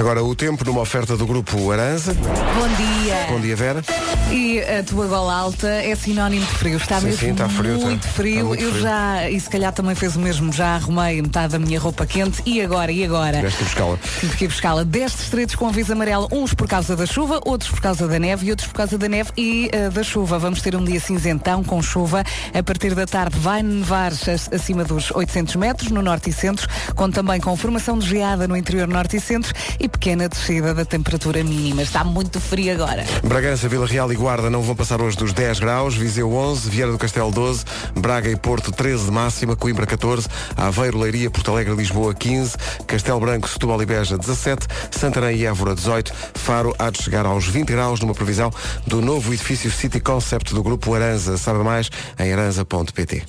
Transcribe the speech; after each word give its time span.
Agora 0.00 0.24
o 0.24 0.34
tempo 0.34 0.64
numa 0.64 0.80
oferta 0.80 1.14
do 1.14 1.26
grupo 1.26 1.70
Aranza. 1.70 2.14
Bom 2.14 2.68
dia. 3.04 3.26
Bom 3.28 3.38
dia, 3.38 3.54
Vera. 3.54 3.82
E 4.30 4.58
a 4.58 4.82
tua 4.82 5.06
gola 5.06 5.34
alta 5.34 5.68
é 5.68 5.94
sinónimo 5.94 6.46
de 6.46 6.52
frio. 6.52 6.78
Está 6.78 7.00
Sim, 7.00 7.06
mesmo 7.06 7.20
sim, 7.20 7.30
está 7.32 7.48
frio, 7.50 7.74
está. 7.74 7.86
muito 7.86 8.08
frio. 8.08 8.34
Está 8.36 8.44
muito 8.44 8.62
Eu 8.62 8.70
frio. 8.70 8.82
já, 8.82 9.28
e 9.28 9.38
se 9.38 9.50
calhar 9.50 9.74
também 9.74 9.94
fez 9.94 10.16
o 10.16 10.20
mesmo, 10.20 10.50
já 10.54 10.76
arrumei 10.76 11.20
metade 11.20 11.52
da 11.52 11.58
minha 11.58 11.78
roupa 11.78 12.06
quente. 12.06 12.40
E 12.46 12.62
agora, 12.62 12.90
e 12.90 13.04
agora? 13.04 13.36
Tiveste 13.36 13.62
buscá-la. 13.62 13.98
Tive 14.20 14.36
que 14.38 14.44
ir 14.44 14.48
buscá-la. 14.48 14.84
10 14.84 15.12
distritos 15.12 15.54
com 15.54 15.66
aviso 15.68 15.92
amarelo, 15.92 16.28
uns 16.32 16.54
por 16.54 16.66
causa 16.66 16.96
da 16.96 17.04
chuva, 17.04 17.38
outros 17.44 17.70
por 17.70 17.82
causa 17.82 18.08
da 18.08 18.18
neve 18.18 18.46
e 18.46 18.50
outros 18.52 18.68
por 18.68 18.76
causa 18.76 18.96
da 18.96 19.06
neve 19.06 19.32
e 19.36 19.68
eh, 19.70 19.90
da 19.90 20.02
chuva. 20.02 20.38
Vamos 20.38 20.62
ter 20.62 20.74
um 20.74 20.82
dia 20.82 20.98
cinzentão 20.98 21.62
com 21.62 21.82
chuva. 21.82 22.24
A 22.54 22.62
partir 22.62 22.94
da 22.94 23.04
tarde 23.04 23.38
vai 23.38 23.62
nevar 23.62 24.12
acima 24.50 24.82
dos 24.82 25.10
800 25.10 25.56
metros 25.56 25.90
no 25.90 26.00
norte 26.00 26.30
e 26.30 26.32
centro, 26.32 26.66
com 26.94 27.10
também 27.10 27.38
com 27.38 27.54
formação 27.54 27.98
de 27.98 28.08
geada 28.08 28.48
no 28.48 28.56
interior 28.56 28.88
norte 28.88 29.18
e 29.18 29.20
centro 29.20 29.52
e 29.78 29.89
pequena 29.90 30.28
descida 30.28 30.72
da 30.72 30.84
temperatura 30.84 31.42
mínima. 31.44 31.82
Está 31.82 32.04
muito 32.04 32.40
frio 32.40 32.72
agora. 32.72 33.04
Bragança, 33.22 33.68
Vila 33.68 33.86
Real 33.86 34.10
e 34.12 34.16
Guarda 34.16 34.48
não 34.48 34.62
vão 34.62 34.74
passar 34.74 35.00
hoje 35.00 35.16
dos 35.16 35.32
10 35.32 35.60
graus, 35.60 35.94
Viseu 35.94 36.32
11, 36.32 36.70
Vieira 36.70 36.92
do 36.92 36.98
Castelo 36.98 37.30
12, 37.30 37.64
Braga 37.94 38.30
e 38.30 38.36
Porto 38.36 38.72
13 38.72 39.04
de 39.04 39.10
máxima, 39.10 39.56
Coimbra 39.56 39.86
14, 39.86 40.26
Aveiro, 40.56 40.98
Leiria, 40.98 41.30
Porto 41.30 41.50
Alegre, 41.50 41.74
Lisboa 41.74 42.14
15, 42.14 42.56
Castelo 42.86 43.20
Branco, 43.20 43.48
Setúbal 43.48 43.82
e 43.82 43.86
Beja 43.86 44.16
17, 44.16 44.66
Santarém 44.90 45.36
e 45.36 45.46
Évora 45.46 45.74
18, 45.74 46.12
Faro 46.34 46.74
há 46.78 46.90
de 46.90 47.02
chegar 47.02 47.26
aos 47.26 47.46
20 47.46 47.68
graus 47.68 48.00
numa 48.00 48.14
previsão 48.14 48.50
do 48.86 49.02
novo 49.02 49.34
edifício 49.34 49.70
City 49.70 50.00
Concept 50.00 50.54
do 50.54 50.62
grupo 50.62 50.94
Aranza. 50.94 51.36
Sabe 51.36 51.64
mais 51.64 51.90
em 52.18 52.32
aranza.pt. 52.32 53.24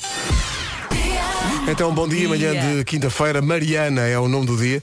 Então, 1.67 1.93
bom 1.93 2.07
dia, 2.07 2.27
manhã 2.27 2.53
de 2.53 2.83
quinta-feira. 2.83 3.41
Mariana 3.41 4.01
é 4.01 4.17
o 4.17 4.27
nome 4.27 4.45
do 4.47 4.57
dia. 4.57 4.81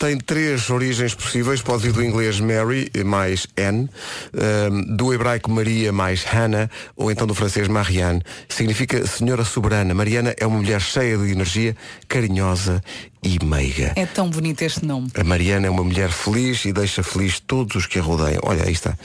Tem 0.00 0.16
três 0.16 0.70
origens 0.70 1.14
possíveis. 1.14 1.60
Pode 1.60 1.82
vir 1.82 1.92
do 1.92 2.02
inglês 2.02 2.40
Mary 2.40 2.90
mais 3.04 3.46
Anne, 3.54 3.86
ehm, 4.32 4.96
do 4.96 5.12
hebraico 5.12 5.50
Maria 5.50 5.92
mais 5.92 6.24
Hannah, 6.24 6.70
ou 6.96 7.10
então 7.10 7.26
do 7.26 7.34
francês 7.34 7.68
Marianne. 7.68 8.22
Significa 8.48 9.06
Senhora 9.06 9.44
Soberana. 9.44 9.92
Mariana 9.92 10.34
é 10.38 10.46
uma 10.46 10.56
mulher 10.56 10.80
cheia 10.80 11.18
de 11.18 11.30
energia, 11.30 11.76
carinhosa 12.08 12.82
e 13.22 13.44
meiga. 13.44 13.92
É 13.94 14.06
tão 14.06 14.30
bonito 14.30 14.62
este 14.62 14.86
nome. 14.86 15.08
A 15.14 15.22
Mariana 15.22 15.66
é 15.66 15.70
uma 15.70 15.84
mulher 15.84 16.10
feliz 16.10 16.64
e 16.64 16.72
deixa 16.72 17.02
feliz 17.02 17.38
todos 17.38 17.76
os 17.76 17.86
que 17.86 17.98
a 17.98 18.02
rodeiam. 18.02 18.40
Olha, 18.42 18.64
aí 18.64 18.72
está. 18.72 18.96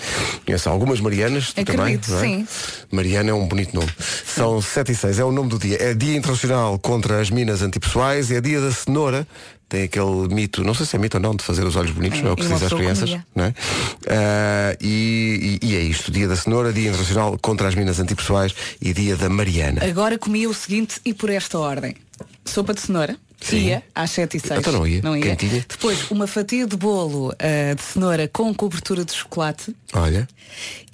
Conhece 0.45 0.69
algumas 0.69 1.02
Marianas? 1.02 1.52
Tu 1.52 1.66
também? 1.66 1.95
Acredito, 1.95 2.12
não 2.12 2.19
é? 2.19 2.22
sim. 2.22 2.47
Mariana 2.89 3.31
é 3.31 3.34
um 3.34 3.45
bonito 3.45 3.75
nome. 3.75 3.91
São 4.25 4.62
7 4.62 4.94
e 4.94 4.95
6, 4.95 5.19
é 5.19 5.25
o 5.25 5.31
nome 5.34 5.50
do 5.50 5.59
dia. 5.59 5.78
É 5.78 5.94
Dia 5.94 6.16
Internacional 6.16 6.80
contra 6.80 7.19
as 7.19 7.30
Minas 7.30 7.62
Antipessoais, 7.62 8.31
é 8.31 8.39
Dia 8.39 8.62
da 8.62 8.72
Cenoura. 8.72 9.28
Tem 9.67 9.83
aquele 9.83 10.27
mito, 10.33 10.63
não 10.63 10.73
sei 10.75 10.85
se 10.85 10.95
é 10.95 10.99
mito 10.99 11.17
ou 11.17 11.21
não, 11.23 11.35
de 11.35 11.44
fazer 11.44 11.66
os 11.66 11.75
olhos 11.75 11.91
bonitos, 11.91 12.19
É, 12.19 12.21
não 12.21 12.30
é 12.30 12.33
o 12.33 12.35
que 12.35 12.44
se 12.44 12.53
diz 12.53 12.63
às 12.63 12.71
crianças. 12.73 13.09
comia. 13.09 13.25
Não 13.35 13.45
é? 13.45 13.53
Ah, 14.07 14.77
e, 14.80 15.59
e- 15.61 15.67
e 15.69 15.75
é 15.75 15.80
isto, 15.81 16.11
Dia 16.11 16.27
da 16.27 16.35
Cenoura, 16.35 16.72
Dia 16.72 16.89
Internacional 16.89 17.38
contra 17.41 17.67
as 17.67 17.75
Minas 17.75 17.99
Antipessoais 17.99 18.53
e 18.80 18.94
Dia 18.94 19.16
da 19.16 19.27
Mariana. 19.30 19.83
Agora 19.83 20.17
comia 20.19 20.49
o 20.49 20.53
seguinte 20.53 20.99
e 21.03 21.13
por 21.13 21.30
esta 21.30 21.57
ordem. 21.57 21.95
Sopa 22.45 22.73
de 22.73 22.81
cenoura. 22.81 23.17
Sim. 23.41 23.67
Ia 23.67 23.83
às 23.94 24.11
7 24.11 24.38
e 24.38 24.39
6. 24.39 24.59
Então 24.59 24.72
não 24.73 24.88
ia. 24.88 25.02
Quentinha. 25.02 25.66
Depois, 25.67 26.09
uma 26.09 26.25
fatia 26.25 26.66
de 26.66 26.75
bolo 26.77 27.33
ah, 27.38 27.73
de 27.75 27.81
cenoura 27.81 28.29
com 28.31 28.53
cobertura 28.53 29.03
de 29.03 29.13
chocolate. 29.13 29.75
Olha, 29.94 30.27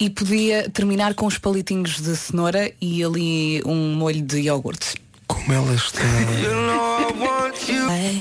E 0.00 0.10
podia 0.10 0.68
terminar 0.70 1.14
com 1.14 1.26
os 1.26 1.38
palitinhos 1.38 2.00
de 2.00 2.16
cenoura 2.16 2.72
e 2.80 3.04
ali 3.04 3.62
um 3.64 3.94
molho 3.94 4.20
de 4.22 4.40
iogurte. 4.40 4.94
Como 5.42 5.52
ela 5.52 5.74
está. 5.74 6.00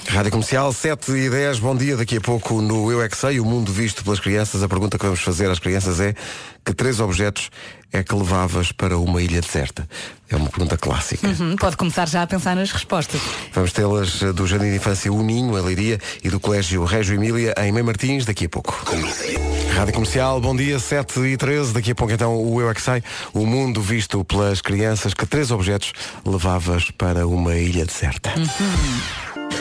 Rádio 0.10 0.32
Comercial 0.32 0.74
7 0.74 1.12
e 1.12 1.30
10, 1.30 1.60
bom 1.60 1.76
dia. 1.76 1.96
Daqui 1.96 2.18
a 2.18 2.22
pouco 2.22 2.62
no 2.62 2.92
Eu 2.92 3.02
é 3.02 3.10
que 3.10 3.18
Sei, 3.18 3.40
o 3.40 3.46
mundo 3.46 3.72
visto 3.72 4.04
pelas 4.04 4.20
crianças. 4.20 4.64
A 4.64 4.68
pergunta 4.68 4.98
que 4.98 5.06
vamos 5.06 5.22
fazer 5.22 5.50
às 5.50 5.60
crianças 5.60 6.00
é 6.00 6.16
que 6.64 6.74
três 6.74 7.00
objetos 7.00 7.50
é 7.94 8.04
que 8.04 8.16
levavas 8.16 8.72
para 8.72 8.98
uma 8.98 9.22
ilha 9.22 9.42
deserta? 9.42 9.88
É 10.30 10.36
uma 10.36 10.50
pergunta 10.50 10.78
clássica. 10.78 11.28
Uhum, 11.28 11.58
pode 11.58 11.76
começar 11.76 12.08
já 12.08 12.22
a 12.22 12.28
pensar 12.28 12.56
nas 12.56 12.72
respostas. 12.72 13.20
Vamos 13.54 13.74
tê-las 13.74 14.22
eh, 14.22 14.32
do 14.32 14.48
Jardim 14.48 14.70
de 14.70 14.78
Infância 14.78 15.12
Uninho, 15.12 15.58
em 15.58 15.62
Leiria, 15.62 16.00
e 16.24 16.30
do 16.30 16.40
Colégio 16.40 16.86
Régio 16.86 17.16
Emília, 17.16 17.54
em 17.58 17.72
Mãe 17.72 17.84
Martins, 17.84 18.24
daqui 18.24 18.46
a 18.46 18.50
pouco. 18.50 18.74
Rádio 19.76 19.94
Comercial, 19.94 20.40
bom 20.40 20.56
dia, 20.56 20.80
7 20.80 21.20
e 21.20 21.36
13. 21.36 21.74
Daqui 21.74 21.92
a 21.92 21.96
pouco 21.96 22.14
então 22.14 22.36
o 22.36 22.62
Eu 22.62 22.70
é 22.70 22.74
que 22.74 22.82
Sei, 22.82 23.04
o 23.34 23.46
mundo 23.46 23.82
visto 23.82 24.24
pelas 24.24 24.62
crianças. 24.62 25.14
Que 25.14 25.26
três 25.26 25.52
objetos 25.52 25.92
levavas 26.26 26.92
para 26.92 27.28
uma 27.28 27.56
ilha 27.56 27.86
deserta? 27.86 28.32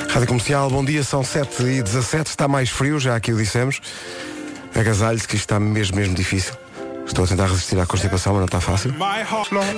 Rádio 0.08 0.28
Comercial, 0.28 0.70
bom 0.70 0.84
dia, 0.84 1.02
são 1.02 1.24
7 1.24 1.62
e 1.62 1.82
17, 1.82 2.28
está 2.28 2.46
mais 2.46 2.68
frio, 2.70 3.00
já 3.00 3.16
aqui 3.16 3.32
o 3.32 3.36
dissemos. 3.36 3.80
Agasalhe-se 4.74 5.26
que 5.26 5.34
isto 5.34 5.44
está 5.44 5.58
mesmo, 5.58 5.96
mesmo 5.96 6.14
difícil. 6.14 6.54
Estou 7.10 7.24
a 7.24 7.26
tentar 7.26 7.46
resistir 7.48 7.76
à 7.76 7.84
constipação, 7.84 8.32
mas 8.34 8.40
não 8.40 8.46
está 8.46 8.60
fácil. 8.60 8.94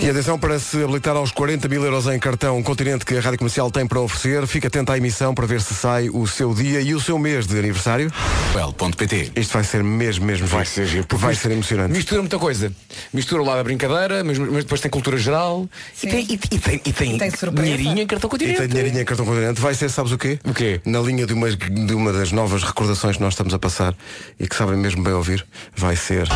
E 0.03 0.11
atenção 0.11 0.39
para 0.39 0.59
se 0.59 0.77
habilitar 0.83 1.17
aos 1.17 1.33
40 1.33 1.67
mil 1.67 1.83
euros 1.83 2.07
em 2.07 2.19
cartão, 2.19 2.59
um 2.59 2.63
continente 2.63 3.07
que 3.07 3.17
a 3.17 3.21
Rádio 3.23 3.39
Comercial 3.39 3.71
tem 3.71 3.87
para 3.87 3.99
oferecer. 4.01 4.47
Fique 4.47 4.67
atento 4.67 4.93
à 4.93 4.99
emissão 4.99 5.35
para 5.35 5.47
ver 5.47 5.63
se 5.63 5.75
sai 5.75 6.11
o 6.11 6.27
seu 6.27 6.53
dia 6.55 6.83
e 6.83 6.95
o 6.95 7.01
seu 7.01 7.19
mês 7.19 7.47
de 7.47 7.59
aniversário. 7.59 8.13
Well.pt 8.55 9.33
Isto 9.35 9.55
vai 9.55 9.65
ser 9.65 9.83
mesmo, 9.83 10.27
mesmo 10.27 10.47
Vai 10.47 10.67
ser 10.67 10.87
giro, 10.87 11.07
porque 11.07 11.25
Vai 11.25 11.35
ser 11.35 11.51
emocionante. 11.53 11.91
Mistura 11.93 12.21
muita 12.21 12.39
coisa. 12.39 12.71
Mistura 13.15 13.43
lá 13.43 13.57
da 13.57 13.65
brincadeira, 13.65 14.23
mas, 14.23 14.37
mas 14.37 14.65
depois 14.65 14.83
tem 14.83 14.91
cultura 14.91 15.17
geral 15.17 15.67
e 16.03 16.07
tem, 16.07 16.27
e, 16.29 16.35
e 16.35 16.59
tem, 16.59 16.81
e 16.85 16.93
tem, 16.93 17.19
Tem 17.19 17.31
dinheirinho 17.31 18.01
em 18.01 18.07
cartão 18.07 18.29
E 18.29 18.31
continente. 18.31 18.59
tem 18.59 18.69
dinheirinho 18.69 19.01
em 19.01 19.05
cartão 19.07 19.25
continente. 19.25 19.59
Vai 19.59 19.73
ser, 19.73 19.89
sabes 19.89 20.13
o 20.13 20.19
quê? 20.19 20.39
O 20.45 20.53
quê? 20.53 20.83
Na 20.85 21.01
linha 21.01 21.27
de 21.27 21.33
uma, 21.33 21.49
de 21.51 21.95
uma 21.95 22.13
das 22.13 22.31
novas 22.31 22.63
recordações 22.63 23.17
que 23.17 23.23
nós 23.23 23.33
estamos 23.33 23.55
a 23.55 23.59
passar 23.59 23.95
e 24.39 24.47
que 24.47 24.55
sabem 24.55 24.77
mesmo 24.77 25.03
bem 25.03 25.15
ouvir, 25.15 25.47
vai 25.75 25.97
ser. 25.97 26.29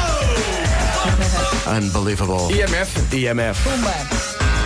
Unbelievable. 1.66 2.52
IMF. 2.54 3.14
IMF. 3.14 3.60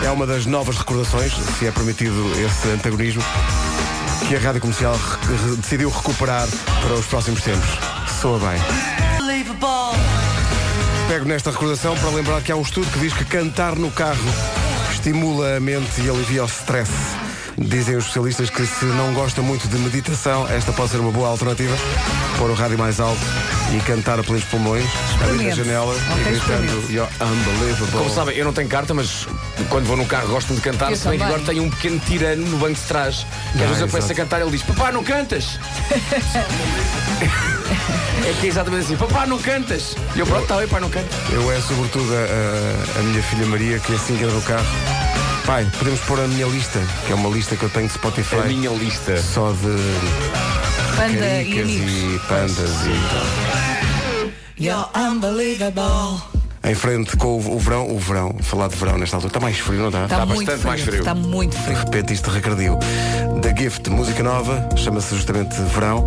É 0.04 0.10
uma 0.10 0.26
das 0.26 0.46
novas 0.46 0.76
recordações, 0.78 1.32
se 1.58 1.66
é 1.66 1.70
permitido 1.70 2.32
esse 2.38 2.68
antagonismo, 2.68 3.22
que 4.28 4.36
a 4.36 4.38
Rádio 4.40 4.60
Comercial 4.60 4.94
re- 4.96 5.50
re- 5.50 5.56
decidiu 5.56 5.90
recuperar 5.90 6.46
para 6.82 6.94
os 6.94 7.06
próximos 7.06 7.42
tempos. 7.42 7.68
Soa 8.20 8.38
bem. 8.38 8.58
Pego 11.08 11.24
nesta 11.26 11.50
recordação 11.50 11.96
para 11.96 12.10
lembrar 12.10 12.40
que 12.42 12.52
há 12.52 12.56
um 12.56 12.62
estudo 12.62 12.86
que 12.92 12.98
diz 13.00 13.12
que 13.12 13.24
cantar 13.24 13.76
no 13.76 13.90
carro 13.90 14.22
estimula 14.92 15.56
a 15.56 15.60
mente 15.60 16.00
e 16.00 16.08
alivia 16.08 16.44
o 16.44 16.46
stress. 16.46 16.90
Dizem 17.62 17.94
os 17.96 18.04
especialistas 18.04 18.48
que 18.48 18.66
se 18.66 18.86
não 18.86 19.12
gosta 19.12 19.42
muito 19.42 19.68
de 19.68 19.76
meditação, 19.78 20.48
esta 20.48 20.72
pode 20.72 20.90
ser 20.92 20.96
uma 20.98 21.12
boa 21.12 21.28
alternativa. 21.28 21.76
Pôr 22.38 22.48
o 22.50 22.54
rádio 22.54 22.78
mais 22.78 22.98
alto 22.98 23.20
e 23.76 23.80
cantar 23.80 24.18
a 24.18 24.22
pelos 24.22 24.42
pulmões, 24.44 24.84
abrir 25.22 25.50
a 25.50 25.54
janela 25.54 25.94
e 25.94 26.24
gritando. 26.24 26.90
You're 26.90 27.10
unbelievable. 27.20 27.92
Como 27.98 28.08
sabem, 28.10 28.36
eu 28.38 28.46
não 28.46 28.52
tenho 28.54 28.66
carta, 28.68 28.94
mas 28.94 29.26
quando 29.68 29.84
vou 29.84 29.96
no 29.96 30.06
carro 30.06 30.28
gosto 30.28 30.54
de 30.54 30.60
cantar, 30.62 30.90
Eu 30.90 30.96
se 30.96 31.06
bem 31.06 31.18
que 31.18 31.24
agora 31.24 31.42
tenho 31.42 31.62
um 31.64 31.70
pequeno 31.70 31.98
tirano 32.00 32.46
no 32.46 32.56
banco 32.56 32.74
de 32.74 32.80
trás. 32.80 33.26
Que 33.52 33.58
Ah, 33.58 33.64
às 33.64 33.68
vezes 33.68 33.82
eu 33.82 33.88
começo 33.88 34.10
a 34.10 34.14
cantar 34.14 34.38
e 34.40 34.42
ele 34.42 34.50
diz, 34.52 34.62
papá, 34.62 34.90
não 34.90 35.04
cantas! 35.04 35.60
é 37.20 38.32
que 38.40 38.46
é 38.46 38.48
exatamente 38.48 38.84
assim, 38.86 38.96
papá, 38.96 39.26
não 39.26 39.38
cantas! 39.38 39.94
E 40.16 40.20
eu 40.20 40.26
pronto, 40.26 40.42
está 40.44 40.56
bem, 40.56 40.66
pai, 40.66 40.80
não 40.80 40.88
cantas. 40.88 41.12
Eu 41.30 41.52
é 41.52 41.60
sobretudo 41.60 42.10
a, 42.14 42.96
a- 42.96 43.00
a 43.00 43.02
minha 43.02 43.22
filha 43.22 43.44
Maria, 43.46 43.78
que 43.78 43.94
assim 43.94 44.16
que 44.16 44.24
entra 44.24 44.34
no 44.34 44.42
carro. 44.42 44.64
Pai, 45.50 45.66
podemos 45.80 45.98
pôr 46.02 46.20
a 46.20 46.28
minha 46.28 46.46
lista, 46.46 46.78
que 47.04 47.10
é 47.12 47.14
uma 47.16 47.28
lista 47.28 47.56
que 47.56 47.64
eu 47.64 47.70
tenho 47.70 47.88
de 47.88 47.94
Spotify. 47.94 48.36
A 48.36 48.44
minha 48.44 48.70
lista. 48.70 49.20
Só 49.20 49.50
de 49.50 49.76
Panda 50.96 51.42
e 51.42 52.14
e 52.14 52.20
pandas 52.28 52.70
e. 52.86 54.64
You're 54.64 54.86
unbelievable. 54.94 56.22
Em 56.62 56.74
frente 56.76 57.16
com 57.16 57.36
o, 57.36 57.58
verão, 57.58 57.90
o 57.90 57.98
verão, 57.98 58.36
falar 58.42 58.68
de 58.68 58.76
verão 58.76 58.96
nesta 58.96 59.16
altura, 59.16 59.30
está 59.30 59.40
mais 59.40 59.58
frio, 59.58 59.80
não 59.80 59.88
está? 59.88 60.04
Está 60.04 60.24
muito 60.24 60.46
bastante 60.46 60.66
mais 60.66 60.80
frio. 60.82 60.92
frio. 60.92 61.00
Está 61.00 61.14
muito 61.16 61.56
De 61.56 61.64
frio. 61.64 61.78
repente 61.78 62.12
isto 62.12 62.30
regrediu. 62.30 62.78
The 63.42 63.52
Gift, 63.56 63.90
música 63.90 64.22
nova, 64.22 64.68
chama-se 64.76 65.16
justamente 65.16 65.60
Verão. 65.74 66.06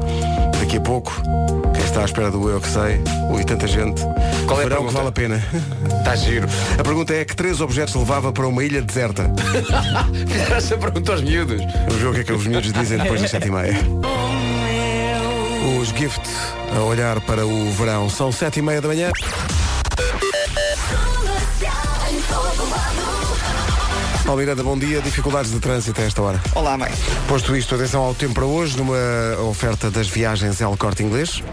Daqui 0.58 0.78
a 0.78 0.82
pouco, 0.82 1.12
está 1.94 2.02
à 2.02 2.06
espera 2.06 2.32
do 2.32 2.50
Eu 2.50 2.60
Que 2.60 2.68
Sei, 2.68 3.00
ui, 3.30 3.44
tanta 3.44 3.68
gente. 3.68 4.02
Qual 4.48 4.60
é 4.60 4.66
a 4.66 4.68
Verão 4.68 4.88
que 4.88 4.94
pergunta? 4.94 4.94
vale 4.94 5.08
a 5.10 5.12
pena. 5.12 5.44
Está 6.00 6.16
giro. 6.16 6.48
A 6.80 6.84
pergunta 6.84 7.14
é 7.14 7.24
que 7.24 7.36
três 7.36 7.62
objetos 7.62 7.94
levava 7.94 8.34
para 8.34 8.48
uma 8.48 8.64
ilha 8.64 8.82
deserta? 8.82 9.32
Fizeram 10.28 10.56
essa 10.58 10.76
pergunta 10.76 11.12
aos 11.12 11.22
miúdos. 11.22 11.62
Vamos 11.88 12.02
ver 12.02 12.08
o 12.08 12.14
que 12.14 12.20
é 12.22 12.24
que 12.24 12.34
os 12.34 12.48
miúdos 12.48 12.74
dizem 12.74 12.98
depois 12.98 13.22
das 13.22 13.30
sete 13.30 13.48
e 13.48 13.52
meia. 13.52 13.78
Os 15.80 15.90
Gift 15.90 16.22
a 16.76 16.82
olhar 16.82 17.22
para 17.22 17.46
o 17.46 17.72
verão 17.74 18.10
são 18.10 18.32
sete 18.32 18.58
e 18.58 18.62
meia 18.64 18.82
da 18.82 18.88
manhã. 18.88 19.12
Paulo 24.26 24.40
Miranda, 24.40 24.64
bom 24.64 24.78
dia. 24.80 25.00
Dificuldades 25.00 25.52
de 25.52 25.60
trânsito 25.60 26.02
a 26.02 26.06
esta 26.06 26.22
hora. 26.24 26.42
Olá, 26.56 26.76
mãe. 26.76 26.92
Posto 27.28 27.56
isto, 27.56 27.76
atenção 27.76 28.02
ao 28.02 28.16
tempo 28.16 28.34
para 28.34 28.46
hoje, 28.46 28.78
numa 28.78 28.98
oferta 29.48 29.92
das 29.92 30.08
viagens 30.08 30.60
El 30.60 30.76
Corte 30.76 31.04
Inglês. 31.04 31.44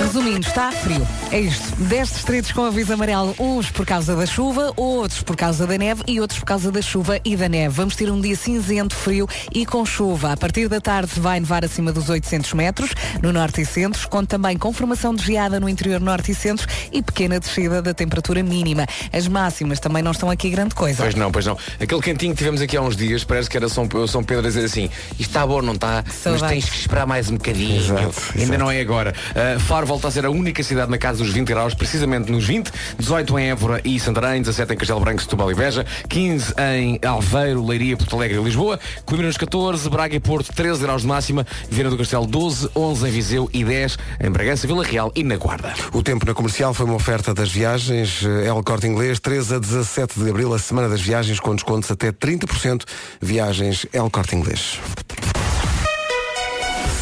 Resumindo, 0.00 0.46
está 0.46 0.70
frio. 0.70 1.06
É 1.32 1.40
isto. 1.40 1.74
10 1.76 2.08
distritos 2.10 2.52
com 2.52 2.64
aviso 2.64 2.92
amarelo, 2.92 3.34
uns 3.38 3.68
por 3.70 3.84
causa 3.84 4.14
da 4.14 4.24
chuva, 4.26 4.72
outros 4.76 5.22
por 5.22 5.36
causa 5.36 5.66
da 5.66 5.76
neve 5.76 6.02
e 6.06 6.20
outros 6.20 6.38
por 6.38 6.46
causa 6.46 6.70
da 6.70 6.80
chuva 6.80 7.20
e 7.24 7.36
da 7.36 7.48
neve. 7.48 7.74
Vamos 7.74 7.96
ter 7.96 8.10
um 8.10 8.20
dia 8.20 8.36
cinzento, 8.36 8.94
frio 8.94 9.28
e 9.52 9.66
com 9.66 9.84
chuva. 9.84 10.32
A 10.32 10.36
partir 10.36 10.68
da 10.68 10.80
tarde 10.80 11.18
vai 11.18 11.40
nevar 11.40 11.64
acima 11.64 11.92
dos 11.92 12.08
800 12.08 12.52
metros 12.54 12.90
no 13.20 13.32
norte 13.32 13.60
e 13.60 13.66
centro, 13.66 14.08
com 14.08 14.24
também 14.24 14.56
conformação 14.56 15.12
de 15.12 15.24
geada 15.24 15.58
no 15.58 15.68
interior 15.68 16.00
norte 16.00 16.30
e 16.30 16.34
centro 16.34 16.66
e 16.92 17.02
pequena 17.02 17.40
descida 17.40 17.82
da 17.82 17.92
temperatura 17.92 18.42
mínima. 18.42 18.86
As 19.12 19.26
máximas 19.26 19.80
também 19.80 20.02
não 20.02 20.12
estão 20.12 20.30
aqui 20.30 20.48
grande 20.48 20.76
coisa. 20.76 21.02
Pois 21.02 21.16
não, 21.16 21.32
pois 21.32 21.44
não. 21.44 21.58
Aquele 21.80 22.00
cantinho 22.00 22.32
que 22.32 22.38
tivemos 22.38 22.60
aqui 22.60 22.76
há 22.76 22.82
uns 22.82 22.96
dias, 22.96 23.24
parece 23.24 23.50
que 23.50 23.56
era 23.56 23.68
São, 23.68 23.88
São 24.06 24.22
Pedro 24.22 24.44
a 24.44 24.48
dizer 24.48 24.64
assim, 24.64 24.88
isto 25.18 25.30
está 25.30 25.44
bom, 25.44 25.60
não 25.60 25.74
está, 25.74 26.04
mas 26.24 26.42
tens 26.42 26.68
que 26.68 26.76
esperar 26.76 27.06
mais 27.06 27.28
um 27.28 27.36
bocadinho. 27.36 27.76
Exato, 27.76 28.14
Ainda 28.30 28.42
exato. 28.42 28.58
não 28.58 28.70
é 28.70 28.80
agora. 28.80 29.12
Uh, 29.30 29.58
Faro 29.60 29.87
volta 29.88 30.08
a 30.08 30.10
ser 30.10 30.26
a 30.26 30.30
única 30.30 30.62
cidade 30.62 30.90
na 30.90 30.98
casa 30.98 31.24
dos 31.24 31.32
20 31.32 31.48
graus, 31.48 31.72
precisamente 31.72 32.30
nos 32.30 32.44
20, 32.44 32.70
18 32.98 33.38
em 33.38 33.50
Évora 33.50 33.80
e 33.82 33.98
Santarém, 33.98 34.42
17 34.42 34.74
em 34.74 34.76
Castelo 34.76 35.00
Branco, 35.00 35.22
Setúbal 35.22 35.50
e 35.50 35.54
Beja, 35.54 35.86
15 36.10 36.54
em 36.76 37.00
Alveiro, 37.02 37.64
Leiria, 37.64 37.96
Porto 37.96 38.14
Alegre 38.14 38.38
e 38.38 38.44
Lisboa, 38.44 38.78
Coimbra 39.06 39.26
nos 39.26 39.38
14, 39.38 39.88
Braga 39.88 40.14
e 40.14 40.20
Porto 40.20 40.52
13 40.52 40.82
graus 40.82 41.02
de 41.02 41.08
máxima, 41.08 41.46
Viana 41.70 41.88
do 41.88 41.96
Castelo 41.96 42.26
12, 42.26 42.68
11 42.76 43.08
em 43.08 43.10
Viseu 43.10 43.50
e 43.50 43.64
10 43.64 43.98
em 44.20 44.30
Bragança, 44.30 44.66
Vila 44.66 44.84
Real 44.84 45.10
e 45.14 45.24
na 45.24 45.38
Guarda. 45.38 45.72
O 45.94 46.02
tempo 46.02 46.26
na 46.26 46.34
comercial 46.34 46.74
foi 46.74 46.84
uma 46.84 46.94
oferta 46.94 47.32
das 47.32 47.50
viagens 47.50 48.22
eh, 48.22 48.46
El 48.46 48.62
Corte 48.62 48.86
Inglês, 48.86 49.18
13 49.18 49.54
a 49.54 49.58
17 49.58 50.20
de 50.20 50.28
abril, 50.28 50.52
a 50.52 50.58
semana 50.58 50.90
das 50.90 51.00
viagens 51.00 51.40
com 51.40 51.54
descontos 51.54 51.90
até 51.90 52.12
30%. 52.12 52.82
Viagens 53.22 53.86
El 53.94 54.10
Corte 54.10 54.36
Inglês. 54.36 54.78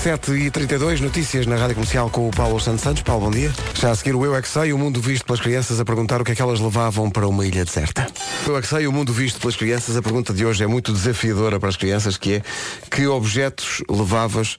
7 0.06 0.34
e 0.34 0.50
32 0.52 1.00
notícias 1.00 1.46
na 1.46 1.56
Rádio 1.56 1.74
Comercial 1.74 2.08
com 2.08 2.28
o 2.28 2.30
Paulo 2.30 2.60
Santos 2.60 2.82
Santos. 2.82 3.02
Paulo, 3.02 3.24
bom 3.24 3.30
dia. 3.32 3.52
Já 3.74 3.90
a 3.90 3.94
seguir 3.96 4.14
o 4.14 4.24
Eu 4.24 4.36
É 4.36 4.40
Que 4.40 4.46
Sei, 4.46 4.72
o 4.72 4.78
mundo 4.78 5.00
visto 5.00 5.26
pelas 5.26 5.40
crianças 5.40 5.80
a 5.80 5.84
perguntar 5.84 6.20
o 6.20 6.24
que 6.24 6.30
é 6.30 6.34
que 6.36 6.40
elas 6.40 6.60
levavam 6.60 7.10
para 7.10 7.26
uma 7.26 7.44
ilha 7.44 7.64
deserta. 7.64 8.06
Eu 8.46 8.56
É 8.56 8.60
Que 8.60 8.68
Sei, 8.68 8.86
o 8.86 8.92
mundo 8.92 9.12
visto 9.12 9.40
pelas 9.40 9.56
crianças, 9.56 9.96
a 9.96 10.02
pergunta 10.02 10.32
de 10.32 10.46
hoje 10.46 10.62
é 10.62 10.66
muito 10.68 10.92
desafiadora 10.92 11.58
para 11.58 11.70
as 11.70 11.76
crianças, 11.76 12.16
que 12.16 12.34
é 12.34 12.42
que 12.88 13.04
objetos 13.08 13.82
levavas 13.90 14.56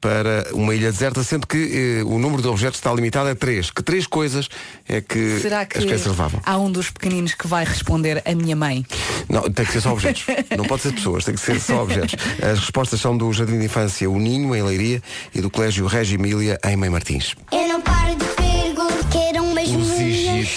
para 0.00 0.46
uma 0.52 0.74
ilha 0.74 0.90
deserta, 0.90 1.22
sendo 1.22 1.46
que 1.46 2.00
eh, 2.00 2.04
o 2.04 2.18
número 2.18 2.40
de 2.40 2.48
objetos 2.48 2.78
está 2.78 2.92
limitado 2.92 3.28
a 3.28 3.34
três. 3.34 3.70
Que 3.70 3.82
três 3.82 4.06
coisas 4.06 4.48
é 4.88 5.00
que, 5.00 5.38
Será 5.40 5.66
que 5.66 5.78
as 5.78 5.84
crianças 5.84 6.06
levavam? 6.06 6.40
há 6.44 6.56
um 6.58 6.70
dos 6.72 6.90
pequeninos 6.90 7.34
que 7.34 7.46
vai 7.46 7.64
responder 7.64 8.22
a 8.24 8.34
minha 8.34 8.56
mãe? 8.56 8.84
Não, 9.28 9.42
tem 9.50 9.64
que 9.64 9.72
ser 9.72 9.80
só 9.82 9.92
objetos. 9.92 10.24
Não 10.56 10.64
pode 10.64 10.82
ser 10.82 10.92
pessoas, 10.92 11.24
tem 11.24 11.34
que 11.34 11.40
ser 11.40 11.60
só 11.60 11.82
objetos. 11.82 12.16
As 12.42 12.58
respostas 12.60 13.00
são 13.00 13.16
do 13.16 13.30
Jardim 13.32 13.58
de 13.58 13.66
Infância 13.66 14.08
O 14.10 14.18
Ninho, 14.18 14.54
em 14.56 14.62
Leiria, 14.62 15.02
e 15.34 15.40
do 15.40 15.50
Colégio 15.50 15.86
Regi 15.86 16.14
Emília, 16.14 16.58
em 16.64 16.76
Mãe 16.76 16.88
Martins. 16.88 17.34
Eu 17.52 17.68
não 17.68 17.80
paro 17.80 18.16
de 18.16 18.24
perguntar. 18.24 19.10
Quero 19.10 19.42
umas 19.42 19.68
Os 19.68 19.98
meninas. 19.98 20.48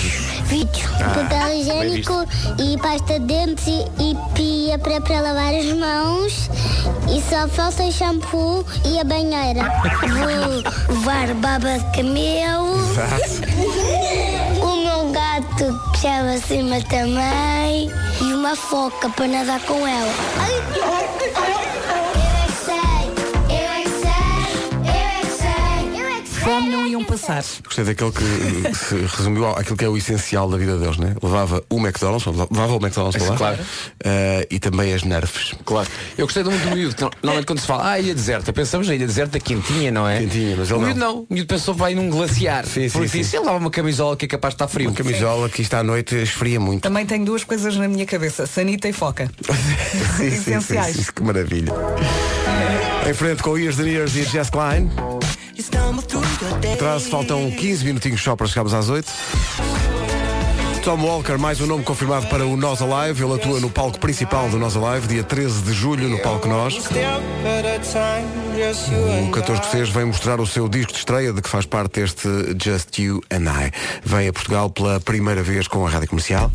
Higitos. 0.54 0.82
Vídeos, 0.82 1.14
papel 1.14 1.54
higiênico 1.54 2.26
e 2.60 2.78
pasta 2.78 3.20
de 3.20 3.26
dentes 3.26 3.68
e, 3.68 3.86
e 4.00 4.18
pia 4.34 4.78
para, 4.78 5.02
para 5.02 5.22
lavar 5.22 5.54
as 5.54 5.66
mãos. 5.74 6.50
E 7.10 7.22
só 7.30 7.48
falta 7.48 7.92
shampoo 7.92 8.66
e 8.86 9.00
a 9.00 9.04
banheira. 9.04 9.64
Vou 10.02 10.26
levar 10.90 11.34
baba 11.36 11.80
de 11.80 11.86
camelo. 11.96 12.76
O 14.62 14.76
meu 14.76 15.12
gato 15.12 15.92
que 15.92 16.00
chama 16.00 16.34
acima 16.34 16.82
também. 16.90 17.92
E 18.22 18.34
uma 18.34 18.56
foca 18.56 19.10
para 19.10 19.28
nadar 19.28 19.60
com 19.62 19.88
ela. 19.88 20.14
Eu 20.76 21.12
Fome 26.44 26.69
não 26.69 26.86
iam 26.88 27.04
passar. 27.04 27.44
Gostei 27.63 27.86
daquele 27.86 28.12
que 28.12 28.75
se 28.75 28.95
resumiu 29.16 29.48
aquilo 29.50 29.78
que 29.78 29.86
é 29.86 29.90
o 29.90 29.95
essencial 29.98 30.50
da 30.50 30.57
vida 30.57 30.78
deles, 30.78 30.98
né? 30.98 31.16
Levava 31.22 31.63
o 31.69 31.78
McDonald's, 31.80 32.25
levava 32.25 32.74
o 32.74 32.78
McDonald's 32.78 33.18
para 33.22 33.31
lá. 33.31 33.38
Claro. 33.38 33.60
eh, 34.04 34.48
e 34.51 34.60
também 34.60 34.94
as 34.94 35.04
nerfs. 35.04 35.54
Claro. 35.66 35.88
Eu 36.18 36.25
gostei 36.25 36.44
muito 36.44 36.68
do 36.68 36.75
miúdo. 36.75 36.95
que 36.95 37.04
Normalmente 37.24 37.45
quando 37.45 37.60
se 37.60 37.68
fala, 37.68 37.92
ah, 37.92 38.00
ilha 38.00 38.13
deserta, 38.13 38.51
pensamos 38.51 38.88
na 38.88 38.95
ilha 38.95 39.07
deserta 39.07 39.40
quentinha, 39.40 39.92
não 39.92 40.07
é? 40.07 40.19
Quentinha, 40.19 40.56
mas 40.57 40.69
ele 40.69 40.80
o 40.80 40.81
miúdo 40.81 41.00
não. 41.00 41.13
não. 41.16 41.22
O 41.30 41.34
miúdo 41.34 41.48
pensou 41.48 41.74
vai 41.74 41.95
num 41.95 42.10
glaciar. 42.10 42.66
Sim, 42.66 42.88
sim, 42.88 42.89
Porque 42.89 43.07
sim. 43.10 43.18
disse, 43.19 43.36
ele 43.38 43.46
lava 43.46 43.57
uma 43.57 43.72
camisola 43.72 44.18
que 44.18 44.25
é 44.25 44.28
capaz 44.28 44.54
de 44.54 44.56
estar 44.56 44.68
frio. 44.68 44.89
Uma 44.89 44.96
camisola 44.98 45.50
que 45.50 45.62
está 45.62 45.80
à 45.80 45.84
noite 45.84 46.16
esfria 46.16 46.60
muito. 46.60 46.81
Também 46.84 47.06
tenho 47.06 47.24
duas 47.24 47.44
coisas 47.44 47.75
na 47.78 47.88
minha 47.88 48.06
cabeça, 48.06 48.46
sanita 48.46 48.88
e 48.89 48.94
foca. 48.94 49.30
Sim, 50.18 50.30
sim, 50.30 50.30
sim, 50.30 50.51
Essenciais. 50.51 50.96
sim, 50.98 51.06
que 51.16 51.24
maravilha. 51.24 51.72
Em 53.10 53.13
frente 53.13 53.42
com 53.44 53.57
Years 53.57 53.80
and 53.80 53.88
Years 53.88 54.16
e 54.16 54.24
Jess 54.24 54.50
Klein. 54.50 54.89
Atrás 56.74 57.08
faltam 57.08 57.52
15 57.52 57.86
minutinhos 57.86 58.22
só 58.22 58.36
para 58.36 58.48
chegarmos 58.48 58.74
às 58.74 58.90
8. 58.90 59.12
Tom 60.84 60.98
Walker, 61.02 61.38
mais 61.38 61.62
um 61.62 61.66
nome 61.66 61.84
confirmado 61.84 62.28
para 62.28 62.46
o 62.46 62.58
Nós 62.58 62.82
Alive. 62.82 63.24
Ele 63.24 63.36
atua 63.36 63.60
no 63.62 63.70
palco 63.70 63.98
principal 64.00 64.50
do 64.50 64.60
Nós 64.60 64.76
Alive, 64.76 65.08
dia 65.08 65.24
13 65.24 65.62
de 65.62 65.72
julho, 65.72 66.10
no 66.10 66.20
palco 66.20 66.48
Nós. 66.48 66.76
O 69.28 69.32
14 69.32 69.62
escocês 69.62 69.90
vem 69.90 70.06
mostrar 70.06 70.42
o 70.42 70.46
seu 70.46 70.68
disco 70.68 70.92
de 70.92 70.98
estreia, 70.98 71.32
de 71.32 71.42
que 71.42 71.48
faz 71.48 71.66
parte 71.66 72.02
este 72.02 72.28
Just 72.62 73.00
You 73.00 73.22
and 73.32 73.46
I. 73.50 73.72
Vem 74.04 74.28
a 74.28 74.34
Portugal 74.34 74.70
pela 74.70 75.00
primeira 75.00 75.42
vez 75.42 75.70
com 75.70 75.88
a 75.88 75.90
rádio 75.90 76.10
comercial. 76.10 76.52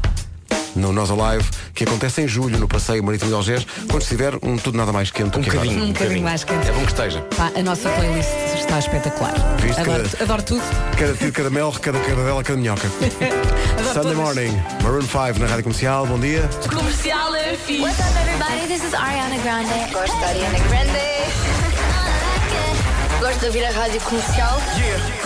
No 0.79 0.93
Nós 0.93 1.11
Alive, 1.11 1.45
que 1.75 1.85
acontece 1.85 2.23
em 2.23 2.29
julho 2.29 2.57
no 2.59 2.69
Passeio 2.69 3.03
Marítimo 3.03 3.31
de 3.31 3.35
Algés, 3.37 3.67
quando 3.89 4.03
estiver 4.03 4.35
um 4.43 4.57
tudo 4.57 4.79
nada 4.79 4.93
mais 4.93 5.11
quente 5.11 5.31
do 5.31 5.39
Um 5.41 5.43
que 5.43 5.51
agora. 5.51 5.65
bocadinho. 5.67 5.85
Um 5.89 5.93
bocadinho 5.93 6.23
mais 6.23 6.45
quente. 6.45 6.69
É 6.69 6.73
bom 6.73 6.81
que 6.83 6.93
esteja. 6.93 7.21
Pá, 7.37 7.51
a 7.57 7.63
nossa 7.63 7.89
playlist 7.91 8.29
está 8.57 8.79
espetacular. 8.79 9.35
Viste 9.61 9.81
Adoro, 9.81 10.09
que- 10.09 10.23
adoro 10.23 10.43
tudo. 10.43 10.63
Cada 10.97 11.15
tiro, 11.15 11.33
cada 11.33 11.51
mel, 11.51 11.73
cada 11.83 11.99
cadela, 11.99 12.43
cada 12.45 12.59
minhoca. 12.59 12.89
Sunday 13.93 14.03
todas. 14.03 14.17
Morning, 14.17 14.63
Maroon 14.83 15.03
5 15.03 15.39
na 15.41 15.47
Rádio 15.47 15.65
Comercial, 15.65 16.07
bom 16.07 16.19
dia. 16.21 16.49
Comercial 16.69 17.35
é 17.35 17.57
fixe. 17.57 17.83
What's 17.83 17.99
up, 17.99 18.19
everybody? 18.21 18.67
This 18.69 18.85
is 18.85 18.95
Ariana 18.95 19.37
Grande. 19.43 19.93
Gosto 19.93 20.19
da 20.21 20.27
Ariana 20.29 20.59
Grande. 20.69 21.19
Gosto 23.21 23.41
de 23.41 23.47
ouvir 23.47 23.65
a 23.65 23.71
rádio 23.73 24.01
comercial. 24.03 24.59
Yeah. 24.77 25.23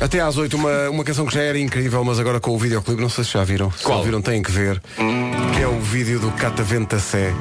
Até 0.00 0.20
às 0.20 0.36
8, 0.36 0.56
uma, 0.56 0.90
uma 0.90 1.04
canção 1.04 1.26
que 1.26 1.34
já 1.34 1.42
era 1.42 1.58
incrível, 1.58 2.02
mas 2.02 2.18
agora 2.18 2.40
com 2.40 2.52
o 2.52 2.58
videoclipe, 2.58 3.00
não 3.00 3.08
sei 3.08 3.24
se 3.24 3.32
já 3.32 3.44
viram. 3.44 3.70
Se 3.70 3.82
Qual? 3.84 4.02
viram, 4.02 4.22
têm 4.22 4.42
que 4.42 4.50
ver. 4.50 4.80
Que 5.54 5.62
é 5.62 5.66
o 5.66 5.78
vídeo 5.80 6.18
do 6.18 6.30
Catavento 6.32 6.96
da 6.96 7.02
Sé, 7.02 7.32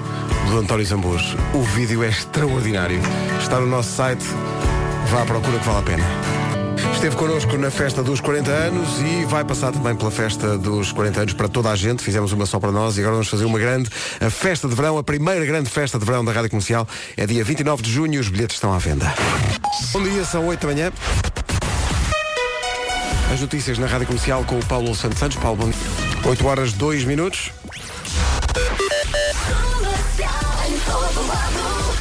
do 0.49 0.57
António 0.57 0.85
Zambujo. 0.85 1.37
O 1.53 1.61
vídeo 1.61 2.03
é 2.03 2.09
extraordinário. 2.09 2.99
Está 3.39 3.59
no 3.59 3.67
nosso 3.67 3.95
site, 3.95 4.23
vá 5.09 5.21
à 5.21 5.25
procura 5.25 5.59
que 5.59 5.65
vale 5.65 5.79
a 5.79 5.81
pena. 5.81 6.03
Esteve 6.93 7.15
connosco 7.15 7.57
na 7.57 7.71
festa 7.71 8.03
dos 8.03 8.19
40 8.19 8.51
anos 8.51 8.99
e 8.99 9.23
vai 9.25 9.45
passar 9.45 9.71
também 9.71 9.95
pela 9.95 10.11
festa 10.11 10.57
dos 10.57 10.91
40 10.91 11.21
anos 11.21 11.33
para 11.33 11.47
toda 11.47 11.69
a 11.69 11.75
gente. 11.75 12.03
Fizemos 12.03 12.33
uma 12.33 12.45
só 12.45 12.59
para 12.59 12.73
nós 12.73 12.97
e 12.97 12.99
agora 12.99 13.13
vamos 13.13 13.29
fazer 13.29 13.45
uma 13.45 13.57
grande, 13.57 13.89
a 14.19 14.29
festa 14.29 14.67
de 14.67 14.75
verão, 14.75 14.97
a 14.97 15.03
primeira 15.03 15.45
grande 15.45 15.69
festa 15.69 15.97
de 15.97 16.05
verão 16.05 16.25
da 16.25 16.33
Rádio 16.33 16.49
Comercial. 16.49 16.85
É 17.15 17.25
dia 17.25 17.43
29 17.43 17.81
de 17.81 17.89
junho 17.89 18.15
e 18.15 18.19
os 18.19 18.27
bilhetes 18.27 18.57
estão 18.57 18.73
à 18.73 18.77
venda. 18.77 19.13
Bom 19.93 20.03
dia, 20.03 20.25
são 20.25 20.45
8 20.45 20.59
da 20.59 20.73
manhã. 20.73 20.91
As 23.31 23.39
notícias 23.41 23.77
na 23.77 23.85
Rádio 23.87 24.07
Comercial 24.07 24.43
com 24.45 24.57
o 24.57 24.65
Paulo 24.65 24.93
Santos 24.95 25.19
Santos. 25.19 25.37
Paulo, 25.37 25.57
bom 25.57 25.69
dia. 25.69 25.79
8 26.25 26.47
horas 26.47 26.73
2 26.73 27.03
minutos. 27.05 27.51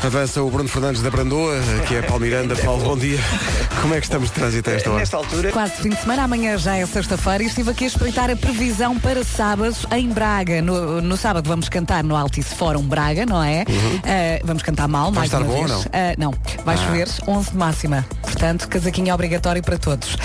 Avança 0.03 0.41
o 0.43 0.49
Bruno 0.49 0.69
Fernandes 0.69 1.03
da 1.03 1.11
Brandoa, 1.11 1.57
que 1.87 1.97
é 1.97 2.03
Paulo 2.03 2.23
Miranda. 2.23 2.55
Paulo, 2.57 2.83
bom 2.85 2.97
dia. 2.97 3.19
Como 3.83 3.95
é 3.95 3.99
que 3.99 4.07
estamos 4.07 4.29
de 4.29 4.35
trânsito 4.35 4.71
a 4.71 4.73
esta 4.73 4.91
hora? 4.91 4.99
Nesta 5.01 5.17
altura, 5.17 5.53
Quase 5.53 5.73
fim 5.83 5.91
de 5.91 6.01
semana, 6.01 6.23
amanhã 6.23 6.57
já 6.57 6.77
é 6.77 6.87
sexta-feira 6.87 7.43
e 7.43 7.47
estive 7.47 7.71
aqui 7.71 7.85
a 7.85 7.89
espreitar 7.89 8.31
a 8.31 8.37
previsão 8.37 8.99
para 8.99 9.25
sábado 9.25 9.77
em 9.93 10.09
Braga. 10.09 10.63
No, 10.63 11.03
no 11.03 11.17
sábado 11.17 11.49
vamos 11.49 11.69
cantar 11.69 12.03
no 12.05 12.17
Altice 12.17 12.55
Fórum 12.55 12.83
Braga, 12.83 13.27
não 13.27 13.43
é? 13.43 13.65
Ah, 14.05 14.41
vamos 14.45 14.63
cantar 14.63 14.87
mal, 14.89 15.11
mais 15.11 15.27
estar 15.27 15.43
uma 15.43 15.49
bom 15.49 15.63
ou 15.63 15.67
vez. 15.67 15.71
não? 15.71 15.91
Ah, 15.93 16.15
não, 16.17 16.35
vai 16.65 16.77
chover, 16.77 17.09
11 17.27 17.51
de 17.51 17.57
máxima. 17.57 18.07
Portanto, 18.23 18.69
casaquinho 18.69 19.13
obrigatório 19.13 19.63
para 19.63 19.79
todos. 19.79 20.17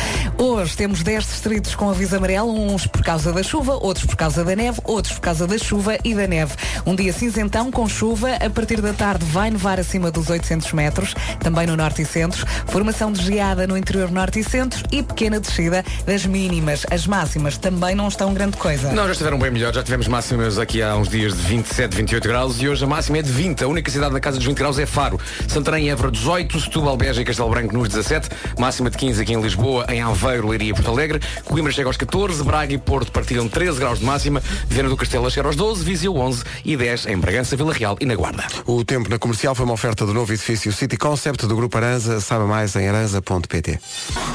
Hoje 0.43 0.75
temos 0.75 1.01
10 1.01 1.23
distritos 1.23 1.73
com 1.73 1.89
aviso 1.89 2.17
amarelo, 2.17 2.51
uns 2.51 2.85
por 2.85 3.01
causa 3.01 3.31
da 3.31 3.41
chuva, 3.41 3.75
outros 3.75 4.05
por 4.05 4.17
causa 4.17 4.43
da 4.43 4.53
neve, 4.53 4.81
outros 4.83 5.13
por 5.13 5.21
causa 5.21 5.47
da 5.47 5.57
chuva 5.57 5.97
e 6.03 6.13
da 6.13 6.27
neve. 6.27 6.53
Um 6.85 6.93
dia 6.97 7.13
cinzentão 7.13 7.71
com 7.71 7.87
chuva, 7.87 8.35
a 8.35 8.49
partir 8.49 8.81
da 8.81 8.91
tarde 8.91 9.23
vai 9.23 9.49
nevar 9.49 9.79
acima 9.79 10.11
dos 10.11 10.29
800 10.29 10.73
metros, 10.73 11.15
também 11.39 11.65
no 11.65 11.77
norte 11.77 12.01
e 12.01 12.05
centro. 12.05 12.45
Formação 12.67 13.09
de 13.09 13.23
geada 13.23 13.65
no 13.65 13.77
interior 13.77 14.11
norte 14.11 14.41
e 14.41 14.43
centro 14.43 14.83
e 14.91 15.01
pequena 15.01 15.39
descida 15.39 15.81
das 16.05 16.25
mínimas. 16.25 16.85
As 16.91 17.07
máximas 17.07 17.57
também 17.57 17.95
não 17.95 18.09
estão 18.09 18.33
grande 18.33 18.57
coisa. 18.57 18.91
Não, 18.91 19.05
já 19.05 19.13
estiveram 19.13 19.39
bem 19.39 19.49
melhor. 19.49 19.73
Já 19.73 19.81
tivemos 19.81 20.09
máximas 20.09 20.59
aqui 20.59 20.81
há 20.81 20.93
uns 20.97 21.07
dias 21.07 21.33
de 21.33 21.41
27, 21.41 21.95
28 21.95 22.27
graus 22.27 22.61
e 22.61 22.67
hoje 22.67 22.83
a 22.83 22.87
máxima 22.87 23.19
é 23.19 23.21
de 23.21 23.31
20. 23.31 23.63
A 23.63 23.67
única 23.69 23.89
cidade 23.89 24.11
na 24.11 24.19
casa 24.19 24.35
dos 24.35 24.45
20 24.45 24.57
graus 24.57 24.77
é 24.77 24.85
Faro. 24.85 25.17
Santarém 25.47 25.85
e 25.85 25.89
Évora 25.89 26.11
18, 26.11 26.59
Setúbal, 26.59 26.97
Beja 26.97 27.21
e 27.21 27.23
Castelo 27.23 27.49
Branco 27.49 27.73
nos 27.73 27.87
17. 27.87 28.27
Máxima 28.59 28.89
de 28.89 28.97
15 28.97 29.21
aqui 29.21 29.31
em 29.31 29.41
Lisboa, 29.41 29.85
em 29.87 30.01
Aveiro 30.01 30.32
Aveiro, 30.33 30.47
Leiria 30.47 30.71
e 30.71 30.73
Porto 30.73 30.89
Alegre. 30.89 31.19
Coimbra 31.45 31.71
chega 31.71 31.87
aos 31.87 31.97
14, 31.97 32.43
Braga 32.43 32.73
e 32.73 32.77
Porto 32.77 33.11
partilham 33.11 33.47
13 33.47 33.79
graus 33.79 33.99
de 33.99 34.05
máxima. 34.05 34.41
Viana 34.67 34.89
do 34.89 34.97
Castelo 34.97 35.29
chega 35.29 35.47
aos 35.47 35.55
12, 35.55 35.83
Viseu 35.83 36.15
11 36.15 36.43
e 36.65 36.75
10 36.75 37.05
em 37.07 37.17
Bragança, 37.17 37.55
Vila 37.55 37.71
Real 37.73 37.95
e 37.99 38.05
na 38.05 38.15
Guarda. 38.15 38.43
O 38.65 38.83
tempo 38.83 39.09
na 39.09 39.19
comercial 39.19 39.53
foi 39.53 39.65
uma 39.65 39.73
oferta 39.75 40.05
do 40.05 40.13
novo 40.13 40.33
edifício 40.33 40.73
City 40.73 40.97
Concept 40.97 41.45
do 41.45 41.55
Grupo 41.55 41.77
Aranza. 41.77 42.19
Saiba 42.19 42.45
mais 42.47 42.75
em 42.75 42.87
aranza.pt. 42.87 43.79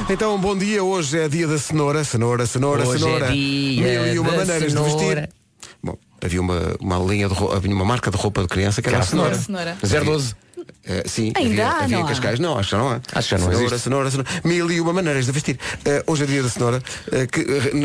Então, 0.08 0.38
bom 0.40 0.56
dia. 0.56 0.82
Hoje 0.84 1.18
é 1.18 1.28
dia 1.28 1.46
da 1.48 1.58
cenoura. 1.58 2.04
Cenoura, 2.04 2.46
cenoura, 2.46 2.86
Hoje 2.86 2.96
é 2.96 2.98
cenoura. 3.06 3.26
dia 3.32 4.02
Mil 4.02 4.14
e 4.14 4.18
uma 4.20 4.30
maneiras 4.32 4.72
cenoura. 4.72 4.90
de 4.90 5.04
vestir. 5.04 5.28
Bom, 5.82 5.96
havia 6.22 6.40
uma, 6.40 6.76
uma 6.80 6.98
linha 6.98 7.28
de 7.28 7.34
roupa, 7.34 7.56
havia 7.56 7.74
uma 7.74 7.84
marca 7.84 8.10
de 8.10 8.16
roupa 8.16 8.42
de 8.42 8.48
criança 8.48 8.80
que 8.80 8.88
era, 8.88 8.98
Era 8.98 9.04
a 9.04 9.06
a 9.06 9.10
cenoura. 9.10 9.34
Cenoura. 9.36 9.76
012. 10.04 10.34
Eh, 10.88 11.02
sim, 11.06 11.32
Ainda 11.36 11.50
havia, 11.50 11.66
há, 11.68 11.78
havia 11.84 11.96
não 11.96 12.02
em 12.02 12.06
há? 12.06 12.08
Cascais. 12.08 12.38
Não, 12.40 12.58
acho 12.58 12.70
que 12.70 12.76
já 12.76 12.78
não 12.78 12.88
há. 12.88 13.00
Acho 13.12 13.28
que 13.28 13.34
já 13.34 13.38
não 13.38 13.44
cenoura, 13.46 13.66
existe. 13.66 13.82
cenoura, 13.84 14.10
cenoura. 14.10 14.30
Mil 14.44 14.70
e 14.70 14.80
uma 14.80 14.92
maneiras 14.92 15.26
de 15.26 15.32
vestir. 15.32 15.58
Eh, 15.84 16.02
hoje 16.06 16.24
é 16.24 16.26
dia 16.26 16.42
da 16.42 16.48
cenoura. 16.48 16.82
eh, 17.12 17.26
que, 17.26 17.40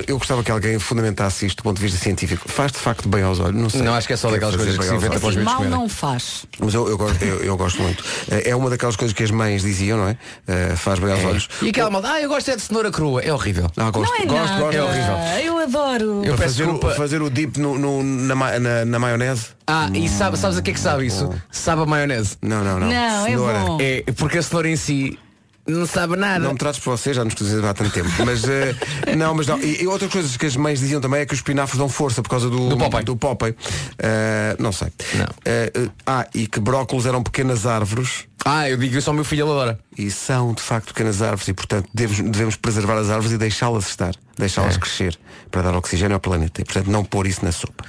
eu 0.07 0.17
gostava 0.17 0.43
que 0.43 0.51
alguém 0.51 0.79
fundamentasse 0.79 1.45
isto 1.45 1.57
do 1.57 1.63
ponto 1.63 1.77
de 1.77 1.83
vista 1.83 1.99
científico. 1.99 2.47
Faz 2.49 2.71
de 2.71 2.77
facto 2.79 3.07
bem 3.09 3.23
aos 3.23 3.39
olhos. 3.39 3.61
Não, 3.61 3.69
sei. 3.69 3.81
Não, 3.81 3.93
acho 3.93 4.07
que 4.07 4.13
é 4.13 4.17
só 4.17 4.27
Quer 4.29 4.35
daquelas 4.35 4.55
coisas 4.55 4.77
que 4.77 4.83
se 4.85 4.93
inventa 4.95 5.19
para 5.19 5.29
os 5.29 5.35
mal 5.35 5.63
não 5.65 5.89
faz. 5.89 6.45
Mas 6.59 6.73
eu, 6.73 6.87
eu, 6.87 6.97
gosto, 6.97 7.21
eu, 7.23 7.43
eu 7.43 7.57
gosto 7.57 7.81
muito. 7.81 8.03
É 8.29 8.55
uma 8.55 8.69
daquelas 8.69 8.95
coisas 8.95 9.13
que 9.15 9.23
as 9.23 9.31
mães 9.31 9.61
diziam, 9.63 9.97
não 9.97 10.07
é? 10.07 10.75
Faz 10.75 10.99
bem 10.99 11.11
aos 11.11 11.23
olhos. 11.25 11.49
E 11.61 11.69
aquela 11.69 11.89
malda, 11.89 12.11
ah, 12.13 12.21
eu 12.21 12.29
gosto 12.29 12.49
é 12.51 12.55
de 12.55 12.61
cenoura 12.61 12.91
crua. 12.91 13.21
É 13.21 13.33
horrível. 13.33 13.69
Ah, 13.77 13.91
gosto, 13.91 14.11
não 14.11 14.21
é 14.21 14.25
gosto, 14.25 14.49
nada. 14.53 14.61
gosto. 14.61 14.77
É 14.77 14.83
horrível. 14.83 15.15
Eu 15.43 15.57
adoro. 15.59 16.23
Eu 16.25 16.35
Para 16.35 16.45
fazer, 16.47 16.67
o, 16.69 16.79
fazer 16.95 17.21
o 17.21 17.29
dip 17.29 17.59
no, 17.59 17.77
no- 17.77 18.03
na, 18.03 18.59
na, 18.59 18.85
na 18.85 18.99
maionese? 18.99 19.47
Ah, 19.65 19.89
e 19.93 20.09
sabe, 20.09 20.37
sabes 20.37 20.57
a 20.57 20.61
que 20.61 20.71
é 20.71 20.73
que 20.73 20.79
sabe 20.79 21.05
isso? 21.05 21.33
Sabe 21.49 21.81
a 21.83 21.85
maionese. 21.85 22.35
Não, 22.41 22.63
não, 22.63 22.79
não. 22.79 22.87
Não, 22.93 23.27
é 23.27 23.37
bom. 23.37 23.77
É 23.79 24.11
porque 24.13 24.37
a 24.37 24.41
cenoura 24.41 24.69
em 24.69 24.75
si 24.75 25.17
não 25.65 25.85
sabe 25.85 26.17
nada. 26.17 26.43
Não 26.43 26.51
me 26.51 26.57
trates 26.57 26.79
por 26.81 26.97
você, 26.97 27.13
já 27.13 27.23
nos 27.23 27.33
conhecemos 27.35 27.63
há 27.65 27.73
tanto 27.73 27.91
tempo. 27.91 28.09
Mas 28.25 28.43
eh, 28.43 28.75
não, 29.15 29.33
mas 29.33 29.47
não. 29.47 29.57
E, 29.59 29.83
e 29.83 29.87
outras 29.87 30.11
coisas 30.11 30.35
que 30.35 30.45
as 30.45 30.57
mães 30.57 30.79
diziam 30.79 30.99
também 30.99 31.21
é 31.21 31.25
que 31.25 31.33
os 31.33 31.39
espinafres 31.39 31.77
dão 31.77 31.87
força 31.87 32.21
por 32.21 32.29
causa 32.29 32.49
do, 32.49 32.69
Do 32.69 32.77
Popeye. 32.77 33.05
Do 33.05 33.15
Popeye. 33.15 33.55
Eh, 33.97 34.55
não 34.59 34.73
sei. 34.73 34.89
Não. 35.15 35.27
Eh, 35.45 35.71
ah, 36.05 36.27
e 36.35 36.47
que 36.47 36.59
brócolos 36.59 37.05
eram 37.05 37.23
pequenas 37.23 37.65
árvores. 37.65 38.25
Ah, 38.45 38.69
eu 38.69 38.77
digo 38.77 38.97
isso 38.97 39.09
ao 39.09 39.13
meu 39.15 39.23
filho 39.23 39.43
ele 39.43 39.51
adora. 39.51 39.79
E 39.97 40.09
são 40.11 40.53
de 40.53 40.61
facto 40.61 40.87
pequenas 40.87 41.21
árvores 41.21 41.47
e 41.47 41.53
portanto 41.53 41.87
devemos, 41.93 42.31
devemos 42.31 42.55
preservar 42.55 42.97
as 42.97 43.09
árvores 43.09 43.31
e 43.31 43.37
deixá-las 43.37 43.87
estar, 43.87 44.13
deixá-las 44.37 44.75
É. 44.75 44.79
crescer 44.79 45.17
para 45.51 45.61
dar 45.61 45.75
oxigênio 45.75 46.13
ao 46.15 46.19
planeta 46.19 46.61
e 46.61 46.65
portanto 46.65 46.87
não 46.89 47.05
pôr 47.05 47.27
isso 47.27 47.43
na 47.45 47.51
sopa. 47.51 47.85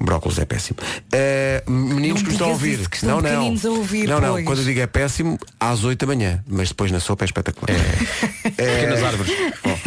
Brócolis 0.00 0.38
é 0.38 0.44
péssimo. 0.44 0.78
Eh, 1.12 1.62
meninos 1.68 2.22
Não 2.22 2.26
que 2.28 2.32
estão 2.32 2.48
a 2.48 2.50
ouvir. 2.50 2.88
que 2.88 2.96
estão 2.96 3.20
não, 3.20 3.30
não. 3.30 3.70
a 3.70 3.76
ouvir, 3.76 4.08
não, 4.08 4.20
não. 4.20 4.32
pois. 4.32 4.44
Quando 4.46 4.58
eu 4.60 4.64
digo 4.64 4.80
é 4.80 4.86
péssimo, 4.86 5.38
às 5.60 5.84
8 5.84 6.00
da 6.00 6.06
manhã, 6.06 6.42
mas 6.48 6.68
depois 6.68 6.90
na 6.90 6.98
sopa 7.00 7.24
é 7.24 7.26
espetacular. 7.26 7.76
Pequenas 8.56 9.02
árvores. 9.02 9.32
Bom, 9.62 9.78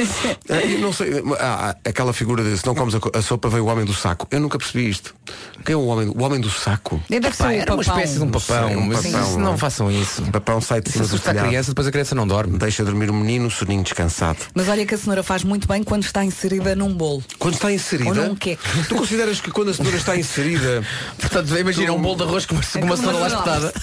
eh, 0.49 0.73
eu 0.73 0.79
não 0.79 0.93
sei, 0.93 1.09
ah, 1.39 1.71
ah, 1.71 1.89
aquela 1.89 2.13
figura 2.13 2.43
de 2.43 2.57
se 2.57 2.65
não 2.65 2.75
comes 2.75 2.95
a, 2.95 3.21
sopa 3.21 3.49
veio 3.49 3.65
o 3.65 3.67
homem 3.67 3.85
do 3.85 3.93
saco. 3.93 4.27
Eu 4.31 4.39
nunca 4.39 4.57
percebi 4.57 4.89
isto. 4.89 5.13
Quem 5.65 5.73
é 5.73 5.77
o 5.77 5.85
homem, 5.85 6.07
o 6.09 6.21
homem 6.23 6.39
do 6.39 6.49
saco? 6.49 7.01
Deve 7.09 7.31
ser 7.35 7.43
o 7.43 7.49
era 7.49 7.73
uma 7.73 7.83
papão. 7.83 7.99
espécie 7.99 8.17
de 8.19 8.23
um 8.23 8.29
papão. 8.31 8.67
sei, 8.67 8.77
um 8.77 8.81
mas 8.85 8.97
papão, 9.03 9.21
isso 9.21 9.31
não 9.39 9.47
é? 9.47 9.51
não 9.51 9.57
façam 9.57 9.84
isso. 9.91 10.21
O 10.23 10.31
papão 10.31 10.59
sai 10.61 10.81
de 10.81 10.89
Se 10.89 10.97
cima 10.97 11.07
do 11.07 11.15
a 11.15 11.19
telhado, 11.19 11.47
criança, 11.47 11.71
depois 11.71 11.87
a 11.87 11.91
criança 11.91 12.15
não 12.15 12.27
dorme. 12.27 12.57
deixa 12.57 12.83
dormir 12.83 13.09
o 13.09 13.13
menino, 13.13 13.47
o 13.47 13.51
soninho 13.51 13.83
descansado. 13.83 14.39
Mas 14.53 14.67
olha 14.69 14.85
que 14.85 14.93
a 14.95 14.97
cenoura 14.97 15.23
faz 15.23 15.43
muito 15.43 15.67
bem 15.67 15.83
quando 15.83 16.03
está 16.03 16.23
inserida 16.23 16.75
num 16.75 16.93
bolo. 16.93 17.23
Quando 17.39 17.55
está 17.55 17.71
inserida, 17.71 18.09
Ou 18.09 18.15
num 18.15 18.35
queque. 18.35 18.61
tu 18.87 18.95
consideras 18.95 19.39
que 19.41 19.51
quando 19.51 19.69
a 19.71 19.73
cenoura 19.73 19.97
está 19.97 20.15
inserida, 20.17 20.83
Portanto, 21.19 21.57
imagina 21.57 21.93
um 21.93 22.01
bolo 22.01 22.15
de 22.17 22.23
arroz 22.23 22.45
com 22.45 22.55
uma, 22.55 22.63
com 22.63 22.79
uma 22.79 22.97
cenoura 22.97 23.17
lá 23.19 23.27
espetada. 23.27 23.73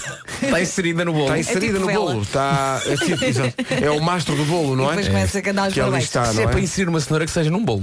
Está 0.42 0.60
inserida 0.60 1.04
no 1.04 1.12
bolo. 1.12 1.24
está 1.24 1.38
inserida 1.38 1.66
tipo 1.78 1.80
no 1.80 1.86
vela. 1.86 2.04
bolo, 2.12 2.22
está 2.22 2.80
é, 2.86 2.96
tipo, 2.96 3.84
é 3.84 3.90
o 3.90 4.00
mastro 4.00 4.36
do 4.36 4.44
bolo, 4.44 4.76
não 4.76 4.84
é? 4.86 4.88
depois 4.96 5.08
começa 5.08 5.38
a 5.38 5.42
cantar 5.42 5.68
os 5.68 5.74
que 5.74 5.80
ali 5.80 5.98
está, 5.98 6.24
Se 6.26 6.36
não 6.36 6.42
é 6.42 6.46
para 6.46 6.58
é? 6.60 6.62
inserir 6.62 6.88
uma 6.88 7.00
cenoura 7.00 7.24
que 7.26 7.30
seja 7.32 7.50
num 7.50 7.64
bolo. 7.64 7.82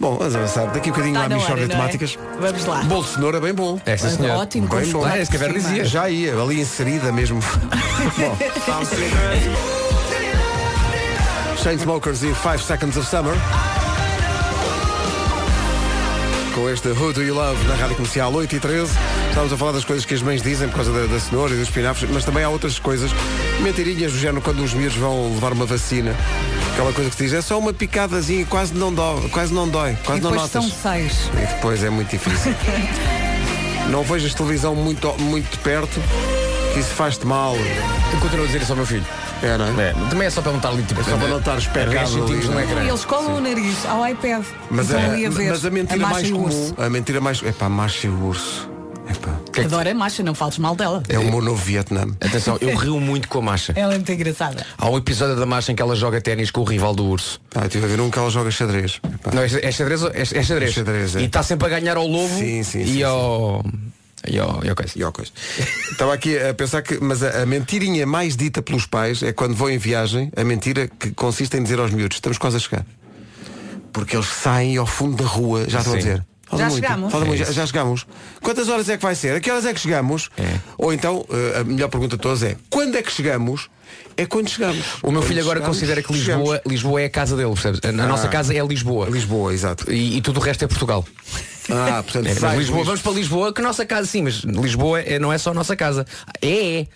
Bom, 0.00 0.16
vamos 0.16 0.34
avançar. 0.36 0.66
Daqui 0.72 0.90
a 0.90 0.92
bocadinho 0.92 1.14
Está 1.14 1.26
há 1.26 1.28
na 1.28 1.36
Michórdia 1.36 1.66
de 1.68 1.74
não 1.74 1.80
é? 1.84 1.88
temáticas. 1.88 2.18
Vamos 2.40 2.64
lá. 2.66 2.82
Bolo 2.84 3.02
de 3.04 3.08
cenoura 3.10 3.40
bem 3.40 3.54
bom. 3.54 3.80
É, 3.86 3.96
sim, 3.96 4.10
senhor. 4.16 4.36
Ótimo, 4.38 4.68
com 4.68 4.76
Bem 4.76 4.84
bom. 4.86 4.90
chocolate 4.92 5.18
Ah, 5.18 5.22
esse 5.22 5.30
por 5.30 5.38
cima. 5.38 5.52
dizia. 5.54 5.84
Já 5.84 6.08
ia, 6.10 6.34
ali 6.40 6.60
inserida 6.60 7.12
mesmo. 7.12 7.40
Bom. 8.18 8.36
Chainsmokers 11.62 12.22
e 12.22 12.34
5 12.34 12.58
Seconds 12.60 12.96
of 12.96 13.06
Summer. 13.08 13.34
Com 16.54 16.68
este 16.70 16.88
Who 16.88 17.12
Do 17.12 17.22
You 17.22 17.34
Love 17.34 17.62
na 17.68 17.74
Rádio 17.74 17.96
Comercial 17.96 18.32
8 18.32 18.56
e 18.56 18.60
13. 18.60 18.92
Estamos 19.28 19.52
a 19.52 19.56
falar 19.56 19.72
das 19.72 19.84
coisas 19.84 20.04
que 20.04 20.14
as 20.14 20.22
mães 20.22 20.42
dizem 20.42 20.68
por 20.68 20.76
causa 20.76 20.92
da, 20.92 21.06
da 21.06 21.20
cenoura 21.20 21.52
e 21.54 21.56
dos 21.58 21.68
espinafres, 21.68 22.10
mas 22.12 22.24
também 22.24 22.42
há 22.42 22.48
outras 22.48 22.78
coisas, 22.78 23.10
mentirinhas 23.60 24.12
do 24.12 24.18
género 24.18 24.40
quando 24.40 24.60
os 24.64 24.74
miúdos 24.74 24.96
vão 24.96 25.32
levar 25.34 25.52
uma 25.52 25.66
vacina. 25.66 26.14
Aquela 26.78 26.92
coisa 26.92 27.10
que 27.10 27.16
se 27.16 27.24
diz, 27.24 27.32
é 27.32 27.42
só 27.42 27.58
uma 27.58 27.72
picadazinha, 27.72 28.46
quase 28.46 28.72
não 28.72 28.94
dói, 28.94 29.28
quase 29.30 29.52
não 29.52 29.68
dói, 29.68 29.96
quase 30.04 30.20
E 30.20 30.22
não 30.22 30.30
depois 30.30 30.52
notas. 30.54 30.70
são 30.70 30.92
seis. 30.92 31.28
E 31.34 31.44
depois 31.54 31.82
é 31.82 31.90
muito 31.90 32.08
difícil. 32.08 32.54
não 33.90 34.04
vejas 34.04 34.32
televisão 34.32 34.76
muito, 34.76 35.12
muito 35.18 35.50
de 35.50 35.58
perto, 35.58 36.00
que 36.72 36.78
isso 36.78 36.90
faz-te 36.90 37.26
mal. 37.26 37.56
Eu 37.56 38.20
continuo 38.20 38.44
a 38.44 38.46
dizer 38.46 38.62
isso 38.62 38.70
ao 38.70 38.76
meu 38.76 38.86
filho. 38.86 39.04
É, 39.42 39.58
não 39.58 39.66
é? 39.66 39.88
É, 39.88 39.92
também 40.08 40.28
é 40.28 40.30
só 40.30 40.40
para 40.40 40.52
não 40.52 40.58
estar 40.58 40.68
ali 40.68 40.84
tipo. 40.84 41.00
É 41.00 41.02
só 41.04 41.16
para 41.16 41.26
não 41.26 41.38
estar 41.38 41.58
especado 41.58 41.90
10 41.90 42.08
centímetros 42.10 42.44
ali, 42.44 42.54
não 42.54 42.60
é? 42.60 42.64
ecrã. 42.64 42.84
Eles 42.84 43.04
colam 43.04 43.34
o 43.34 43.40
nariz 43.40 43.84
ao 43.86 44.06
iPad. 44.08 44.44
Mas, 44.70 44.86
Estão 44.86 45.00
a, 45.00 45.46
a 45.46 45.50
mas 45.50 45.64
a 45.64 45.70
mentira 45.70 46.00
macha 46.00 46.14
mais 46.14 46.30
comum, 46.30 46.44
urso. 46.44 46.74
a 46.78 46.88
mentira 46.90 47.20
mais. 47.20 47.42
É 47.42 47.50
pá, 47.50 47.66
a 47.66 47.68
marcha 47.68 48.06
e 48.06 48.10
o 48.10 48.24
urso. 48.24 48.70
Epá, 49.10 49.32
Adoro 49.64 49.90
a 49.90 49.94
macha, 49.94 50.22
não 50.22 50.34
fales 50.34 50.58
mal 50.58 50.74
dela. 50.74 51.02
é 51.08 51.18
o 51.18 51.24
meu 51.24 51.40
novo 51.40 51.62
Vietnã. 51.62 52.06
Atenção, 52.20 52.58
eu 52.60 52.76
rio 52.76 53.00
muito 53.00 53.28
com 53.28 53.38
a 53.38 53.42
Masha. 53.42 53.72
Ela 53.76 53.94
é 53.94 53.96
muito 53.96 54.12
engraçada. 54.12 54.66
Há 54.76 54.88
um 54.88 54.96
episódio 54.96 55.36
da 55.36 55.46
Masha 55.46 55.72
em 55.72 55.74
que 55.74 55.82
ela 55.82 55.94
joga 55.96 56.20
ténis 56.20 56.50
com 56.50 56.60
o 56.60 56.64
rival 56.64 56.94
do 56.94 57.04
urso. 57.04 57.40
Ah, 57.54 57.66
estive 57.66 57.84
a 57.84 57.88
ver 57.88 58.00
um 58.00 58.10
que 58.10 58.18
ela 58.18 58.30
joga 58.30 58.50
xadrez. 58.50 59.00
Epá. 59.02 59.30
Não, 59.32 59.42
é, 59.42 59.46
é 59.46 59.72
xadrez, 59.72 60.02
é, 60.02 60.20
é 60.20 60.24
xadrez. 60.24 60.70
É 60.70 60.72
xadrez, 60.72 61.16
é. 61.16 61.20
E 61.20 61.24
está 61.24 61.42
sempre 61.42 61.66
a 61.66 61.70
ganhar 61.70 61.96
ao 61.96 62.06
lobo 62.06 62.34
Sim, 62.34 62.62
sim, 62.62 62.80
e 62.80 62.86
sim, 62.86 63.02
ao. 63.02 63.64
E 64.26 64.38
ao, 64.38 64.64
e 64.64 64.68
ao 64.68 64.74
coisa. 64.74 64.92
E 64.96 65.04
ó, 65.04 65.12
coisa. 65.12 65.30
Estava 65.90 66.12
aqui 66.12 66.38
a 66.38 66.52
pensar 66.52 66.82
que, 66.82 66.98
mas 67.00 67.22
a, 67.22 67.42
a 67.42 67.46
mentirinha 67.46 68.04
mais 68.06 68.36
dita 68.36 68.60
pelos 68.60 68.84
pais 68.84 69.22
é 69.22 69.32
quando 69.32 69.54
vão 69.54 69.70
em 69.70 69.78
viagem, 69.78 70.30
a 70.36 70.42
mentira 70.44 70.88
que 70.88 71.12
consiste 71.12 71.56
em 71.56 71.62
dizer 71.62 71.78
aos 71.78 71.92
miúdos, 71.92 72.16
estamos 72.16 72.36
quase 72.36 72.56
a 72.56 72.60
chegar. 72.60 72.84
Porque 73.92 74.16
eles 74.16 74.26
saem 74.26 74.76
ao 74.76 74.86
fundo 74.86 75.16
da 75.16 75.24
rua, 75.24 75.64
já 75.68 75.78
estou 75.78 75.94
a 75.94 75.96
dizer. 75.98 76.24
Falta 76.48 76.64
Já 76.64 76.70
muito, 76.70 76.82
chegamos? 76.86 77.12
falta 77.12 77.26
É 77.26 77.28
muito, 77.28 77.44
já, 77.44 77.52
já 77.52 77.66
chegamos. 77.66 78.06
Quantas 78.42 78.68
horas 78.68 78.88
é 78.88 78.96
que 78.96 79.02
vai 79.02 79.14
ser? 79.14 79.36
A 79.36 79.40
que 79.40 79.50
horas 79.50 79.66
é 79.66 79.74
que 79.74 79.80
chegamos? 79.80 80.30
É. 80.38 80.58
Ou 80.78 80.92
então, 80.92 81.26
eh, 81.30 81.60
a 81.60 81.64
melhor 81.64 81.88
pergunta 81.88 82.16
de 82.16 82.22
todas 82.22 82.42
é, 82.42 82.56
quando 82.70 82.96
é 82.96 83.02
que 83.02 83.12
chegamos? 83.12 83.68
É 84.16 84.26
quando 84.26 84.48
chegamos. 84.48 84.78
O 85.02 85.10
meu 85.10 85.20
Quando 85.20 85.28
filho 85.28 85.40
agora 85.40 85.58
chegamos, 85.60 85.76
considera 85.76 86.02
que 86.02 86.12
chegamos. 86.14 86.42
Lisboa, 86.48 86.62
Lisboa 86.66 87.00
é 87.02 87.04
a 87.04 87.10
casa 87.10 87.36
dele, 87.36 87.50
percebes? 87.52 87.80
A, 87.84 87.88
a 87.88 88.06
nossa 88.06 88.28
casa 88.28 88.54
é 88.54 88.64
Lisboa. 88.66 89.08
Lisboa, 89.08 89.52
exato. 89.54 89.90
E, 89.92 90.16
e 90.16 90.20
tudo 90.20 90.40
o 90.40 90.42
resto 90.42 90.64
é 90.64 90.68
Portugal. 90.68 91.04
Ah, 91.70 92.02
portanto, 92.02 92.26
É, 92.26 92.30
Lisboa, 92.32 92.54
Lis- 92.56 92.68
vamos 92.86 93.02
para 93.02 93.12
Lisboa, 93.12 93.52
que 93.52 93.60
a 93.60 93.64
nossa 93.64 93.84
casa 93.84 94.06
sim, 94.06 94.22
mas 94.22 94.36
Lisboa 94.42 95.00
é- 95.00 95.18
não 95.18 95.30
é 95.32 95.36
só 95.38 95.50
a 95.50 95.54
nossa 95.54 95.76
casa. 95.76 96.06
É, 96.40 96.80
é. 96.80 96.86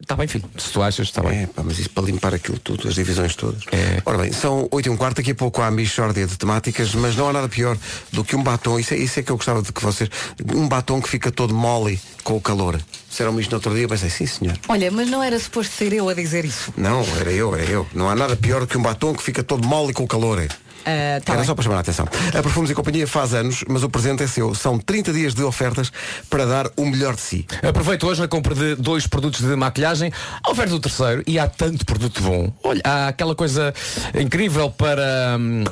Está 0.00 0.14
bem, 0.14 0.28
filho. 0.28 0.44
Se 0.58 0.70
tu 0.70 0.82
achas, 0.82 1.08
está 1.08 1.22
bem. 1.22 1.42
É, 1.42 1.46
pá, 1.46 1.62
mas 1.64 1.78
isso 1.78 1.90
para 1.90 2.04
limpar 2.04 2.34
aquilo 2.34 2.58
tudo, 2.58 2.86
as 2.86 2.94
divisões 2.94 3.34
todas. 3.34 3.62
É. 3.72 4.00
Ora 4.04 4.18
bem, 4.18 4.32
são 4.32 4.68
8 4.70 4.86
e 4.86 4.90
um 4.90 4.96
quarto, 4.96 5.16
daqui 5.16 5.30
a 5.30 5.34
pouco 5.34 5.62
há 5.62 5.66
a 5.66 5.70
Michórdia 5.70 6.26
de 6.26 6.36
temáticas, 6.36 6.94
mas 6.94 7.16
não 7.16 7.28
há 7.28 7.32
nada 7.32 7.48
pior 7.48 7.76
do 8.12 8.22
que 8.22 8.36
um 8.36 8.42
batom, 8.42 8.78
isso 8.78 8.94
é, 8.94 8.98
isso 8.98 9.18
é 9.18 9.22
que 9.22 9.32
eu 9.32 9.36
gostava 9.36 9.62
de 9.62 9.72
que 9.72 9.82
vocês, 9.82 10.10
um 10.54 10.68
batom 10.68 11.00
que 11.00 11.08
fica 11.08 11.30
todo 11.32 11.54
mole 11.54 11.98
com 12.22 12.36
o 12.36 12.40
calor. 12.40 12.80
Disseram-me 13.08 13.40
isto 13.40 13.50
no 13.50 13.56
outro 13.56 13.74
dia, 13.74 13.88
pensei, 13.88 14.10
sim 14.10 14.26
senhor. 14.26 14.58
Olha, 14.68 14.90
mas 14.90 15.08
não 15.08 15.22
era 15.22 15.38
suposto 15.38 15.72
ser 15.72 15.92
eu 15.92 16.08
a 16.08 16.14
dizer 16.14 16.44
isso. 16.44 16.72
Não, 16.76 17.02
era 17.18 17.32
eu, 17.32 17.54
era 17.54 17.64
eu. 17.64 17.86
Não 17.94 18.10
há 18.10 18.14
nada 18.14 18.36
pior 18.36 18.60
do 18.60 18.66
que 18.66 18.76
um 18.76 18.82
batom 18.82 19.14
que 19.14 19.22
fica 19.22 19.42
todo 19.42 19.66
mole 19.66 19.92
com 19.94 20.04
o 20.04 20.06
calor. 20.06 20.46
Ah, 20.86 21.20
tá 21.24 21.32
Era 21.32 21.40
bem. 21.40 21.44
só 21.46 21.54
para 21.54 21.64
chamar 21.64 21.76
a 21.78 21.80
atenção. 21.80 22.06
A 22.28 22.42
Perfumes 22.42 22.70
e 22.70 22.74
Companhia 22.74 23.06
faz 23.08 23.34
anos, 23.34 23.64
mas 23.68 23.82
o 23.82 23.90
presente 23.90 24.22
é 24.22 24.26
seu. 24.28 24.54
São 24.54 24.78
30 24.78 25.12
dias 25.12 25.34
de 25.34 25.42
ofertas 25.42 25.90
para 26.30 26.46
dar 26.46 26.70
o 26.76 26.86
melhor 26.86 27.16
de 27.16 27.20
si. 27.20 27.44
Aproveito 27.62 28.06
hoje 28.06 28.20
na 28.20 28.28
compra 28.28 28.54
de 28.54 28.76
dois 28.76 29.06
produtos 29.06 29.40
de 29.40 29.56
maquilhagem, 29.56 30.12
a 30.44 30.50
oferta 30.50 30.70
do 30.70 30.78
terceiro 30.80 31.24
e 31.26 31.38
há 31.38 31.48
tanto 31.48 31.84
produto 31.84 32.22
bom. 32.22 32.52
Olha, 32.62 32.80
há 32.84 33.08
aquela 33.08 33.34
coisa 33.34 33.74
incrível 34.18 34.70
para, 34.70 35.36
hum, 35.40 35.64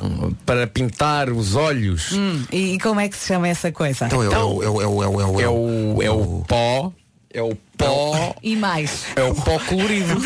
para 0.45 0.67
pintar 0.67 1.29
os 1.29 1.55
olhos. 1.55 2.11
Hum, 2.11 2.43
e, 2.51 2.77
como 2.79 2.99
é 2.99 3.07
que 3.07 3.15
se 3.17 3.27
chama 3.27 3.47
essa 3.47 3.71
coisa? 3.71 4.07
Então 4.07 4.21
é, 4.21 4.27
o- 4.27 4.63
é, 4.63 4.69
o- 4.69 4.81
é, 4.81 4.83
é, 4.83 4.87
o- 4.87 5.03
é, 5.03 5.07
o- 5.07 5.21
é, 5.21 5.25
o- 5.25 5.41
É 5.41 5.49
o, 5.49 6.01
é 6.03 6.11
o 6.11 6.43
pó, 6.47 6.91
é 7.33 7.41
o 7.41 7.55
pó, 7.77 8.35
E 8.41 8.55
mais. 8.55 9.05
é 9.15 9.23
o 9.23 9.33
pó 9.35 9.59
colorido. 9.59 10.15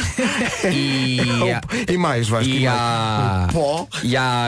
E, 0.72 1.20
E 1.88 1.98
mais, 1.98 2.27
Vasco. 2.27 2.50
e 2.50 2.68
há, 2.68 3.48
O 3.50 3.53
pó. 3.53 3.88
e 4.03 4.15
há 4.18 4.48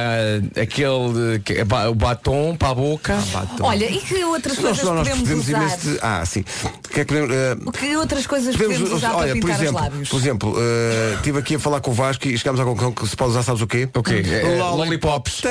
aquele 0.62 1.39
que 1.43 1.53
é 1.53 1.63
o 1.89 1.96
batom 1.96 2.55
para 2.55 2.70
a 2.70 2.74
boca. 2.75 3.15
Batom. 3.31 3.63
Olha, 3.65 3.86
e 3.86 4.00
que 4.00 4.24
outras 4.24 4.58
Nós, 4.58 4.79
coisas 4.79 4.84
nós 4.96 5.08
podemos 5.08 5.43
podemos 5.46 5.48
usar? 5.48 5.77
de- 5.77 6.00
Ah, 6.01 6.25
sim. 6.25 6.43
Que 6.91 7.01
é 7.01 7.05
que 7.05 7.13
podemos, 7.13 7.67
O 7.67 7.72
que 7.72 7.96
outras 7.96 8.27
coisas 8.27 8.55
podemos, 8.55 8.91
usar 8.91 9.15
olha, 9.15 9.27
para 9.34 9.41
por 9.41 9.50
pintar 9.50 9.55
exemplo, 9.62 9.75
os 9.75 9.81
lábios? 9.81 10.10
por 10.10 10.17
exemplo, 10.20 10.55
eh, 10.58 11.13
estive 11.15 11.39
aqui 11.39 11.55
a 11.55 11.60
falar 11.60 11.79
com 11.81 11.91
o 11.91 11.93
Vasco 11.93 12.27
e 12.27 12.38
chegámos 12.38 12.60
à 12.60 12.65
conclusão 12.65 12.91
que 12.91 13.08
se 13.08 13.15
pode 13.15 13.31
usar, 13.31 13.43
sabes 13.43 13.62
o 13.62 13.67
quê? 13.67 13.88
O 13.93 14.03
quê? 14.03 14.24
É, 14.25 14.58
Lollipops. 14.58 15.41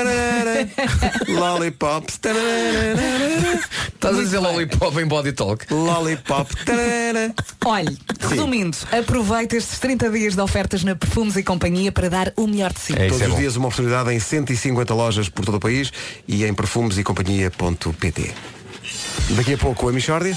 Lollipops. 1.29 2.21
Estás 3.95 4.17
a 4.19 4.23
dizer 4.23 4.39
lollipop 4.39 4.99
em 4.99 5.07
body 5.07 5.33
talk? 5.33 5.67
Lollipop. 5.73 6.49
Olhe, 7.65 7.97
resumindo, 8.21 8.77
aproveita 8.91 9.57
estes 9.57 9.79
30 9.79 10.11
dias 10.11 10.35
de 10.35 10.41
ofertas 10.41 10.83
na 10.83 10.95
Perfumes 10.95 11.37
e 11.37 11.43
Companhia 11.43 11.93
para 11.93 12.09
dar 12.09 12.33
o 12.37 12.47
melhor 12.47 12.73
de 12.73 12.81
si. 12.81 12.93
É 12.93 13.09
Todos 13.09 13.23
é 13.23 13.29
os 13.29 13.37
dias 13.37 13.57
uma 13.57 13.69
oportunidade 13.69 14.13
em 14.13 14.21
150 14.21 14.95
lojas 14.95 15.29
por 15.29 15.45
todo 15.45 15.57
o 15.57 15.61
país 15.61 15.93
e 16.27 16.45
em 16.45 16.55
perfumesecompanhia.pt. 16.55 18.35
Daqui 19.31 19.55
a 19.55 19.59
pouco 19.59 19.89
a 19.89 19.93
Michórdia. 19.93 20.37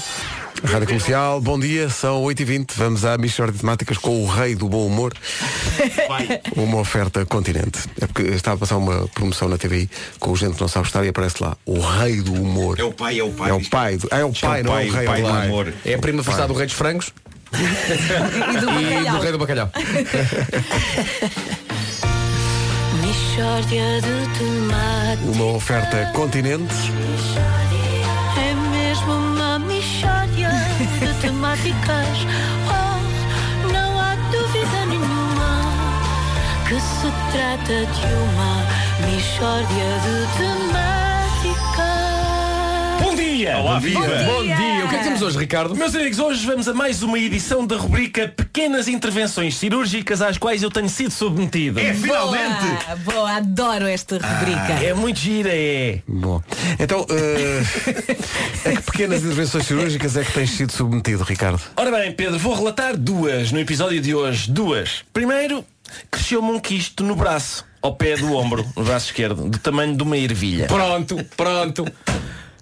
Rádio 0.64 0.86
Comercial, 0.86 1.40
bom 1.40 1.58
dia, 1.60 1.88
são 1.90 2.22
8h20, 2.22 2.70
vamos 2.76 3.04
à 3.04 3.18
Michórdia 3.18 3.52
de 3.52 3.60
Temáticas 3.60 3.98
com 3.98 4.22
o 4.24 4.26
rei 4.26 4.54
do 4.54 4.68
bom 4.68 4.86
humor. 4.86 5.12
Uma 6.56 6.78
oferta 6.78 7.24
continente. 7.26 7.80
É 8.00 8.06
porque 8.06 8.22
estava 8.22 8.56
a 8.56 8.58
passar 8.60 8.76
uma 8.78 9.06
promoção 9.08 9.48
na 9.48 9.58
TVI 9.58 9.90
com 10.18 10.30
o 10.32 10.36
gente 10.36 10.54
que 10.54 10.60
não 10.60 10.68
sabe 10.68 10.86
estar 10.86 11.04
e 11.04 11.08
aparece 11.08 11.42
lá. 11.42 11.56
O 11.66 11.78
rei 11.80 12.22
do 12.22 12.32
humor. 12.32 12.78
É 12.80 12.84
o 12.84 12.92
pai, 12.92 13.18
é 13.18 13.24
o 13.24 13.30
pai. 13.30 13.50
É 13.50 13.54
o 13.54 13.60
pai. 13.68 13.96
do- 13.98 14.08
é 14.10 14.24
o 14.24 14.30
é 14.30 14.40
pai, 14.40 14.62
não 14.62 14.72
é 14.78 14.84
o 14.86 14.90
rei, 14.90 15.06
é 15.06 15.20
do 15.20 15.26
amor. 15.28 15.74
É 15.84 15.94
a 15.94 15.98
prima 15.98 16.22
afastada 16.22 16.48
do 16.48 16.54
rei 16.54 16.66
dos 16.66 16.74
frangos 16.74 17.12
E 17.54 18.58
do 18.58 18.70
e 18.80 19.10
do 19.10 19.20
rei 19.20 19.32
do 19.32 19.38
bacalhau. 19.38 19.70
Uma 25.34 25.44
oferta 25.56 26.10
continente. 26.14 26.74
Oh, 31.86 33.72
não 33.72 34.00
há 34.00 34.14
dúvida 34.32 34.86
nenhuma 34.86 35.60
que 36.66 36.80
se 36.80 37.12
trata 37.30 37.84
de 37.84 38.06
uma 38.14 39.06
mixórdia 39.06 39.98
de 40.02 40.38
temáticas. 40.38 41.03
Bom 43.44 43.50
dia! 43.50 43.58
Olá, 43.58 43.78
viva! 43.78 44.00
Bom 44.00 44.42
dia. 44.42 44.84
O 44.86 44.88
que 44.88 44.94
é 44.94 44.98
que 44.98 45.04
temos 45.04 45.20
hoje, 45.20 45.36
Ricardo? 45.36 45.76
Meus 45.76 45.94
amigos, 45.94 46.18
hoje 46.18 46.46
vamos 46.46 46.66
a 46.66 46.72
mais 46.72 47.02
uma 47.02 47.18
edição 47.18 47.66
da 47.66 47.76
rubrica 47.76 48.26
Pequenas 48.26 48.88
Intervenções 48.88 49.56
Cirúrgicas 49.56 50.22
às 50.22 50.38
quais 50.38 50.62
eu 50.62 50.70
tenho 50.70 50.88
sido 50.88 51.10
submetido. 51.10 51.78
É 51.78 51.92
Boa, 51.92 52.32
finalmente! 52.32 53.04
boa, 53.04 53.32
adoro 53.32 53.86
esta 53.86 54.14
rubrica. 54.16 54.72
É 54.82 54.94
muito 54.94 55.18
gira, 55.20 55.50
é. 55.52 56.00
Bom. 56.08 56.42
Então, 56.78 57.04
eh, 57.10 57.62
a 58.64 58.76
que 58.76 58.82
pequenas 58.82 59.22
intervenções 59.22 59.66
cirúrgicas 59.66 60.16
é 60.16 60.24
que 60.24 60.32
tens 60.32 60.50
sido 60.50 60.72
submetido, 60.72 61.22
Ricardo? 61.22 61.60
Ora 61.76 61.90
bem, 61.90 62.12
Pedro, 62.12 62.38
vou 62.38 62.54
relatar 62.54 62.96
duas 62.96 63.52
no 63.52 63.60
episódio 63.60 64.00
de 64.00 64.14
hoje. 64.14 64.50
Duas. 64.50 65.04
Primeiro, 65.12 65.62
cresceu-me 66.10 66.50
um 66.50 66.58
quisto 66.58 67.04
no 67.04 67.14
braço, 67.14 67.62
ao 67.82 67.94
pé 67.94 68.16
do 68.16 68.32
ombro, 68.32 68.66
no 68.74 68.84
braço 68.84 69.06
esquerdo, 69.06 69.50
do 69.50 69.58
tamanho 69.58 69.94
de 69.94 70.02
uma 70.02 70.16
ervilha. 70.16 70.66
Pronto, 70.66 71.22
pronto. 71.36 71.84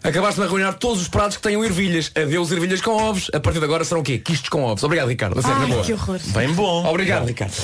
Acabaste 0.02 0.40
de 0.40 0.46
arruinar 0.46 0.74
todos 0.74 1.00
os 1.00 1.08
pratos 1.08 1.36
que 1.36 1.42
tenham 1.42 1.64
ervilhas. 1.64 2.10
Adeus 2.16 2.50
ervilhas 2.50 2.80
com 2.80 2.90
ovos. 2.90 3.30
A 3.32 3.38
partir 3.40 3.60
de 3.60 3.64
agora 3.64 3.84
serão 3.84 4.00
o 4.00 4.04
quê? 4.04 4.18
Quistos 4.18 4.48
com 4.48 4.62
ovos. 4.64 4.82
Obrigado, 4.82 5.08
Ricardo. 5.08 5.38
A 5.38 5.42
sério, 5.42 5.58
na 5.58 5.64
Ai, 5.64 5.70
boa. 5.70 5.84
que 5.84 5.92
horror. 5.92 6.20
Bem 6.26 6.52
bom. 6.52 6.84
Obrigado, 6.86 7.26
Ricardo. 7.26 7.54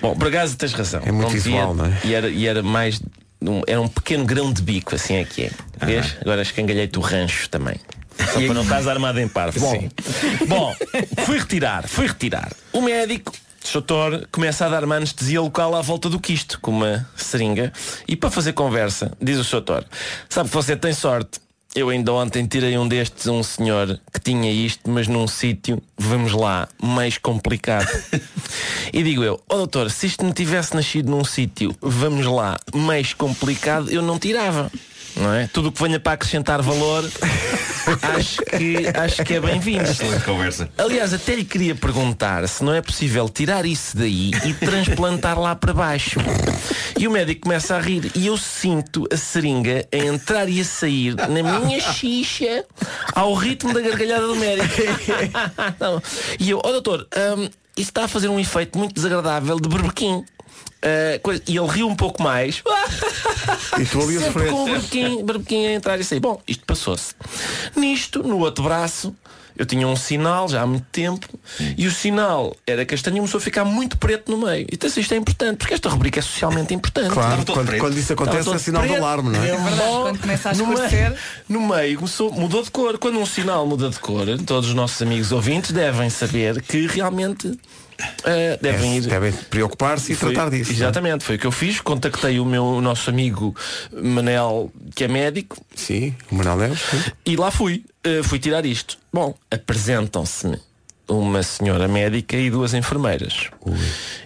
Bom, 0.00 0.16
por 0.16 0.28
acaso 0.28 0.56
tens 0.56 0.72
razão. 0.72 1.00
É 1.04 1.12
muito 1.12 1.30
visual, 1.30 1.74
não 1.74 1.86
é? 1.86 2.00
E 2.04 2.14
era, 2.14 2.28
e 2.28 2.46
era 2.46 2.62
mais. 2.62 3.00
Um, 3.40 3.62
era 3.66 3.80
um 3.80 3.88
pequeno 3.88 4.24
grão 4.24 4.52
de 4.52 4.62
bico, 4.62 4.94
assim 4.94 5.14
é 5.16 5.24
que 5.24 5.44
é. 5.44 5.50
Vês? 5.84 6.16
Agora 6.20 6.42
escangalhei-te 6.42 6.98
o 6.98 7.02
rancho 7.02 7.48
também. 7.48 7.76
Só 8.18 8.40
para 8.40 8.54
não 8.54 8.62
estás 8.62 8.86
armado 8.86 9.18
em 9.18 9.26
parvo. 9.26 9.58
Bom, 9.58 9.88
bom, 10.46 10.74
fui 11.24 11.38
retirar, 11.38 11.88
fui 11.88 12.06
retirar. 12.06 12.52
O 12.72 12.80
médico, 12.80 13.32
doutor, 13.72 14.28
começa 14.30 14.66
a 14.66 14.68
dar 14.68 14.84
uma 14.84 14.96
anestesia 14.96 15.40
local 15.40 15.74
à 15.74 15.80
volta 15.80 16.08
do 16.08 16.20
quisto, 16.20 16.60
com 16.60 16.70
uma 16.70 17.08
seringa. 17.16 17.72
E 18.06 18.14
para 18.14 18.30
fazer 18.30 18.52
conversa, 18.52 19.12
diz 19.20 19.38
o 19.38 19.50
doutor, 19.50 19.84
sabe 20.28 20.48
que 20.50 20.54
você 20.54 20.76
tem 20.76 20.92
sorte. 20.92 21.40
Eu 21.74 21.88
ainda 21.88 22.12
ontem 22.12 22.46
tirei 22.46 22.76
um 22.76 22.86
destes 22.86 23.26
a 23.26 23.32
um 23.32 23.42
senhor 23.42 23.98
que 24.12 24.20
tinha 24.20 24.52
isto, 24.52 24.90
mas 24.90 25.08
num 25.08 25.26
sítio, 25.26 25.82
vamos 25.96 26.32
lá, 26.32 26.68
mais 26.82 27.16
complicado. 27.16 27.88
e 28.92 29.02
digo 29.02 29.24
eu, 29.24 29.40
ó 29.48 29.56
doutor, 29.56 29.90
se 29.90 30.06
isto 30.06 30.22
não 30.22 30.34
tivesse 30.34 30.74
nascido 30.74 31.10
num 31.10 31.24
sítio, 31.24 31.74
vamos 31.80 32.26
lá, 32.26 32.60
mais 32.74 33.14
complicado, 33.14 33.90
eu 33.90 34.02
não 34.02 34.18
tirava. 34.18 34.70
Não 35.16 35.32
é? 35.32 35.48
Tudo 35.52 35.68
o 35.68 35.72
que 35.72 35.82
venha 35.82 36.00
para 36.00 36.12
acrescentar 36.12 36.62
valor, 36.62 37.04
acho 38.16 38.38
que, 38.42 38.86
acho 38.98 39.24
que 39.24 39.34
é 39.34 39.40
bem-vindo. 39.40 39.84
Excelente 39.84 40.24
conversa. 40.24 40.68
Aliás, 40.78 41.12
até 41.12 41.34
lhe 41.34 41.44
queria 41.44 41.74
perguntar 41.74 42.48
se 42.48 42.64
não 42.64 42.72
é 42.72 42.80
possível 42.80 43.28
tirar 43.28 43.66
isso 43.66 43.96
daí 43.96 44.30
e 44.44 44.54
transplantar 44.64 45.38
lá 45.38 45.54
para 45.54 45.74
baixo. 45.74 46.18
E 46.98 47.06
o 47.06 47.10
médico 47.10 47.42
começa 47.42 47.76
a 47.76 47.80
rir 47.80 48.10
e 48.14 48.26
eu 48.26 48.36
sinto 48.36 49.06
a 49.12 49.16
seringa 49.16 49.86
a 49.92 49.96
entrar 49.96 50.48
e 50.48 50.60
a 50.60 50.64
sair 50.64 51.14
na 51.14 51.42
minha 51.42 51.80
xixa 51.80 52.64
ao 53.14 53.34
ritmo 53.34 53.72
da 53.72 53.80
gargalhada 53.80 54.26
do 54.26 54.36
médico. 54.36 54.74
Não. 55.78 56.02
E 56.38 56.50
eu, 56.50 56.60
ó 56.64 56.70
doutor, 56.72 57.06
hum, 57.36 57.48
isso 57.76 57.90
está 57.90 58.04
a 58.04 58.08
fazer 58.08 58.28
um 58.28 58.38
efeito 58.38 58.78
muito 58.78 58.94
desagradável 58.94 59.58
de 59.58 59.68
berbequim. 59.68 60.24
Coisa- 61.22 61.42
e 61.46 61.56
ele 61.56 61.66
riu 61.68 61.88
um 61.88 61.94
pouco 61.96 62.22
mais. 62.22 62.62
E 63.80 63.84
tu 63.86 64.00
ali 64.02 64.16
a 64.16 64.20
Sempre 64.20 64.32
sofrer. 64.32 64.50
com 64.50 64.62
o 64.64 64.68
barbequim, 64.68 65.24
barbequim 65.24 65.66
a 65.66 65.72
entrar 65.72 65.98
e 65.98 66.04
sair. 66.04 66.20
Bom, 66.20 66.40
isto 66.46 66.64
passou-se. 66.64 67.14
Nisto, 67.74 68.22
no 68.22 68.38
outro 68.38 68.62
braço, 68.64 69.14
eu 69.56 69.64
tinha 69.66 69.86
um 69.88 69.96
sinal 69.96 70.48
já 70.48 70.62
há 70.62 70.66
muito 70.66 70.86
tempo 70.92 71.26
e 71.76 71.86
o 71.86 71.90
sinal 71.90 72.54
era 72.66 72.84
castanho 72.84 73.16
e 73.16 73.20
começou 73.20 73.38
a 73.38 73.40
ficar 73.40 73.64
muito 73.64 73.96
preto 73.98 74.30
no 74.30 74.46
meio. 74.46 74.66
Então 74.70 74.88
isto 74.94 75.12
é 75.12 75.16
importante, 75.16 75.56
porque 75.58 75.74
esta 75.74 75.88
rubrica 75.88 76.18
é 76.20 76.22
socialmente 76.22 76.72
importante. 76.74 77.10
Claro, 77.10 77.44
quando, 77.46 77.78
quando 77.78 77.98
isso 77.98 78.12
acontece 78.12 78.48
é 78.50 78.58
sinal 78.58 78.82
de 78.82 78.88
preto. 78.88 79.02
alarme, 79.04 79.30
não 79.30 79.42
é? 79.42 79.48
É 79.48 79.56
verdade, 79.56 79.76
Bom, 79.76 80.02
quando 80.02 80.18
começa 80.20 80.50
a 80.50 80.54
no 80.54 80.66
meio-. 80.66 81.14
No 81.48 81.60
meio 81.60 81.96
começou, 81.96 82.32
mudou 82.32 82.62
de 82.62 82.70
cor. 82.70 82.98
Quando 82.98 83.18
um 83.18 83.26
sinal 83.26 83.66
muda 83.66 83.88
de 83.90 83.98
cor, 83.98 84.26
todos 84.46 84.68
os 84.68 84.74
nossos 84.74 85.00
amigos 85.02 85.32
ouvintes 85.32 85.72
devem 85.72 86.08
saber 86.10 86.60
que 86.62 86.86
realmente 86.86 87.58
eh, 88.24 88.58
devem 88.60 88.92
É, 88.92 88.96
ir. 88.96 89.00
devem 89.06 89.32
preocupar-se 89.32 90.12
e 90.12 90.14
Foi- 90.16 90.32
tratar 90.32 90.50
disso. 90.50 90.70
não 90.72 90.76
é? 90.78 90.80
Exatamente, 90.80 91.24
foi 91.24 91.36
o 91.36 91.38
que 91.38 91.46
eu 91.46 91.52
fiz. 91.52 91.80
Contactei 91.80 92.38
o 92.40 92.44
meu 92.44 92.64
o 92.64 92.80
nosso 92.80 93.10
amigo 93.10 93.54
Manel, 93.92 94.70
que 94.94 95.04
é 95.04 95.08
médico, 95.08 95.56
Sim, 95.74 96.14
o 96.30 96.34
Manuel 96.36 96.56
Neves. 96.56 96.80
e 97.26 97.36
lá 97.36 97.50
fui. 97.50 97.84
Uh, 98.06 98.24
fui 98.24 98.38
tirar 98.38 98.66
isto. 98.66 98.98
Bom, 99.12 99.34
apresentam-se-me 99.50 100.58
uma 101.08 101.42
senhora 101.42 101.86
médica 101.86 102.36
e 102.36 102.48
duas 102.50 102.72
enfermeiras. 102.74 103.48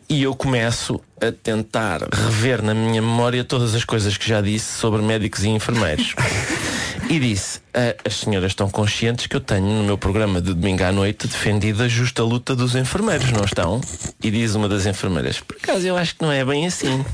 E 0.08 0.22
eu 0.22 0.34
começo 0.36 1.00
a 1.20 1.32
tentar 1.32 2.00
rever 2.12 2.62
na 2.62 2.72
minha 2.74 3.02
memória 3.02 3.42
todas 3.42 3.74
as 3.74 3.84
coisas 3.84 4.16
que 4.16 4.28
já 4.28 4.40
disse 4.40 4.78
sobre 4.78 5.02
médicos 5.02 5.42
e 5.44 5.48
enfermeiros. 5.48 6.14
E 7.08 7.20
disse, 7.20 7.60
"Ah, 7.72 7.94
as 8.04 8.16
senhoras 8.16 8.50
estão 8.52 8.68
conscientes 8.68 9.26
que 9.26 9.36
eu 9.36 9.40
tenho 9.40 9.64
no 9.66 9.84
meu 9.84 9.96
programa 9.96 10.40
de 10.40 10.52
domingo 10.52 10.82
à 10.82 10.90
noite 10.90 11.28
defendido 11.28 11.82
a 11.84 11.88
justa 11.88 12.22
luta 12.24 12.54
dos 12.56 12.74
enfermeiros, 12.74 13.30
não 13.30 13.44
estão? 13.44 13.80
E 14.22 14.30
diz 14.30 14.54
uma 14.56 14.68
das 14.68 14.86
enfermeiras, 14.86 15.38
por 15.40 15.56
acaso 15.56 15.86
eu 15.86 15.96
acho 15.96 16.16
que 16.16 16.22
não 16.22 16.32
é 16.32 16.44
bem 16.44 16.66
assim. 16.66 17.04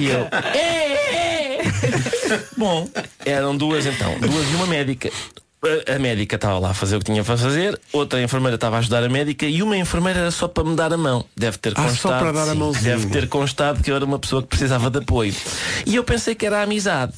E 0.00 0.06
eu, 0.06 0.28
é, 0.54 1.58
é. 1.58 1.62
Bom, 2.56 2.88
eram 3.24 3.56
duas 3.56 3.86
então, 3.86 4.18
duas 4.20 4.48
e 4.50 4.54
uma 4.54 4.66
médica. 4.66 5.10
A- 5.92 5.98
médica 5.98 6.36
estava 6.36 6.56
lá 6.60 6.70
a 6.70 6.74
fazer 6.74 6.94
o 6.94 6.98
que 7.00 7.06
tinha 7.06 7.24
para 7.24 7.36
fazer, 7.36 7.78
outra 7.92 8.22
enfermeira 8.22 8.54
estava 8.54 8.76
a 8.76 8.78
ajudar 8.78 9.02
a 9.02 9.08
médica 9.08 9.44
e 9.46 9.60
uma 9.60 9.76
enfermeira 9.76 10.20
era 10.20 10.30
só 10.30 10.46
para 10.46 10.62
me 10.62 10.76
dar 10.76 10.92
a 10.92 10.96
mão. 10.96 11.24
Deve 11.36 11.58
ter 11.58 11.72
Ah, 11.76 11.82
só 11.82 11.88
constado. 11.88 12.20
para 12.20 12.32
dar 12.32 12.48
a 12.52 12.54
sim. 12.54 12.82
Deve 12.84 13.06
ter 13.08 13.28
constado 13.28 13.82
que 13.82 13.90
eu 13.90 13.96
era 13.96 14.04
uma 14.04 14.20
pessoa 14.20 14.40
que 14.40 14.46
precisava 14.48 14.88
de 14.88 14.98
apoio. 14.98 15.34
E 15.84 15.96
eu 15.96 16.04
pensei 16.04 16.36
que 16.36 16.46
era 16.46 16.60
a 16.60 16.62
amizade. 16.62 17.12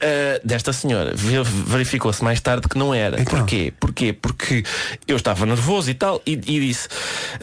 Ah, 0.00 0.40
desta 0.44 0.72
senhora 0.72 1.12
Ve- 1.14 1.42
verificou-se 1.42 2.22
mais 2.22 2.40
tarde 2.40 2.68
que 2.68 2.78
não 2.78 2.94
era 2.94 3.20
Então? 3.20 3.38
Porquê? 3.38 3.72
Porquê? 3.78 4.12
Porque 4.12 4.64
eu 5.06 5.16
estava 5.16 5.44
nervoso 5.46 5.90
e 5.90 5.94
tal 5.94 6.20
e, 6.26 6.32
e 6.32 6.60
disse 6.60 6.88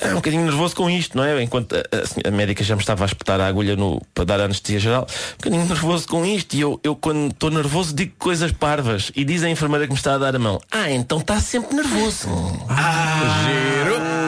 ah, 0.01 0.09
um 0.09 0.15
bocadinho 0.15 0.43
nervoso 0.45 0.75
com 0.75 0.89
isto, 0.89 1.17
não 1.17 1.23
é? 1.23 1.41
Enquanto 1.41 1.75
a, 1.75 1.79
a 1.79 2.29
a 2.29 2.31
médica 2.31 2.63
já 2.63 2.75
me 2.75 2.81
estava 2.81 3.03
a 3.03 3.07
espetar 3.07 3.39
a 3.39 3.47
agulha 3.47 3.75
no, 3.75 4.01
para 4.13 4.23
dar 4.25 4.39
a 4.41 4.45
anestesia 4.45 4.79
geral 4.79 5.07
um 5.33 5.37
bocadinho 5.37 5.65
nervoso 5.65 6.07
com 6.07 6.25
isto 6.25 6.53
e 6.55 6.61
eu, 6.61 6.79
eu 6.83 6.95
quando 6.95 7.31
estou 7.31 7.49
nervoso 7.51 7.93
digo 7.95 8.13
coisas 8.17 8.51
parvas 8.51 9.11
e 9.15 9.23
diz 9.23 9.43
a 9.43 9.49
enfermeira 9.49 9.85
que 9.85 9.91
me 9.93 9.97
está 9.97 10.15
a 10.15 10.17
dar 10.17 10.35
a 10.35 10.39
mão 10.39 10.59
ah, 10.71 10.89
então 10.91 11.19
está 11.19 11.39
sempre 11.39 11.75
nervoso 11.75 12.27
Ui, 12.29 14.24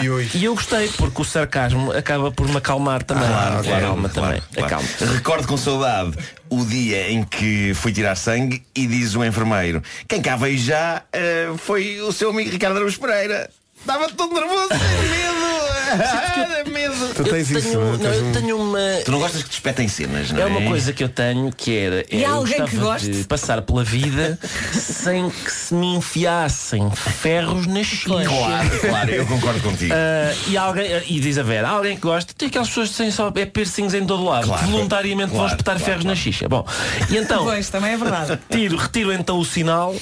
ui, 0.00 0.08
ui. 0.08 0.30
e 0.34 0.44
eu 0.44 0.54
gostei 0.54 0.88
porque 0.96 1.22
o 1.22 1.24
sarcasmo 1.24 1.92
acaba 1.92 2.30
por 2.30 2.48
me 2.48 2.56
acalmar 2.56 3.02
também 3.02 3.26
Claro, 3.28 3.64
claro, 3.64 3.84
Acalma 3.84 4.08
claro, 4.08 4.28
também 4.28 4.42
claro. 4.54 4.66
Acalma. 4.66 5.12
Recordo 5.14 5.46
com 5.46 5.56
saudade 5.56 6.16
o 6.48 6.64
dia 6.64 7.10
em 7.10 7.22
que 7.24 7.72
fui 7.74 7.92
tirar 7.92 8.16
sangue 8.16 8.62
e 8.74 8.86
diz 8.86 9.14
o 9.14 9.24
enfermeiro 9.24 9.82
Quem 10.08 10.20
cá 10.20 10.36
veio 10.36 10.58
já 10.58 11.02
eh, 11.12 11.50
foi 11.58 12.00
o 12.00 12.12
seu 12.12 12.30
amigo 12.30 12.50
Ricardo 12.50 12.76
Araújo 12.76 12.98
Pereira 13.00 13.50
Estava 13.80 14.08
todo 14.10 14.34
nervoso, 14.34 14.68
medo 14.68 15.59
Era 15.90 16.64
medo 16.70 17.14
Tu 17.14 17.24
tens 17.24 17.50
eu 17.50 17.58
isso, 17.58 17.68
tenho, 17.68 17.98
não 17.98 18.12
eu 18.12 18.32
tenho 18.32 18.56
uma 18.56 18.78
Tu 19.04 19.10
não 19.10 19.18
gostas 19.18 19.42
que 19.42 19.48
te 19.50 19.54
espetem 19.54 19.88
cenas, 19.88 20.30
não 20.30 20.40
é? 20.40 20.42
É 20.42 20.46
uma 20.46 20.62
coisa 20.62 20.92
que 20.92 21.02
eu 21.02 21.08
tenho 21.08 21.50
que 21.52 21.76
era. 21.76 22.04
E 22.10 22.24
é, 22.24 22.28
eu 22.28 22.34
alguém 22.34 22.64
que 22.64 22.76
goste? 22.76 23.10
de 23.10 23.24
passar 23.24 23.62
pela 23.62 23.82
vida 23.84 24.38
sem 24.72 25.28
que 25.30 25.50
se 25.52 25.74
me 25.74 25.96
enfiassem 25.96 26.90
ferros 26.90 27.66
na 27.66 27.82
xixa. 27.82 28.08
Claro, 28.24 28.80
claro, 28.80 29.10
eu 29.10 29.26
concordo 29.26 29.60
contigo 29.60 29.92
Ah, 29.94 30.34
e 30.48 30.56
alguém 30.56 31.02
e 31.08 31.20
diz 31.20 31.38
a 31.38 31.42
Vera, 31.42 31.68
há 31.68 31.72
alguém 31.72 31.96
que 31.96 32.02
gosta, 32.02 32.32
tem 32.36 32.48
aquelas 32.48 32.68
pessoas 32.68 32.90
que 32.90 32.96
têm 32.96 33.10
só 33.10 33.32
é 33.34 33.46
piercings 33.46 33.94
em 33.94 34.04
todo 34.04 34.24
lado, 34.24 34.46
Claro, 34.46 34.64
que 34.64 34.70
voluntariamente 34.70 35.30
vão 35.30 35.38
claro, 35.40 35.52
espetar 35.52 35.74
claro, 35.76 35.84
ferros 35.84 36.02
claro. 36.04 36.16
na 36.16 36.22
xixa. 36.22 36.48
Bom, 36.48 36.66
e 37.10 37.16
então 37.16 37.44
Pois, 37.50 37.68
também 37.68 37.92
é 37.92 37.96
verdade. 37.96 38.38
tiro, 38.50 38.76
retiro 38.76 39.12
então 39.12 39.38
o 39.38 39.44
sinal 39.44 39.94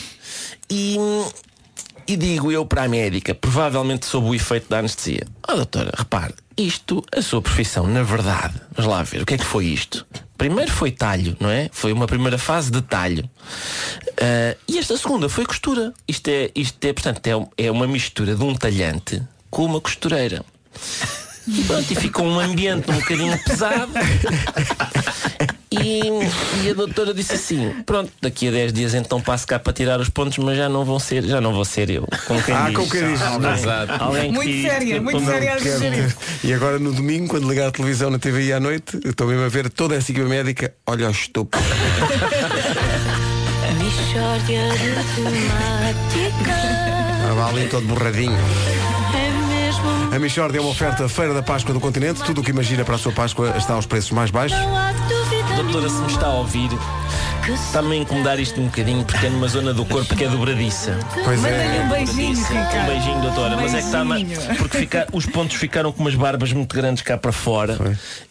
e 0.70 0.98
E 2.08 2.16
digo 2.16 2.50
eu 2.50 2.64
para 2.64 2.84
a 2.84 2.88
médica, 2.88 3.34
provavelmente 3.34 4.06
sob 4.06 4.28
o 4.28 4.34
efeito 4.34 4.66
da 4.70 4.78
anestesia. 4.78 5.26
Ó 5.46 5.54
doutora, 5.54 5.92
repare, 5.94 6.32
isto, 6.56 7.04
a 7.14 7.20
sua 7.20 7.42
profissão, 7.42 7.86
na 7.86 8.02
verdade, 8.02 8.54
vamos 8.74 8.90
lá 8.90 9.02
ver, 9.02 9.20
o 9.20 9.26
que 9.26 9.34
é 9.34 9.38
que 9.38 9.44
foi 9.44 9.66
isto? 9.66 10.06
Primeiro 10.38 10.72
foi 10.72 10.90
talho, 10.90 11.36
não 11.38 11.50
é? 11.50 11.68
Foi 11.70 11.92
uma 11.92 12.06
primeira 12.06 12.38
fase 12.38 12.70
de 12.70 12.80
talho. 12.80 13.28
Ah, 14.20 14.56
e 14.66 14.78
esta 14.78 14.96
segunda 14.96 15.28
foi 15.28 15.44
costura. 15.44 15.92
Isto 16.06 16.28
é, 16.28 16.50
isto 16.54 16.82
é 16.84 16.92
portanto, 16.92 17.26
é, 17.26 17.66
é 17.66 17.70
uma 17.70 17.86
mistura 17.86 18.34
de 18.34 18.42
um 18.42 18.54
talhante 18.54 19.22
com 19.50 19.64
uma 19.64 19.80
costureira. 19.80 20.44
E 21.46 21.64
pronto, 21.64 21.90
e 21.90 21.94
fica 21.94 22.22
um 22.22 22.38
ambiente 22.40 22.90
um 22.90 22.94
bocadinho 22.94 23.38
pesado. 23.44 23.92
E, 25.70 26.00
e 26.64 26.70
a 26.70 26.74
doutora 26.74 27.12
disse 27.12 27.34
assim, 27.34 27.70
pronto, 27.84 28.10
daqui 28.22 28.48
a 28.48 28.50
10 28.50 28.72
dias 28.72 28.94
então 28.94 29.20
passo 29.20 29.46
cá 29.46 29.58
para 29.58 29.72
tirar 29.72 30.00
os 30.00 30.08
pontos, 30.08 30.38
mas 30.38 30.56
já 30.56 30.66
não 30.68 30.82
vão 30.84 30.98
ser, 30.98 31.22
já 31.24 31.40
não 31.42 31.52
vou 31.52 31.64
ser 31.64 31.90
eu. 31.90 32.06
Como 32.26 32.42
quem 32.42 32.54
Ah, 32.54 32.66
diz. 32.68 32.74
como 32.76 32.88
quem 32.90 33.06
diz. 33.12 33.20
Alguém- 33.22 33.52
Exato. 33.52 34.02
alguém 34.02 34.32
Muito 34.32 34.50
que- 34.50 34.62
séria, 34.62 35.02
muito 35.02 35.24
séria 35.24 35.54
a. 35.54 35.58
E 36.46 36.54
agora 36.54 36.78
no 36.78 36.92
domingo, 36.92 37.28
quando 37.28 37.46
ligar 37.48 37.68
a 37.68 37.70
televisão 37.70 38.08
na 38.10 38.18
TVI 38.18 38.54
à 38.54 38.60
noite, 38.60 38.98
eu 39.04 39.10
estou 39.10 39.26
mesmo 39.26 39.44
a 39.44 39.48
ver 39.48 39.68
toda 39.68 39.94
essa 39.94 40.10
equipa 40.10 40.26
médica, 40.26 40.72
olha 40.86 41.06
o 41.08 41.10
estúpido. 41.10 41.62
Mishória 43.78 44.68
de 44.72 44.94
temáticas. 45.14 46.78
Ali 47.48 47.68
todo 47.68 47.86
borradinho. 47.86 48.32
É 49.14 49.30
mesmo. 49.64 50.14
A 50.14 50.18
Michord 50.18 50.56
é 50.56 50.60
uma 50.60 50.70
oferta 50.70 51.08
Feira 51.08 51.32
da 51.32 51.42
Páscoa 51.42 51.72
do 51.72 51.80
Continente. 51.80 52.22
Tudo 52.24 52.40
o 52.40 52.44
que 52.44 52.50
imagina 52.50 52.84
para 52.84 52.96
a 52.96 52.98
sua 52.98 53.12
Páscoa 53.12 53.54
está 53.56 53.74
aos 53.74 53.86
preços 53.86 54.10
mais 54.10 54.30
baixos. 54.30 54.58
Doutora, 55.62 55.88
se 55.88 55.96
me 56.00 56.06
está 56.06 56.26
a 56.26 56.34
ouvir, 56.34 56.70
está-me 57.52 57.94
a 57.94 57.96
incomodar 57.96 58.38
isto 58.38 58.60
um 58.60 58.66
bocadinho 58.66 59.04
porque 59.04 59.26
é 59.26 59.30
numa 59.30 59.48
zona 59.48 59.74
do 59.74 59.84
corpo 59.84 60.14
que 60.14 60.24
é 60.24 60.28
dobradiça. 60.28 60.96
Pois 61.24 61.44
é. 61.44 61.82
um 61.84 61.88
beijinho. 61.88 62.34
Ricardo. 62.38 62.78
Um 62.80 62.86
beijinho, 62.86 63.20
doutora. 63.22 63.56
Mas 63.56 63.74
é 63.74 63.78
que 63.80 63.84
está. 63.86 64.04
Beijinho. 64.04 64.56
Porque 64.56 64.78
fica- 64.78 65.06
os 65.12 65.26
pontos 65.26 65.56
ficaram 65.56 65.90
com 65.92 66.00
umas 66.00 66.14
barbas 66.14 66.52
muito 66.52 66.74
grandes 66.76 67.02
cá 67.02 67.18
para 67.18 67.32
fora 67.32 67.76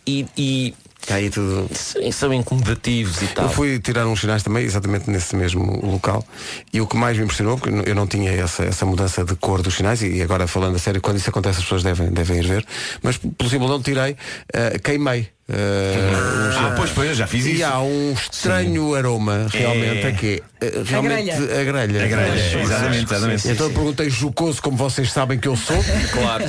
e, 0.06 0.26
e 0.38 0.74
Está 1.02 1.16
aí 1.16 1.30
tudo. 1.30 1.70
são- 1.76 2.12
são 2.12 2.34
incomodativos 2.34 3.22
e 3.22 3.28
tal. 3.28 3.46
Eu 3.46 3.52
fui 3.52 3.80
tirar 3.80 4.08
uns 4.08 4.22
sinais 4.22 4.42
também, 4.42 4.64
exatamente 4.64 5.10
nesse 5.10 5.36
mesmo 5.36 5.86
local. 5.86 6.26
E 6.74 6.80
o 6.82 6.88
que 6.88 6.96
mais 6.98 7.18
me 7.18 7.24
impressionou, 7.26 7.58
porque 7.58 7.90
eu 7.90 7.96
não 7.96 8.08
tinha 8.08 8.32
essa, 8.32 8.64
essa 8.64 8.86
mudança 8.86 9.24
de 9.26 9.36
cor 9.36 9.62
dos 9.62 9.76
sinais, 9.76 10.02
e 10.02 10.22
agora 10.22 10.48
falando 10.48 10.76
a 10.76 10.80
sério, 10.80 11.02
quando 11.02 11.18
isso 11.18 11.30
acontece 11.30 11.58
as 11.60 11.64
pessoas 11.64 11.84
devem, 11.84 12.10
devem 12.10 12.38
ir 12.40 12.48
ver, 12.48 12.66
mas 13.04 13.16
simples 13.16 13.52
não 13.70 13.82
tirei, 13.82 14.16
eh, 14.54 14.80
queimei. 14.80 15.30
Uns- 15.50 16.58
Ah, 16.58 16.74
pois, 16.76 16.92
pois, 16.92 17.10
eu 17.10 17.16
já 17.16 17.28
fiz 17.28 17.46
e 17.46 17.54
isso. 17.56 17.66
há 17.66 17.82
um 17.82 18.12
estranho 18.14 18.94
aroma 18.96 19.48
realmente 19.50 20.06
É. 20.06 20.08
aqui. 20.10 20.44
eh, 20.60 20.82
realmente 20.86 21.32
a 21.32 21.64
grelha. 21.64 22.04
A 22.04 22.08
grelha, 22.08 22.50
Pois, 22.54 22.64
exatamente, 22.66 23.04
exatamente. 23.06 23.48
Então 23.50 23.68
eu 23.68 23.74
perguntei 23.74 24.10
jocoso 24.10 24.62
como 24.62 24.76
vocês 24.76 25.12
sabem 25.12 25.40
que 25.40 25.48
eu 25.48 25.56
sou. 25.56 25.78
Claro. 26.12 26.44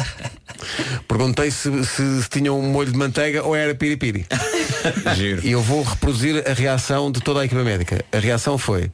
Perguntei 1.06 1.50
se, 1.50 1.84
se, 1.84 2.22
se 2.22 2.28
tinham 2.28 2.58
um 2.58 2.70
molho 2.70 2.90
de 2.90 2.98
manteiga 2.98 3.44
ou 3.44 3.54
era 3.54 3.74
piripiri. 3.74 4.26
Giro. 5.14 5.40
E 5.46 5.52
eu 5.52 5.62
vou 5.62 5.82
reproduzir 5.82 6.42
a 6.48 6.52
reação 6.52 7.12
de 7.12 7.20
toda 7.20 7.40
a 7.40 7.44
equipa 7.44 7.62
médica. 7.62 8.04
A 8.12 8.18
reação 8.18 8.58
foi. 8.58 8.90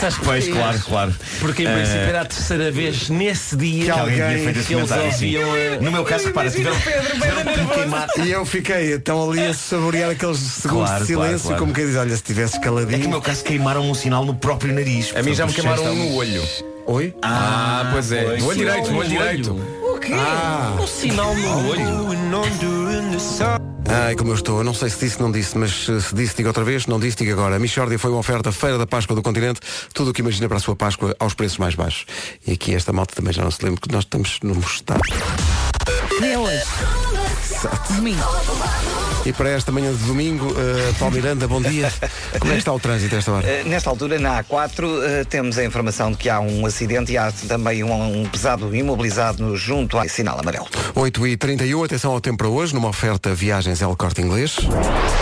Sabes 0.00 0.18
Pois, 0.24 0.48
claro, 0.48 0.78
claro. 0.80 1.14
Porque 1.40 1.62
em 1.64 1.66
princípio 1.66 2.00
era 2.00 2.20
a 2.22 2.24
terceira 2.24 2.70
vez 2.70 3.08
nesse 3.10 3.56
dia 3.56 3.84
Que 3.84 3.90
Alguém 3.90 4.14
tinha 4.16 4.28
feito 4.38 4.58
esse 4.58 4.66
que 4.68 4.74
eles 4.74 4.88
comentário, 4.90 5.18
sim. 5.18 5.36
ouviam 5.36 5.50
a- 5.52 5.80
No 5.82 5.92
meu 5.92 6.04
caso, 6.04 6.26
repara, 6.26 6.50
tiveram, 6.50 6.76
tiveram 6.80 7.44
que 7.52 7.60
me 7.60 7.66
queimar. 7.68 8.08
E 8.24 8.30
eu 8.30 8.44
fiquei 8.46 8.94
então 8.94 9.30
ali 9.30 9.44
a 9.46 9.54
saborear 9.54 10.10
aqueles 10.10 10.38
segundos 10.38 10.86
Claro, 10.88 11.00
de 11.04 11.06
silêncio, 11.06 11.28
claro, 11.30 11.42
claro. 11.42 11.58
como 11.58 11.72
quem 11.74 11.86
diz, 11.86 11.96
olha, 11.96 12.16
se 12.16 12.22
tivesse 12.22 12.56
É 12.56 12.60
que 12.60 12.66
no 12.68 12.74
caladinho. 12.76 13.08
meu 13.10 13.20
caso 13.20 13.44
queimaram 13.44 13.88
um 13.90 13.94
sinal 13.94 14.24
no 14.24 14.34
próprio 14.34 14.72
nariz. 14.74 15.12
A 15.14 15.22
mim 15.22 15.34
já 15.34 15.46
me 15.46 15.52
Portanto, 15.52 15.76
queimaram 15.82 15.94
um 15.94 16.10
no 16.10 16.14
olho. 16.16 16.42
Oi? 16.86 17.14
Ah, 17.22 17.88
pois 17.92 18.10
é. 18.10 18.36
No 18.38 18.46
olho 18.46 18.58
direito, 18.58 18.90
no 18.90 18.98
olho 18.98 19.08
direito. 19.08 19.79
Quê? 20.10 20.16
Ah, 20.18 20.76
Um 20.80 20.86
sinal 20.88 21.32
no 21.36 21.68
olho. 21.68 22.10
ai, 23.88 24.16
como 24.16 24.32
eu 24.32 24.34
estou, 24.34 24.58
eu 24.58 24.64
não 24.64 24.74
sei 24.74 24.90
se 24.90 24.98
disse, 25.04 25.20
não 25.20 25.30
disse, 25.30 25.56
mas 25.56 25.88
eh, 25.88 26.00
se 26.00 26.12
disse, 26.12 26.34
diga 26.36 26.48
outra 26.48 26.64
vez, 26.64 26.86
não 26.86 26.98
disse, 26.98 27.18
diga 27.18 27.32
agora. 27.32 27.54
A 27.54 27.58
Michórdia 27.60 27.96
foi 27.96 28.10
uma 28.10 28.18
oferta 28.18 28.50
Feira 28.50 28.76
da 28.76 28.88
Páscoa 28.88 29.14
do 29.14 29.22
Continente, 29.22 29.60
tudo 29.94 30.10
o 30.10 30.12
que 30.12 30.20
imagina 30.20 30.48
para 30.48 30.56
a 30.56 30.60
sua 30.60 30.74
Páscoa 30.74 31.14
aos 31.20 31.34
preços 31.34 31.58
mais 31.58 31.76
baixos. 31.76 32.06
E 32.44 32.52
aqui 32.52 32.74
esta 32.74 32.92
malta 32.92 33.14
também 33.14 33.32
já 33.32 33.44
não 33.44 33.52
se 33.52 33.64
lembra 33.64 33.80
que 33.80 33.92
nós 33.92 34.02
estamos 34.02 34.40
no 34.42 34.58
estado. 34.58 35.00
E 36.20 36.24
é 36.24 36.36
hoje. 36.36 36.64
Domingo. 37.94 38.24
E 39.26 39.32
para 39.34 39.50
esta 39.50 39.70
manhã 39.70 39.92
de 39.92 40.02
domingo, 40.04 40.46
uh, 40.46 40.94
Paulo 40.98 41.14
Miranda, 41.14 41.46
bom 41.46 41.60
dia. 41.60 41.92
Como 42.38 42.50
é 42.52 42.54
que 42.54 42.60
está 42.60 42.72
o 42.72 42.80
trânsito 42.80 43.14
a 43.14 43.18
esta 43.18 43.32
hora? 43.32 43.46
Eh, 43.46 43.64
Nesta 43.64 43.90
altura, 43.90 44.18
na 44.18 44.42
A4, 44.42 45.02
eh, 45.02 45.24
temos 45.24 45.58
a 45.58 45.64
informação 45.64 46.10
de 46.10 46.16
que 46.16 46.28
há 46.30 46.40
um 46.40 46.64
acidente 46.64 47.12
e 47.12 47.18
há 47.18 47.30
também 47.46 47.84
um, 47.84 48.22
um 48.22 48.24
pesado 48.26 48.74
imobilizado 48.74 49.42
no- 49.44 49.56
junto 49.56 49.98
ao 49.98 50.08
sinal 50.08 50.40
amarelo. 50.40 50.66
8h31, 50.94 51.84
atenção 51.84 52.12
ao 52.12 52.20
tempo 52.20 52.38
para 52.38 52.48
hoje, 52.48 52.74
numa 52.74 52.88
oferta 52.88 53.34
Viagens 53.34 53.82
El 53.82 53.94
Corte 53.94 54.22
Inglês. 54.22 54.56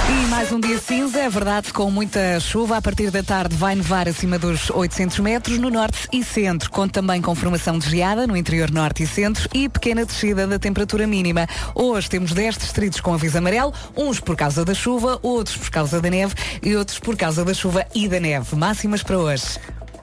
E 0.08 0.26
mais 0.28 0.52
um 0.52 0.60
dia 0.60 0.78
cinza, 0.78 1.18
é 1.18 1.28
verdade, 1.28 1.72
com 1.72 1.90
muita 1.90 2.38
chuva. 2.38 2.76
A 2.76 2.82
partir 2.82 3.10
da 3.10 3.22
tarde 3.24 3.56
vai 3.56 3.74
nevar 3.74 4.08
acima 4.08 4.38
dos 4.38 4.70
800 4.70 5.18
metros 5.18 5.58
no 5.58 5.70
norte 5.70 6.06
e 6.12 6.22
centro. 6.22 6.70
Conta 6.70 7.00
também 7.00 7.20
com 7.20 7.34
formação 7.34 7.78
de 7.78 7.90
geada 7.90 8.26
no 8.28 8.36
interior 8.36 8.70
norte 8.70 9.02
e 9.02 9.06
centro 9.08 9.48
e 9.52 9.68
pequena 9.68 10.04
descida 10.06 10.46
da 10.46 10.58
temperatura 10.58 11.04
mínima. 11.06 11.46
Hoje 11.74 12.08
temos 12.08 12.32
10 12.32 12.56
distritos 12.58 13.00
com 13.00 13.12
aviso 13.12 13.36
amarelo, 13.38 13.72
uns 13.96 14.20
por 14.20 14.36
causa 14.36 14.64
da 14.64 14.74
chuva, 14.74 15.18
outros 15.22 15.56
por 15.56 15.70
causa 15.70 16.00
da 16.00 16.10
neve 16.10 16.34
e 16.62 16.76
outros 16.76 16.98
por 16.98 17.16
causa 17.16 17.44
da 17.44 17.54
chuva 17.54 17.86
e 17.94 18.08
da 18.08 18.20
neve. 18.20 18.56
Máximas 18.56 19.02
para 19.02 19.18
hoje. 19.18 19.58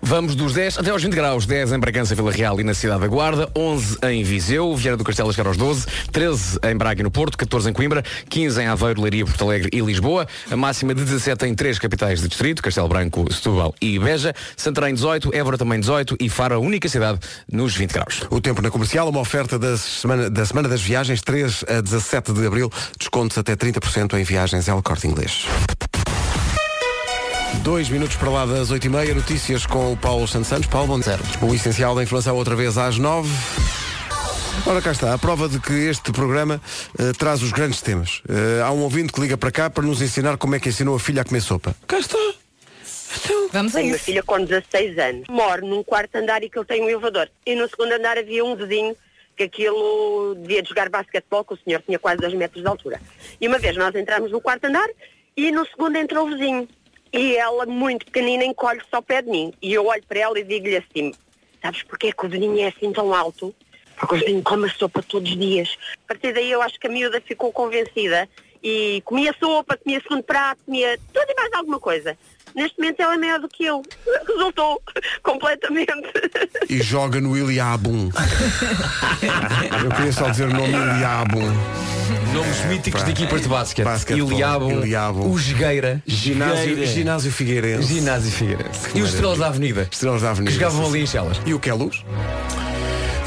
Vamos 0.08 0.36
dos 0.36 0.54
10 0.54 0.78
até 0.78 0.92
aos 0.92 1.02
20 1.02 1.14
graus. 1.16 1.48
10 1.48 1.74
em 1.74 1.80
Bragança, 1.80 2.14
Vila 2.14 2.32
Real 2.32 2.60
e 2.60 2.64
na 2.64 2.76
Cidade 2.76 3.02
da 3.02 3.08
Guarda. 3.08 3.50
11 3.56 3.98
em 4.04 4.24
Viseu, 4.24 4.76
Vieira 4.76 4.96
do 4.96 5.04
Castelo 5.04 5.34
chegar 5.34 5.48
aos 5.48 5.58
12. 5.58 5.88
13 6.12 6.60
em 6.64 6.78
Braga 6.78 7.02
e 7.02 7.04
no 7.04 7.10
Porto. 7.10 7.36
14 7.36 7.72
em 7.72 7.74
Coimbra. 7.74 8.04
15 8.30 8.62
em 8.62 8.68
Aveiro, 8.68 9.02
Leiria, 9.02 9.26
Porto 9.26 9.44
Alegre 9.44 9.70
e 9.74 9.82
Lisboa. 9.82 10.28
A 10.52 10.56
máxima 10.56 10.94
de 10.94 11.04
17 11.04 11.48
em 11.48 11.56
três 11.56 11.80
capitais 11.80 12.22
de 12.22 12.28
distrito. 12.28 12.62
Castelo 12.62 12.88
Branco, 12.88 13.26
Setúbal 13.34 13.74
e 13.82 13.98
Beja. 13.98 14.36
Santarém 14.56 14.94
18. 14.94 15.36
Évora 15.36 15.58
também 15.58 15.80
18. 15.80 16.18
E 16.20 16.30
Faro, 16.30 16.54
a 16.54 16.60
única 16.60 16.88
cidade 16.88 17.20
nos 17.52 17.76
20 17.76 17.92
graus. 17.92 18.22
O 18.30 18.40
tempo 18.40 18.62
na 18.62 18.70
comercial, 18.70 19.10
uma 19.10 19.22
oferta 19.22 19.58
da 19.58 19.76
semana, 19.76 20.30
da 20.30 20.46
semana 20.46 20.70
das 20.70 20.84
Viagens, 20.84 21.24
3 21.24 21.66
a 21.68 21.82
17 21.82 22.32
de 22.32 22.46
Abril, 22.46 22.72
descontos 23.00 23.40
até 23.40 23.56
30% 23.56 24.20
em 24.20 24.24
viagens 24.24 24.68
El 24.68 24.84
Corte 24.84 25.08
Inglês. 25.08 25.48
Dois 27.64 27.90
minutos 27.90 28.16
para 28.16 28.30
lá 28.30 28.46
das 28.46 28.72
8h30, 28.72 29.14
notícias 29.16 29.66
com 29.66 29.94
o 29.94 29.98
Paulo 29.98 30.28
Santos 30.28 30.48
Santos. 30.48 30.68
Paulo, 30.68 30.88
bom 30.88 31.00
dia. 31.00 31.18
O 31.42 31.54
essencial 31.54 31.96
da 31.96 32.04
informação 32.04 32.36
outra 32.36 32.56
vez 32.56 32.78
às 32.78 32.98
9 32.98 33.30
Ora, 34.68 34.82
cá 34.82 34.92
está, 34.92 35.14
a 35.14 35.18
prova 35.18 35.48
de 35.48 35.60
que 35.60 35.74
este 35.74 36.12
programa 36.12 36.60
eh, 36.98 37.12
traz 37.18 37.44
os 37.44 37.52
grandes 37.52 37.82
temas. 37.82 38.22
Eh, 38.28 38.62
há 38.64 38.72
um 38.72 38.82
ouvinte 38.82 39.14
que 39.14 39.20
liga 39.22 39.38
para 39.38 39.52
cá 39.52 39.70
para 39.70 39.84
nos 39.84 40.02
ensinar 40.02 40.38
como 40.38 40.56
é 40.56 40.60
que 40.60 40.70
ensinou 40.70 40.96
a 40.96 41.00
filha 41.00 41.22
a 41.22 41.26
comer 41.26 41.42
sopa. 41.42 41.76
Cá 41.86 42.00
está. 42.00 42.18
Vamos 43.52 43.76
a 43.76 43.80
Tenho 43.80 43.92
uma 43.92 43.96
isso. 43.96 44.06
filha 44.06 44.24
com 44.24 44.44
16 44.44 44.98
anos. 44.98 45.28
Moro 45.30 45.68
num 45.68 45.84
quarto 45.84 46.16
andar 46.16 46.44
e 46.44 46.50
que 46.50 46.58
ele 46.58 46.66
tem 46.66 46.82
um 46.82 46.90
elevador. 46.90 47.30
E 47.46 47.54
no 47.56 47.70
segundo 47.70 47.92
andar 47.92 48.18
havia 48.18 48.44
um 48.44 48.56
vizinho 48.56 48.96
que 49.38 49.44
aquilo 49.44 50.36
devia 50.40 50.64
de 50.64 50.70
jogar 50.70 50.90
basquetebol, 50.90 51.44
que 51.44 51.54
o 51.54 51.60
senhor 51.64 51.84
tinha 51.86 52.00
quase 52.00 52.18
2 52.22 52.34
metros 52.34 52.64
de 52.64 52.68
altura. 52.68 53.00
E 53.40 53.48
uma 53.48 53.60
vez 53.60 53.76
nós 53.78 53.94
entramos 53.94 54.32
no 54.32 54.42
quarto 54.42 54.66
andar 54.66 54.88
e 55.38 55.52
no 55.52 55.66
segundo 55.68 55.96
entrou 55.98 56.26
o 56.26 56.32
vizinho. 56.32 56.68
E 57.14 57.36
ela, 57.36 57.66
muito 57.66 58.06
pequenina, 58.06 58.44
encolhe-se 58.44 58.88
ao 58.92 59.02
pé 59.02 59.22
de 59.22 59.30
mim. 59.30 59.54
E 59.62 59.74
eu 59.74 59.86
olho 59.86 60.04
para 60.08 60.20
ela 60.20 60.40
e 60.40 60.44
digo-lhe 60.44 60.78
assim, 60.78 61.14
sabes 61.62 61.84
porque 61.84 62.08
é 62.08 62.12
que 62.12 62.26
o 62.26 62.30
vizinho 62.30 62.60
é 62.60 62.68
assim 62.68 62.92
tão 62.92 63.14
alto? 63.14 63.54
Porque 63.98 64.16
o 64.16 64.18
vizinho 64.18 64.44
come 64.44 64.68
a 64.68 64.74
sopa 64.74 65.02
todos 65.02 65.32
os 65.32 65.38
dias. 65.38 65.78
A 66.04 66.08
partir 66.10 66.34
daí 66.34 66.52
eu 66.52 66.62
acho 66.62 66.80
que 66.80 66.88
a 66.88 66.90
miúda 66.90 67.22
ficou 67.22 67.52
convencida 67.52 68.28
e 68.62 69.02
comia 69.06 69.34
sopa, 69.40 69.78
comia 69.78 70.02
segundo 70.02 70.24
prato, 70.24 70.60
comia 70.66 71.00
tudo 71.14 71.26
e 71.30 71.36
mais 71.36 71.54
alguma 71.54 71.80
coisa. 71.80 72.18
Neste 72.56 72.80
momento 72.80 73.02
ela 73.02 73.16
é 73.16 73.18
maior 73.18 73.40
do 73.40 73.50
que 73.50 73.66
eu. 73.66 73.82
Resultou 74.28 74.82
completamente. 75.22 76.10
E 76.70 76.82
joga 76.82 77.20
no 77.20 77.38
Iliabum. 77.38 78.10
Eu 79.84 79.90
queria 79.92 80.12
só 80.12 80.30
dizer 80.30 80.48
o 80.48 80.54
nome 80.54 80.74
Iliabum. 80.74 81.52
Nomes 82.36 82.66
míticos 82.66 83.02
de 83.06 83.12
equipas 83.12 83.42
de 83.42 83.48
basquete. 83.48 83.86
Basquetebol, 83.86 84.32
Iliabo, 84.34 84.72
Iliabo. 84.72 85.30
o 85.30 85.38
Jogueira, 85.38 86.04
Ginásio, 86.06 86.86
ginásio 86.86 87.32
Figueirense. 87.32 87.94
Ginásio 87.94 88.30
Figueirense. 88.30 88.90
E 88.94 89.02
os 89.02 89.12
Estrelas 89.14 89.38
da 89.38 89.48
Avenida. 89.48 89.88
Estrelas 89.90 90.22
da 90.22 90.32
Avenida. 90.32 90.52
Que 90.52 90.58
jogavam 90.60 90.86
ali 90.86 91.02
em. 91.04 91.08
Chelas. 91.08 91.40
E 91.46 91.54
o 91.54 91.60
que 91.60 91.70
é 91.70 91.74
luz? 91.74 92.04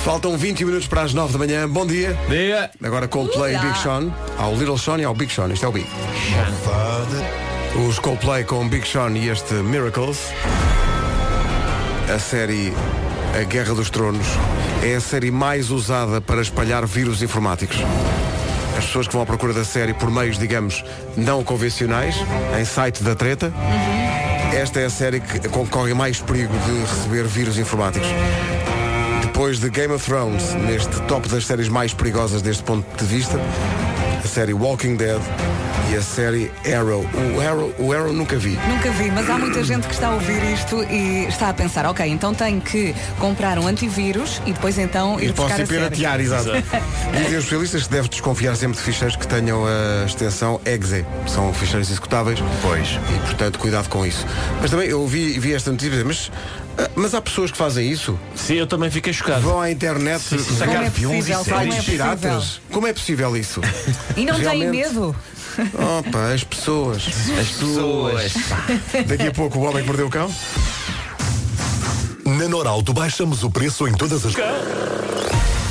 Faltam 0.04 0.36
20 0.36 0.62
minutos 0.66 0.86
para 0.86 1.02
as 1.02 1.14
9 1.14 1.32
da 1.32 1.38
manhã. 1.38 1.66
Bom 1.66 1.86
dia. 1.86 2.14
Dia. 2.28 2.70
Agora 2.82 3.08
Coldplay 3.08 3.56
e 3.56 3.58
Big 3.58 3.78
Sean. 3.78 4.12
Ao 4.36 4.54
Little 4.54 4.76
Sean 4.76 4.98
e 4.98 5.04
ao 5.04 5.14
Big 5.14 5.32
Sean. 5.32 5.48
Isto 5.48 5.64
é 5.64 5.68
o 5.70 5.72
Big. 5.72 5.86
Os 7.88 7.98
Coldplay 7.98 8.44
com 8.44 8.68
Big 8.68 8.86
Sean 8.86 9.12
e 9.16 9.30
este 9.30 9.54
Miracles. 9.54 10.18
A 12.14 12.18
série 12.18 12.74
A 13.40 13.44
Guerra 13.44 13.74
dos 13.74 13.88
Tronos 13.88 14.26
é 14.82 14.96
a 14.96 15.00
série 15.00 15.30
mais 15.30 15.70
usada 15.70 16.20
para 16.20 16.42
espalhar 16.42 16.86
vírus 16.86 17.22
informáticos. 17.22 17.78
As 18.78 18.86
pessoas 18.86 19.08
que 19.08 19.12
vão 19.12 19.22
à 19.22 19.26
procura 19.26 19.52
da 19.52 19.64
série 19.64 19.92
por 19.92 20.08
meios, 20.08 20.38
digamos, 20.38 20.84
não 21.16 21.42
convencionais, 21.42 22.14
em 22.56 22.64
site 22.64 23.02
da 23.02 23.12
treta, 23.16 23.52
esta 24.56 24.78
é 24.78 24.84
a 24.84 24.90
série 24.90 25.20
que 25.20 25.48
corre 25.48 25.92
mais 25.94 26.20
perigo 26.20 26.54
de 26.56 26.80
receber 26.82 27.24
vírus 27.24 27.58
informáticos. 27.58 28.08
Depois 29.20 29.58
de 29.58 29.68
Game 29.68 29.92
of 29.92 30.06
Thrones, 30.06 30.54
neste 30.54 31.00
top 31.02 31.28
das 31.28 31.44
séries 31.44 31.68
mais 31.68 31.92
perigosas 31.92 32.40
deste 32.40 32.62
ponto 32.62 32.86
de 32.96 33.04
vista, 33.04 33.40
a 34.24 34.28
série 34.28 34.54
Walking 34.54 34.94
Dead 34.94 35.20
e 35.90 35.96
a 35.96 36.02
série 36.02 36.50
Arrow. 36.66 37.06
O 37.36 37.40
Arrow, 37.40 37.74
o 37.78 37.92
Arrow 37.92 38.12
nunca 38.12 38.36
vi. 38.36 38.58
Nunca 38.68 38.90
vi, 38.90 39.10
mas 39.10 39.28
há 39.30 39.38
muita 39.38 39.62
gente 39.64 39.86
que 39.86 39.94
está 39.94 40.08
a 40.08 40.14
ouvir 40.14 40.42
isto 40.52 40.82
e 40.84 41.26
está 41.28 41.48
a 41.48 41.54
pensar, 41.54 41.86
ok, 41.86 42.06
então 42.06 42.34
tenho 42.34 42.60
que 42.60 42.94
comprar 43.18 43.58
um 43.58 43.66
antivírus 43.66 44.40
e 44.46 44.52
depois 44.52 44.78
então 44.78 45.18
ir 45.20 45.30
E 45.30 45.32
posso 45.32 45.48
buscar 45.48 45.60
ir 45.60 45.62
a 45.62 45.66
série. 45.66 45.90
piratear, 45.90 46.20
exato. 46.20 46.50
Dizem 47.12 47.38
os 47.38 47.44
especialistas 47.44 47.82
que 47.84 47.90
deve 47.90 48.08
desconfiar 48.08 48.56
sempre 48.56 48.76
de 48.76 48.82
ficheiros 48.82 49.16
que 49.16 49.26
tenham 49.26 49.64
a 49.66 50.04
extensão 50.06 50.60
exe. 50.64 51.04
São 51.26 51.52
ficheiros 51.54 51.90
executáveis. 51.90 52.38
Pois. 52.62 52.88
E 52.88 53.18
portanto, 53.26 53.58
cuidado 53.58 53.88
com 53.88 54.04
isso. 54.04 54.26
Mas 54.60 54.70
também 54.70 54.88
eu 54.88 55.06
vi, 55.06 55.38
vi 55.38 55.54
esta 55.54 55.70
notícia, 55.70 56.04
mas, 56.04 56.30
ah, 56.76 56.90
mas 56.94 57.14
há 57.14 57.20
pessoas 57.20 57.50
que 57.50 57.56
fazem 57.56 57.90
isso. 57.90 58.18
Sim, 58.34 58.54
eu 58.54 58.66
também 58.66 58.90
fiquei 58.90 59.12
chocado. 59.12 59.40
Vão 59.40 59.60
à 59.60 59.70
internet 59.70 60.22
Como 60.28 60.72
é 60.72 60.90
possível? 60.90 61.44
Como 61.44 61.60
é 61.60 61.70
sites 61.70 61.84
piratas. 61.84 62.60
Como 62.70 62.86
é 62.86 62.92
possível 62.92 63.36
isso? 63.36 63.60
E 64.16 64.24
não 64.24 64.34
têm 64.34 64.44
Realmente. 64.60 64.70
medo? 64.70 65.16
Opa, 65.98 66.32
as 66.32 66.44
pessoas. 66.44 67.02
As 67.38 67.48
pessoas. 67.48 68.32
Daqui 69.06 69.26
a 69.26 69.32
pouco 69.32 69.58
o 69.58 69.62
homem 69.62 69.82
que 69.82 69.86
mordeu 69.88 70.06
o 70.06 70.10
cão. 70.10 70.32
Na 72.24 72.48
Norauto 72.48 72.92
baixamos 72.92 73.42
o 73.42 73.50
preço 73.50 73.88
em 73.88 73.92
todas 73.94 74.24
as... 74.24 74.34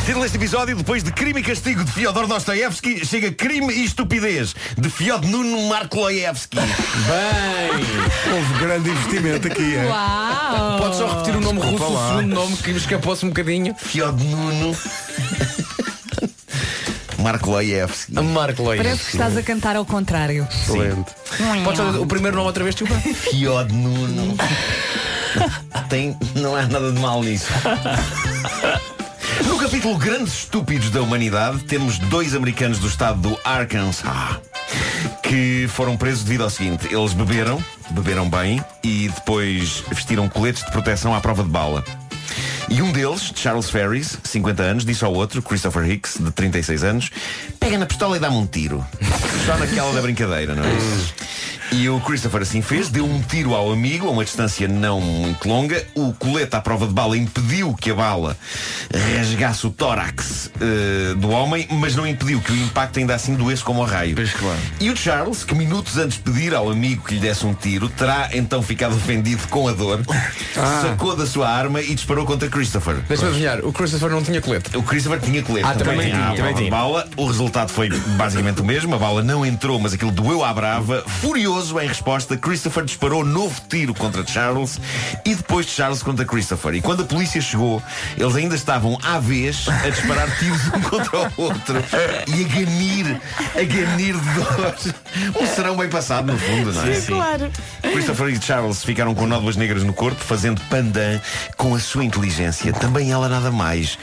Título 0.06 0.24
deste 0.24 0.38
episódio, 0.38 0.74
depois 0.76 1.04
de 1.04 1.12
crime 1.12 1.42
e 1.42 1.44
castigo 1.44 1.84
de 1.84 1.92
Fyodor 1.92 2.28
Dostoevsky, 2.28 3.06
chega 3.06 3.30
crime 3.30 3.74
e 3.74 3.84
estupidez 3.84 4.56
de 4.78 4.90
Fyodor 4.90 5.30
Nuno 5.30 5.68
Markloevsky. 5.68 6.58
Bem, 6.58 8.34
Houve 8.34 8.54
grande 8.60 8.90
investimento 8.90 9.48
aqui. 9.48 9.76
é? 9.76 9.86
Uau! 9.86 10.78
pode 10.80 10.96
só 10.96 11.08
repetir 11.08 11.36
o 11.36 11.42
nome 11.42 11.60
russo, 11.60 11.84
o 11.84 12.08
segundo 12.08 12.34
nome 12.34 12.56
que 12.56 12.72
me 12.72 12.78
escapou-se 12.78 13.26
um 13.26 13.30
bocadinho. 13.30 13.76
Fyodor 13.76 14.24
Nuno 14.24 14.78
Markloevsky. 17.28 18.18
A 18.18 18.22
Marco 18.22 18.64
Leite. 18.64 18.84
Parece 18.84 19.04
que 19.04 19.12
estás 19.12 19.36
a 19.36 19.44
cantar 19.44 19.76
ao 19.76 19.84
contrário. 19.84 20.48
Excelente. 20.50 21.12
Pode 21.64 21.78
só 21.78 21.86
dizer 21.88 22.00
o 22.00 22.06
primeiro 22.06 22.38
nome 22.38 22.48
outra 22.48 22.64
vez, 22.64 22.74
desculpa? 22.74 23.02
Fyodor 23.02 23.68
Nuno. 23.74 24.38
Tem, 25.90 26.18
não 26.36 26.56
há 26.56 26.62
nada 26.64 26.90
de 26.92 27.00
mal 27.00 27.22
nisso. 27.22 27.48
No 29.46 29.58
capítulo 29.58 29.98
Grandes 29.98 30.34
Estúpidos 30.40 30.90
da 30.90 31.02
Humanidade, 31.02 31.60
temos 31.66 32.00
dois 32.00 32.34
americanos 32.34 32.80
do 32.80 32.88
estado 32.88 33.20
do 33.20 33.40
Arkansas 33.44 34.40
que 35.22 35.68
foram 35.68 35.98
presos 35.98 36.24
devido 36.24 36.44
ao 36.46 36.50
seguinte: 36.50 36.88
eles 36.90 37.14
beberam, 37.14 37.62
beberam 37.92 38.30
bem 38.30 38.64
e 38.82 39.10
depois 39.10 39.84
vestiram 39.90 40.30
coletes 40.30 40.64
de 40.64 40.72
proteção 40.72 41.14
à 41.14 41.20
prova 41.20 41.44
de 41.44 41.50
bala. 41.50 41.84
E 42.70 42.82
um 42.82 42.92
deles, 42.92 43.32
Charles 43.34 43.70
Ferris, 43.70 44.18
50 44.24 44.62
anos, 44.62 44.86
disse 44.86 45.04
ao 45.04 45.14
outro, 45.14 45.42
Christopher 45.42 45.90
Hicks, 45.90 46.18
de 46.20 46.32
36 46.32 46.84
anos, 46.84 47.10
pega 47.60 47.78
na 47.78 47.86
pistola 47.86 48.18
e 48.18 48.20
dá-me 48.20 48.36
um 48.36 48.46
tiro. 48.46 48.86
Só 49.46 49.58
naquela 49.58 49.94
da 49.94 50.02
brincadeira, 50.02 50.54
não 50.54 50.64
é? 50.64 50.68
E 51.72 51.90
o 51.90 52.00
Christopher 52.00 52.42
assim 52.42 52.62
fez, 52.62 52.90
deu 52.90 53.06
um 53.06 53.22
tiro 53.22 53.54
ao 53.54 53.72
amigo 53.72 54.08
a 54.08 54.12
uma 54.12 54.24
distância 54.24 54.68
não 54.68 55.02
muito 55.02 55.48
longa. 55.48 55.86
O 55.96 56.14
colete 56.14 56.56
à 56.56 56.62
prova 56.62 56.88
de 56.88 56.94
bala 56.94 57.18
impediu 57.18 57.74
que 57.74 57.92
a 57.92 57.96
bala 57.96 58.38
rasgasse 59.16 59.68
o 59.68 59.70
tórax 59.70 60.50
eh, 60.62 61.14
do 61.16 61.30
homem, 61.30 61.68
mas 61.72 61.96
não 61.96 62.08
impediu 62.08 62.40
que 62.40 62.52
o 62.52 62.56
impacto 62.56 63.00
ainda 63.00 63.16
assim 63.16 63.36
doesse 63.36 63.64
como 63.64 63.84
a 63.84 63.88
raio. 63.88 64.16
E 64.80 64.90
o 64.90 64.96
Charles, 64.96 65.44
que 65.44 65.54
minutos 65.54 65.98
antes 65.98 66.18
de 66.18 66.24
pedir 66.24 66.56
ao 66.56 66.70
amigo 66.70 67.04
que 67.04 67.16
lhe 67.16 67.20
desse 67.20 67.46
um 67.46 67.54
tiro, 67.54 67.90
terá 67.90 68.30
então 68.34 68.62
ficado 68.62 68.96
ofendido 68.96 69.46
com 69.50 69.68
a 69.68 69.74
dor, 69.74 70.02
sacou 70.82 71.16
da 71.16 71.26
sua 71.26 71.50
arma 71.50 71.82
e 71.82 71.94
disparou 71.94 72.26
contra 72.26 72.48
Christopher. 72.48 72.96
Deixa-me 73.08 73.30
adivinhar, 73.30 73.66
o 73.66 73.74
Christopher 73.74 74.10
não 74.10 74.24
tinha 74.24 74.42
colete. 74.42 74.76
O 74.78 74.84
Christopher 74.84 75.20
tinha 75.20 75.44
colete. 75.44 75.68
Ah, 75.68 75.76
também 75.76 76.12
tinha, 76.12 76.18
a 76.18 76.28
também 76.28 76.36
prova 76.36 76.54
de 76.54 76.60
tinha. 76.60 76.72
bala. 76.72 77.08
O 77.18 77.26
resultado 77.26 77.70
foi 77.70 77.90
basicamente 77.90 78.62
o 78.62 78.66
mesmo. 78.66 78.96
A 78.96 78.98
bala 78.98 79.22
não 79.22 79.46
entrou, 79.46 79.80
mas 79.80 79.94
aquilo 79.94 80.12
doeu 80.12 80.44
à 80.44 80.54
brava. 80.54 81.04
Furioso 81.22 81.57
em 81.58 81.88
resposta, 81.88 82.38
Christopher 82.38 82.86
disparou 82.86 83.26
novo 83.26 83.60
tiro 83.68 83.94
contra 83.94 84.26
Charles 84.26 84.80
e 85.26 85.34
depois 85.34 85.66
de 85.66 85.72
Charles 85.72 86.04
contra 86.04 86.24
Christopher. 86.24 86.76
E 86.76 86.82
quando 86.82 87.02
a 87.02 87.06
polícia 87.06 87.42
chegou, 87.42 87.82
eles 88.16 88.36
ainda 88.36 88.56
estavam 88.56 88.98
à 89.04 89.18
vez 89.20 89.68
a 89.68 89.90
disparar 89.90 90.30
tiros 90.38 90.68
um 90.68 90.82
contra 90.88 91.20
o 91.20 91.42
outro 91.42 91.76
e 92.28 92.46
a 92.46 92.48
ganir, 92.48 93.22
a 93.56 93.64
ganir 93.64 94.16
de 94.16 94.34
dor. 94.34 95.42
Um 95.42 95.48
serão 95.48 95.76
bem 95.76 95.90
passado, 95.90 96.32
no 96.32 96.38
fundo, 96.38 96.72
não 96.74 96.84
é? 96.84 97.02
Claro. 97.02 97.52
Christopher 97.82 98.28
e 98.28 98.42
Charles 98.42 98.84
ficaram 98.84 99.16
com 99.16 99.26
nódoas 99.26 99.56
negras 99.56 99.84
no 99.84 99.94
corpo, 99.94 100.24
fazendo 100.24 100.62
pandan 100.70 101.20
com 101.56 101.74
a 101.74 101.80
sua 101.80 102.06
inteligência. 102.06 102.72
Também 102.72 103.12
ela 103.12 103.28
nada 103.28 103.52
mais 103.52 103.98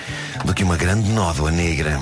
do 0.45 0.53
que 0.53 0.64
uma 0.64 0.77
grande 0.77 1.09
nódoa 1.11 1.51
negra. 1.51 2.01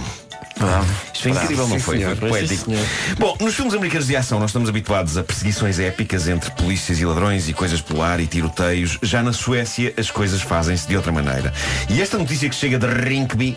Isto 1.12 1.22
foi 1.22 1.32
incrível, 1.32 1.68
não 1.68 1.76
Sim, 1.76 1.82
foi? 1.82 1.98
senhor. 1.98 2.16
Foi 2.16 2.28
poético. 2.28 2.70
Sim. 2.70 2.86
Bom, 3.18 3.36
nos 3.40 3.54
filmes 3.54 3.74
americanos 3.74 4.06
de 4.06 4.16
ação 4.16 4.38
nós 4.38 4.50
estamos 4.50 4.68
habituados 4.68 5.16
a 5.16 5.24
perseguições 5.24 5.78
épicas 5.78 6.28
entre 6.28 6.50
polícias 6.52 7.00
e 7.00 7.04
ladrões 7.04 7.48
e 7.48 7.52
coisas 7.52 7.80
pelo 7.80 8.02
ar 8.02 8.20
e 8.20 8.26
tiroteios. 8.26 8.98
Já 9.02 9.22
na 9.22 9.32
Suécia 9.32 9.92
as 9.96 10.10
coisas 10.10 10.42
fazem-se 10.42 10.86
de 10.86 10.96
outra 10.96 11.12
maneira. 11.12 11.52
E 11.88 12.00
esta 12.00 12.18
notícia 12.18 12.48
que 12.48 12.54
chega 12.54 12.78
de 12.78 12.86
Rinkeby, 12.86 13.56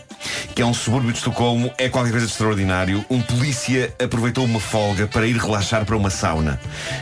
que 0.54 0.62
é 0.62 0.66
um 0.66 0.74
subúrbio 0.74 1.12
de 1.12 1.18
Estocolmo, 1.18 1.72
é 1.78 1.90
qualquer 1.90 2.12
coisa 2.12 2.26
de 2.26 2.32
extraordinário. 2.32 3.06
Um 3.10 3.22
polícia 3.22 3.94
aproveitou 4.04 4.46
uma 4.46 4.60
folga 4.60 5.08
para 5.08 5.28
ir 5.28 5.38
relaxar 5.38 5.86
para 5.86 5.96
uma 5.96 6.10
sauna. 6.10 6.60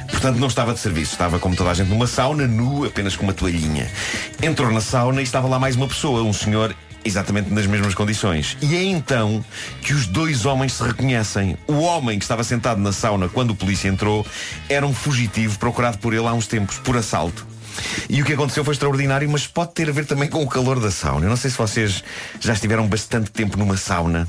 Portanto, 0.09 0.37
não 0.37 0.47
estava 0.47 0.73
de 0.73 0.79
serviço. 0.79 1.13
Estava, 1.13 1.39
como 1.39 1.55
toda 1.55 1.71
a 1.71 1.73
gente, 1.73 1.89
numa 1.89 2.07
sauna, 2.07 2.47
nu, 2.47 2.85
apenas 2.85 3.15
com 3.15 3.23
uma 3.23 3.33
toalhinha. 3.33 3.89
Entrou 4.41 4.71
na 4.71 4.81
sauna 4.81 5.21
e 5.21 5.23
estava 5.23 5.47
lá 5.47 5.59
mais 5.59 5.75
uma 5.75 5.87
pessoa, 5.87 6.23
um 6.23 6.33
senhor 6.33 6.75
exatamente 7.05 7.51
nas 7.51 7.65
mesmas 7.65 7.93
condições. 7.93 8.57
E 8.61 8.75
é 8.75 8.83
então 8.83 9.43
que 9.81 9.93
os 9.93 10.07
dois 10.07 10.45
homens 10.45 10.73
se 10.73 10.83
reconhecem. 10.83 11.57
O 11.67 11.79
homem 11.81 12.17
que 12.17 12.25
estava 12.25 12.43
sentado 12.43 12.79
na 12.79 12.91
sauna 12.91 13.29
quando 13.29 13.51
o 13.51 13.55
polícia 13.55 13.87
entrou 13.87 14.25
era 14.69 14.85
um 14.85 14.93
fugitivo 14.93 15.57
procurado 15.59 15.97
por 15.97 16.13
ele 16.13 16.27
há 16.27 16.33
uns 16.33 16.47
tempos, 16.47 16.77
por 16.79 16.97
assalto. 16.97 17.47
E 18.09 18.21
o 18.21 18.25
que 18.25 18.33
aconteceu 18.33 18.63
foi 18.63 18.73
extraordinário, 18.73 19.29
mas 19.29 19.47
pode 19.47 19.73
ter 19.73 19.89
a 19.89 19.91
ver 19.91 20.05
também 20.05 20.29
com 20.29 20.43
o 20.43 20.47
calor 20.47 20.79
da 20.79 20.91
sauna. 20.91 21.25
Eu 21.25 21.29
não 21.29 21.37
sei 21.37 21.49
se 21.49 21.57
vocês 21.57 22.03
já 22.39 22.53
estiveram 22.53 22.87
bastante 22.87 23.31
tempo 23.31 23.57
numa 23.57 23.77
sauna, 23.77 24.27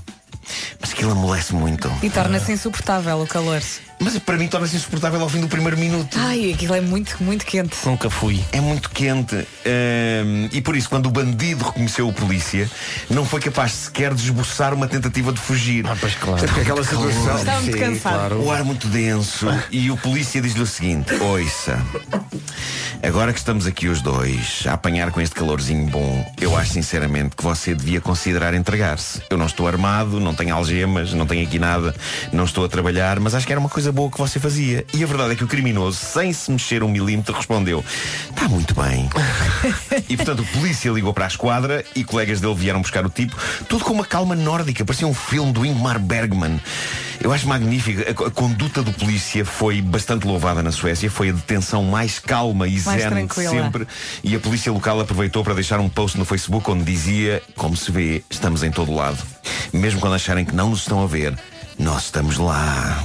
mas 0.81 0.93
aquilo 0.93 1.13
amolece 1.13 1.55
muito. 1.55 1.91
E 2.03 2.11
torna-se 2.11 2.53
insuportável 2.53 3.21
o 3.21 3.27
calor. 3.27 3.63
Mas 4.01 4.19
para 4.19 4.37
mim 4.37 4.49
torna-se 4.49 4.77
insuportável 4.77 5.21
ao 5.21 5.29
fim 5.29 5.41
do 5.41 5.49
primeiro 5.49 5.79
minuto. 5.79 6.19
Ai, 6.19 6.53
aquilo 6.53 6.75
é 6.75 6.81
muito, 6.81 7.17
muito 7.23 7.47
quente. 7.47 7.77
Nunca 7.87 8.11
fui. 8.11 8.43
É 8.53 8.61
muito 8.61 8.91
quente. 8.91 9.37
Hum, 9.37 10.49
e 10.53 10.61
por 10.61 10.77
isso, 10.77 10.89
quando 10.89 11.07
o 11.07 11.11
bandido 11.11 11.65
reconheceu 11.65 12.09
o 12.09 12.13
polícia, 12.13 12.69
não 13.09 13.25
foi 13.25 13.41
capaz 13.41 13.73
sequer 13.73 14.13
de 14.13 14.23
esboçar 14.25 14.75
uma 14.75 14.87
tentativa 14.89 15.33
de 15.33 15.41
fugir. 15.41 15.87
Ah, 15.89 15.97
pois 15.99 16.15
claro. 16.17 16.45
É 16.45 16.47
porque 16.47 16.61
aquela 16.61 16.83
situação. 16.83 17.39
Estava 17.39 17.61
muito 17.61 17.79
cansado. 17.79 18.15
claro. 18.15 18.43
O 18.43 18.51
ar 18.51 18.65
muito 18.65 18.89
denso. 18.89 19.47
E 19.71 19.91
o 19.91 19.97
polícia 19.97 20.41
diz-lhe 20.41 20.63
o 20.63 20.67
seguinte: 20.67 21.15
Ouça, 21.15 21.81
agora 23.05 23.33
que 23.33 23.39
estamos 23.39 23.67
aqui 23.67 23.87
os 23.87 24.01
dois 24.01 24.65
a 24.67 24.73
apanhar 24.73 25.11
com 25.11 25.21
este 25.21 25.35
calorzinho 25.35 25.87
bom, 25.87 26.33
eu 26.41 26.57
acho 26.57 26.73
sinceramente 26.73 27.37
que 27.37 27.43
você 27.43 27.75
devia 27.75 28.01
considerar 28.01 28.55
entregar-se. 28.55 29.21
Eu 29.29 29.37
não 29.37 29.47
estou 29.47 29.69
armado, 29.69 30.19
não 30.19 30.35
tenho 30.35 30.55
algemas, 30.55 31.13
não 31.13 31.27
tenho 31.27 31.47
aqui 31.47 31.59
nada, 31.59 31.95
não 32.33 32.45
estou 32.45 32.65
a 32.65 32.69
trabalhar, 32.69 33.21
mas 33.21 33.35
acho 33.35 33.47
que 33.47 33.53
era 33.53 33.61
uma 33.61 33.69
coisa 33.69 33.93
boa 33.93 34.11
que 34.11 34.19
você 34.19 34.41
fazia. 34.41 34.87
E 34.95 35.05
a 35.05 35.07
verdade 35.07 35.33
é 35.33 35.37
que 35.37 35.45
o 35.45 35.47
criminoso, 35.47 35.99
sem 35.99 36.33
se 36.33 36.51
mexer 36.51 36.83
um 36.83 36.89
milímetro, 36.89 37.35
respondeu: 37.35 37.85
Está 38.31 38.49
muito 38.49 38.75
bem. 38.75 39.09
E 40.09 40.17
portanto 40.17 40.41
o 40.41 40.47
polícia 40.47 40.91
ligou 40.91 41.15
para 41.15 41.25
a 41.25 41.29
esquadra 41.29 41.85
e 41.95 42.05
colegas 42.05 42.41
dele 42.41 42.55
vieram 42.55 42.83
buscar 42.83 43.05
o 43.07 43.09
tipo, 43.09 43.37
tudo 43.69 43.85
com 43.85 43.93
uma 43.93 44.05
calma 44.05 44.35
nórdica, 44.35 44.85
parecia 44.85 45.07
um 45.07 45.15
filme 45.15 45.53
do 45.53 45.65
Ingmar 45.65 45.99
Bergman. 45.99 46.61
Eu 47.25 47.33
acho 47.33 47.49
magnífico. 47.49 48.03
A, 48.03 48.27
a 48.27 48.31
conduta 48.31 48.83
do 48.83 48.93
polícia 48.93 49.47
foi 49.47 49.81
bastante 49.81 50.27
louvada 50.27 50.63
na 50.63 50.71
Suécia. 50.71 51.11
Foi 51.11 51.31
a 51.31 51.33
detenção 51.33 51.83
mais 51.83 52.19
calma 52.19 52.69
e 52.69 52.79
Mais 52.83 53.03
zen 53.03 53.27
de 53.27 53.35
sempre. 53.35 53.89
E 54.23 54.37
a 54.37 54.39
polícia 54.39 54.71
local 54.71 55.01
aproveitou 55.01 55.43
para 55.43 55.55
deixar 55.55 55.81
um 55.81 55.89
post 55.89 56.19
no 56.19 56.27
Facebook 56.27 56.71
onde 56.71 56.85
dizia: 56.85 57.43
Como 57.57 57.75
se 57.75 57.91
vê, 57.91 58.23
estamos 58.29 58.63
em 58.63 58.71
todo 58.71 58.95
lado. 58.95 59.17
Mesmo 59.73 60.01
quando 60.01 60.15
acharem 60.17 60.45
que 60.45 60.55
não 60.55 60.69
nos 60.69 60.81
estão 60.81 61.03
a 61.03 61.07
ver, 61.07 61.35
nós 61.79 62.05
estamos 62.05 62.37
lá. 62.37 63.03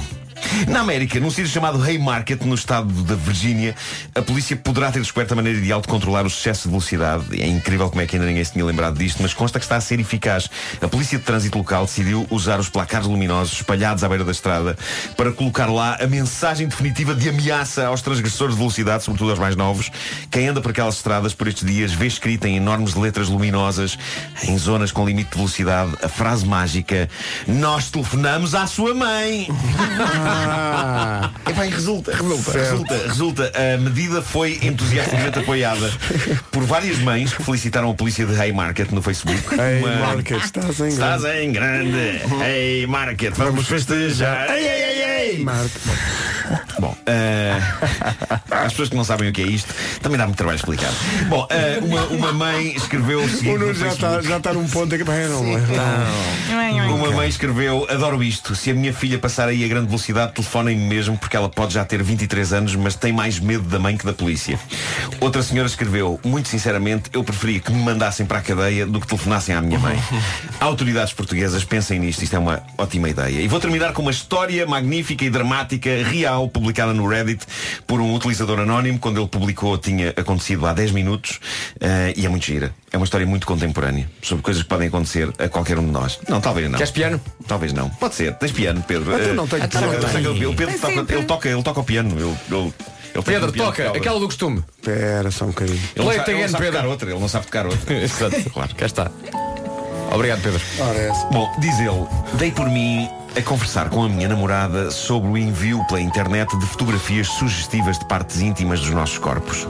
Na 0.68 0.80
América, 0.80 1.18
num 1.20 1.30
sítio 1.30 1.48
chamado 1.48 1.82
Haymarket, 1.82 2.44
no 2.44 2.54
estado 2.54 2.90
da 3.04 3.14
Virgínia, 3.14 3.74
a 4.14 4.22
polícia 4.22 4.56
poderá 4.56 4.90
ter 4.90 5.00
descoberto 5.00 5.32
a 5.32 5.36
maneira 5.36 5.58
ideal 5.58 5.80
de 5.80 5.88
controlar 5.88 6.24
o 6.24 6.28
excesso 6.28 6.64
de 6.64 6.68
velocidade. 6.68 7.40
É 7.40 7.46
incrível 7.46 7.88
como 7.88 8.00
é 8.00 8.06
que 8.06 8.16
ainda 8.16 8.26
ninguém 8.26 8.44
se 8.44 8.52
tinha 8.52 8.64
lembrado 8.64 8.98
disto, 8.98 9.22
mas 9.22 9.32
consta 9.34 9.58
que 9.58 9.64
está 9.64 9.76
a 9.76 9.80
ser 9.80 10.00
eficaz. 10.00 10.48
A 10.80 10.88
polícia 10.88 11.18
de 11.18 11.24
trânsito 11.24 11.58
local 11.58 11.84
decidiu 11.84 12.26
usar 12.30 12.60
os 12.60 12.68
placares 12.68 13.06
luminosos 13.06 13.54
espalhados 13.54 14.04
à 14.04 14.08
beira 14.08 14.24
da 14.24 14.32
estrada 14.32 14.76
para 15.16 15.32
colocar 15.32 15.66
lá 15.66 15.96
a 16.00 16.06
mensagem 16.06 16.68
definitiva 16.68 17.14
de 17.14 17.28
ameaça 17.28 17.86
aos 17.86 18.02
transgressores 18.02 18.54
de 18.54 18.58
velocidade, 18.58 19.04
sobretudo 19.04 19.30
aos 19.30 19.38
mais 19.38 19.56
novos. 19.56 19.90
Quem 20.30 20.48
anda 20.48 20.60
por 20.60 20.70
aquelas 20.70 20.96
estradas 20.96 21.34
por 21.34 21.48
estes 21.48 21.66
dias 21.66 21.92
vê 21.92 22.06
escrita 22.06 22.48
em 22.48 22.56
enormes 22.56 22.94
letras 22.94 23.28
luminosas, 23.28 23.98
em 24.44 24.56
zonas 24.58 24.92
com 24.92 25.06
limite 25.06 25.30
de 25.30 25.36
velocidade, 25.36 25.92
a 26.02 26.08
frase 26.08 26.46
mágica: 26.46 27.08
Nós 27.46 27.90
telefonamos 27.90 28.54
à 28.54 28.66
sua 28.66 28.94
mãe. 28.94 29.48
Ah, 30.32 31.30
Epá, 31.48 31.66
e 31.66 31.70
resulta, 31.70 32.12
resulta, 32.12 32.52
resulta, 32.52 32.94
resulta. 33.08 33.52
A 33.56 33.78
medida 33.78 34.22
foi 34.22 34.58
entusiasticamente 34.62 35.38
apoiada 35.40 35.90
por 36.50 36.62
várias 36.64 36.98
mães 36.98 37.32
que 37.34 37.42
felicitaram 37.42 37.90
a 37.90 37.94
polícia 37.94 38.24
de 38.26 38.40
Haymarket 38.40 38.90
no 38.92 39.02
Facebook. 39.02 39.38
Hey 39.54 39.80
Uma- 39.82 40.06
Market, 40.14 40.42
estás 40.44 40.80
em 40.80 40.88
Estás 40.88 41.22
grande. 41.22 41.44
em 41.44 41.52
grande. 41.52 42.20
Hey 42.44 42.86
Market, 42.86 43.34
vamos 43.36 43.66
festejar. 43.66 44.50
Ei, 44.50 44.66
ei, 44.66 44.82
ei, 44.82 45.02
ei. 45.36 45.44
Market. 45.44 45.80
Bom, 46.78 46.96
eh, 47.06 47.60
as 48.50 48.72
pessoas 48.72 48.88
que 48.88 48.96
não 48.96 49.04
sabem 49.04 49.28
o 49.28 49.32
que 49.32 49.42
é 49.42 49.46
isto, 49.46 49.74
também 50.00 50.18
dá 50.18 50.26
muito 50.26 50.36
trabalho 50.36 50.56
explicar. 50.56 50.92
Bom, 51.28 51.46
eh, 51.50 51.78
uma, 51.82 52.04
uma 52.06 52.32
mãe 52.32 52.74
escreveu 52.76 53.22
o 53.22 53.28
seguinte 53.28 53.48
O 53.48 53.58
Nuno 53.58 53.72
no 53.72 53.74
já 53.74 53.88
está 53.88 54.20
já 54.22 54.36
está 54.36 54.52
num 54.52 54.66
ponto 54.68 54.94
aqui. 54.94 55.04
Bem, 55.04 55.28
não, 55.28 55.42
não. 55.42 56.96
Uma 56.96 57.10
mãe 57.12 57.28
escreveu, 57.28 57.86
adoro 57.88 58.22
isto. 58.22 58.54
Se 58.54 58.70
a 58.70 58.74
minha 58.74 58.92
filha 58.92 59.18
passar 59.18 59.48
aí 59.48 59.64
a 59.64 59.68
grande 59.68 59.86
velocidade, 59.86 60.32
telefonem-me 60.32 60.84
mesmo, 60.84 61.16
porque 61.16 61.36
ela 61.36 61.48
pode 61.48 61.74
já 61.74 61.84
ter 61.84 62.02
23 62.02 62.52
anos, 62.52 62.76
mas 62.76 62.94
tem 62.94 63.12
mais 63.12 63.38
medo 63.38 63.64
da 63.64 63.78
mãe 63.78 63.96
que 63.96 64.04
da 64.04 64.12
polícia. 64.12 64.58
Outra 65.20 65.42
senhora 65.42 65.68
escreveu, 65.68 66.20
muito 66.24 66.48
sinceramente, 66.48 67.10
eu 67.12 67.22
preferia 67.24 67.60
que 67.60 67.72
me 67.72 67.82
mandassem 67.82 68.26
para 68.26 68.38
a 68.38 68.42
cadeia 68.42 68.86
do 68.86 69.00
que 69.00 69.06
telefonassem 69.06 69.54
à 69.54 69.60
minha 69.60 69.78
mãe. 69.78 69.98
Autoridades 70.60 71.12
portuguesas, 71.12 71.64
pensem 71.64 71.98
nisto, 71.98 72.22
isto 72.22 72.36
é 72.36 72.38
uma 72.38 72.62
ótima 72.76 73.08
ideia. 73.08 73.40
E 73.40 73.48
vou 73.48 73.60
terminar 73.60 73.92
com 73.92 74.02
uma 74.02 74.10
história 74.10 74.66
magnífica 74.66 75.24
e 75.24 75.30
dramática, 75.30 75.90
real, 76.04 76.39
publicada 76.48 76.92
no 76.92 77.06
Reddit 77.06 77.44
por 77.86 78.00
um 78.00 78.14
utilizador 78.14 78.58
anónimo. 78.60 78.98
Quando 78.98 79.18
ele 79.20 79.28
publicou, 79.28 79.76
tinha 79.78 80.10
acontecido 80.16 80.66
há 80.66 80.72
10 80.72 80.92
minutos 80.92 81.40
eh, 81.80 82.12
e 82.16 82.24
é 82.26 82.28
muito 82.28 82.44
gira. 82.46 82.74
É 82.92 82.96
uma 82.96 83.04
história 83.04 83.26
muito 83.26 83.46
contemporânea 83.46 84.08
sobre 84.22 84.42
coisas 84.42 84.62
que 84.62 84.68
podem 84.68 84.88
acontecer 84.88 85.28
a 85.38 85.48
qualquer 85.48 85.78
um 85.78 85.84
de 85.84 85.90
nós. 85.92 86.18
Não, 86.28 86.40
talvez 86.40 86.68
não. 86.70 86.76
Queres 86.78 86.92
piano? 86.92 87.20
Talvez 87.46 87.72
não. 87.72 87.88
Pode 87.90 88.14
ser. 88.14 88.34
Tens 88.34 88.52
piano, 88.52 88.82
Pedro. 88.86 89.12
Então 89.14 89.30
Eh, 89.30 89.32
não 89.34 89.46
tenho 89.46 89.64
então 89.64 89.80
piano. 89.80 90.28
ele- 90.36 90.46
o 90.46 90.54
Pedro 90.54 90.72
Tem 90.78 90.80
toca, 90.80 91.12
ele 91.14 91.24
toca, 91.24 91.48
ele 91.48 91.62
toca 91.62 91.80
o 91.80 91.84
piano. 91.84 92.10
Ele, 92.18 92.22
ele, 92.22 92.30
ele 92.60 92.72
toca 93.14 93.22
Pedro, 93.32 93.48
um 93.48 93.52
piano 93.52 93.68
toca, 93.72 93.90
aquela 93.96 94.18
do 94.20 94.26
costume. 94.26 94.62
Espera 94.78 95.30
só 95.30 95.44
um 95.44 95.48
bocadinho. 95.48 95.76
Ele 95.78 95.88
não 95.96 96.04
Play 96.06 96.18
sabe, 96.18 96.30
ele 96.32 96.40
não 96.42 96.48
sabe 96.48 96.64
Pedro. 96.64 96.78
tocar 96.78 96.88
outra. 96.90 97.10
Ele 97.10 97.20
não 97.20 97.28
sabe 97.28 97.46
tocar 97.46 97.66
outra. 97.66 97.94
Exato, 97.94 98.50
claro, 98.50 98.74
cá 98.74 98.86
está. 98.86 99.10
Obrigado, 100.12 100.42
Pedro. 100.42 100.60
Ora, 100.80 100.98
é 100.98 101.08
essa. 101.08 101.26
Bom, 101.26 101.48
diz 101.60 101.78
ele, 101.78 102.06
dei 102.34 102.50
por 102.50 102.68
mim 102.68 103.08
a 103.36 103.42
conversar 103.42 103.88
com 103.90 104.04
a 104.04 104.08
minha 104.08 104.28
namorada 104.28 104.90
sobre 104.90 105.30
o 105.30 105.38
envio 105.38 105.84
pela 105.86 106.00
internet 106.00 106.56
de 106.58 106.66
fotografias 106.66 107.28
sugestivas 107.28 107.98
de 107.98 108.04
partes 108.06 108.40
íntimas 108.40 108.80
dos 108.80 108.90
nossos 108.90 109.18
corpos. 109.18 109.66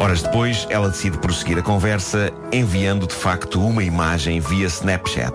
Horas 0.00 0.22
depois, 0.22 0.66
ela 0.70 0.88
decide 0.88 1.18
prosseguir 1.18 1.58
a 1.58 1.62
conversa, 1.62 2.32
enviando 2.52 3.06
de 3.06 3.14
facto 3.14 3.60
uma 3.60 3.84
imagem 3.84 4.40
via 4.40 4.66
Snapchat. 4.66 5.34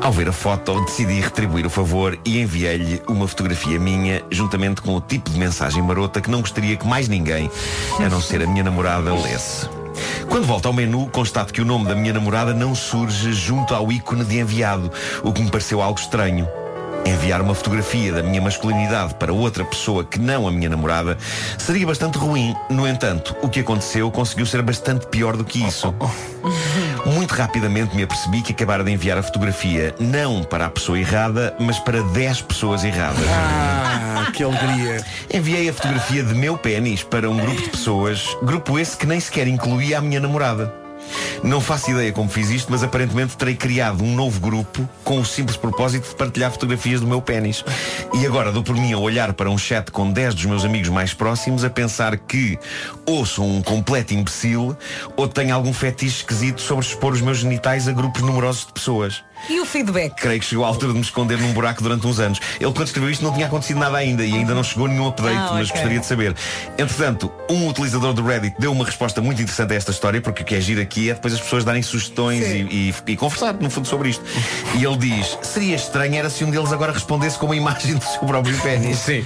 Ao 0.00 0.10
ver 0.10 0.28
a 0.28 0.32
foto, 0.32 0.84
decidi 0.84 1.20
retribuir 1.20 1.64
o 1.64 1.70
favor 1.70 2.18
e 2.24 2.40
enviei-lhe 2.40 3.00
uma 3.06 3.28
fotografia 3.28 3.78
minha, 3.78 4.20
juntamente 4.32 4.82
com 4.82 4.96
o 4.96 5.00
tipo 5.00 5.30
de 5.30 5.38
mensagem 5.38 5.80
marota 5.80 6.20
que 6.20 6.30
não 6.30 6.40
gostaria 6.40 6.76
que 6.76 6.86
mais 6.86 7.06
ninguém, 7.06 7.48
a 8.04 8.08
não 8.08 8.20
ser 8.20 8.42
a 8.42 8.46
minha 8.46 8.64
namorada, 8.64 9.14
lesse. 9.14 9.81
Quando 10.32 10.46
volto 10.46 10.64
ao 10.64 10.72
menu, 10.72 11.10
constato 11.12 11.52
que 11.52 11.60
o 11.60 11.64
nome 11.64 11.84
da 11.86 11.94
minha 11.94 12.14
namorada 12.14 12.54
não 12.54 12.74
surge 12.74 13.34
junto 13.34 13.74
ao 13.74 13.92
ícone 13.92 14.24
de 14.24 14.38
enviado, 14.38 14.90
o 15.22 15.30
que 15.30 15.42
me 15.42 15.50
pareceu 15.50 15.82
algo 15.82 16.00
estranho. 16.00 16.48
Enviar 17.04 17.42
uma 17.42 17.54
fotografia 17.54 18.10
da 18.14 18.22
minha 18.22 18.40
masculinidade 18.40 19.14
para 19.16 19.30
outra 19.30 19.62
pessoa 19.62 20.02
que 20.02 20.18
não 20.18 20.48
a 20.48 20.50
minha 20.50 20.70
namorada 20.70 21.18
seria 21.58 21.86
bastante 21.86 22.16
ruim. 22.16 22.56
No 22.70 22.88
entanto, 22.88 23.36
o 23.42 23.48
que 23.50 23.60
aconteceu 23.60 24.10
conseguiu 24.10 24.46
ser 24.46 24.62
bastante 24.62 25.06
pior 25.06 25.36
do 25.36 25.44
que 25.44 25.62
isso. 25.62 25.94
Muito 27.04 27.32
rapidamente 27.34 27.94
me 27.94 28.02
apercebi 28.02 28.40
que 28.40 28.52
acabara 28.52 28.82
de 28.82 28.90
enviar 28.90 29.18
a 29.18 29.22
fotografia 29.22 29.94
não 30.00 30.42
para 30.42 30.64
a 30.64 30.70
pessoa 30.70 30.98
errada, 30.98 31.54
mas 31.60 31.78
para 31.78 32.02
10 32.02 32.40
pessoas 32.40 32.84
erradas. 32.84 33.26
Ah, 33.28 33.81
que 34.30 34.44
alegria. 34.44 35.04
Enviei 35.32 35.68
a 35.68 35.72
fotografia 35.72 36.22
de 36.22 36.34
meu 36.34 36.56
pênis 36.56 37.02
para 37.02 37.28
um 37.28 37.36
grupo 37.36 37.62
de 37.62 37.70
pessoas, 37.70 38.36
grupo 38.42 38.78
esse 38.78 38.96
que 38.96 39.06
nem 39.06 39.18
sequer 39.18 39.48
incluía 39.48 39.98
a 39.98 40.00
minha 40.00 40.20
namorada. 40.20 40.82
Não 41.42 41.60
faço 41.60 41.90
ideia 41.90 42.12
como 42.12 42.28
fiz 42.28 42.50
isto, 42.50 42.70
mas 42.70 42.82
aparentemente 42.82 43.36
terei 43.36 43.56
criado 43.56 44.04
um 44.04 44.14
novo 44.14 44.40
grupo 44.40 44.88
com 45.02 45.20
o 45.20 45.24
simples 45.24 45.56
propósito 45.56 46.08
de 46.08 46.14
partilhar 46.14 46.50
fotografias 46.50 47.00
do 47.00 47.06
meu 47.06 47.20
pênis. 47.20 47.64
E 48.14 48.24
agora 48.24 48.52
dou 48.52 48.62
por 48.62 48.76
mim 48.76 48.92
a 48.92 48.98
olhar 48.98 49.32
para 49.32 49.50
um 49.50 49.58
chat 49.58 49.90
com 49.90 50.10
10 50.10 50.34
dos 50.34 50.44
meus 50.46 50.64
amigos 50.64 50.88
mais 50.88 51.12
próximos 51.12 51.64
a 51.64 51.70
pensar 51.70 52.16
que 52.16 52.58
ou 53.04 53.26
sou 53.26 53.44
um 53.44 53.60
completo 53.60 54.14
imbecil 54.14 54.76
ou 55.16 55.28
tenho 55.28 55.54
algum 55.54 55.72
fetiche 55.72 56.18
esquisito 56.18 56.60
sobre 56.60 56.84
expor 56.84 57.12
os 57.12 57.20
meus 57.20 57.38
genitais 57.38 57.88
a 57.88 57.92
grupos 57.92 58.22
numerosos 58.22 58.66
de 58.66 58.72
pessoas. 58.72 59.24
E 59.48 59.60
o 59.60 59.66
feedback? 59.66 60.14
Creio 60.16 60.40
que 60.40 60.46
chegou 60.46 60.64
a 60.64 60.68
altura 60.68 60.92
de 60.92 60.98
me 60.98 61.04
esconder 61.04 61.38
num 61.38 61.52
buraco 61.52 61.82
durante 61.82 62.06
uns 62.06 62.18
anos. 62.18 62.38
Ele, 62.60 62.72
quando 62.72 62.86
escreveu 62.86 63.10
isto, 63.10 63.22
não 63.24 63.32
tinha 63.32 63.46
acontecido 63.46 63.78
nada 63.78 63.96
ainda 63.98 64.24
e 64.24 64.34
ainda 64.34 64.54
não 64.54 64.62
chegou 64.62 64.86
nenhum 64.88 65.06
update, 65.08 65.36
Ah, 65.36 65.50
mas 65.52 65.68
ok. 65.68 65.72
gostaria 65.72 66.00
de 66.00 66.06
saber. 66.06 66.34
Entretanto, 66.78 67.30
um 67.50 67.68
utilizador 67.68 68.12
do 68.12 68.24
Reddit 68.24 68.54
deu 68.58 68.72
uma 68.72 68.84
resposta 68.84 69.20
muito 69.20 69.42
interessante 69.42 69.72
a 69.72 69.76
esta 69.76 69.90
história, 69.90 70.20
porque 70.20 70.42
o 70.42 70.44
que 70.44 70.54
é 70.54 70.60
giro 70.60 70.80
aqui 70.80 71.10
é 71.10 71.14
depois 71.14 71.34
as 71.34 71.40
pessoas 71.40 71.64
darem 71.64 71.82
sugestões 71.82 72.46
e, 72.46 72.58
e- 72.58 72.94
e 73.12 73.16
conversar, 73.16 73.54
no 73.54 73.68
fundo, 73.70 73.86
sobre 73.88 74.10
isto. 74.10 74.24
E 74.78 74.84
ele 74.84 74.96
diz: 74.96 75.38
seria 75.42 75.76
estranho 75.76 76.14
era 76.14 76.30
se 76.30 76.44
um 76.44 76.50
deles 76.50 76.72
agora 76.72 76.92
respondesse 76.92 77.38
com 77.38 77.46
uma 77.46 77.56
imagem 77.56 77.94
do 77.94 78.04
seu 78.04 78.20
próprio 78.20 78.56
pênis. 78.60 78.98
Sim. 78.98 79.24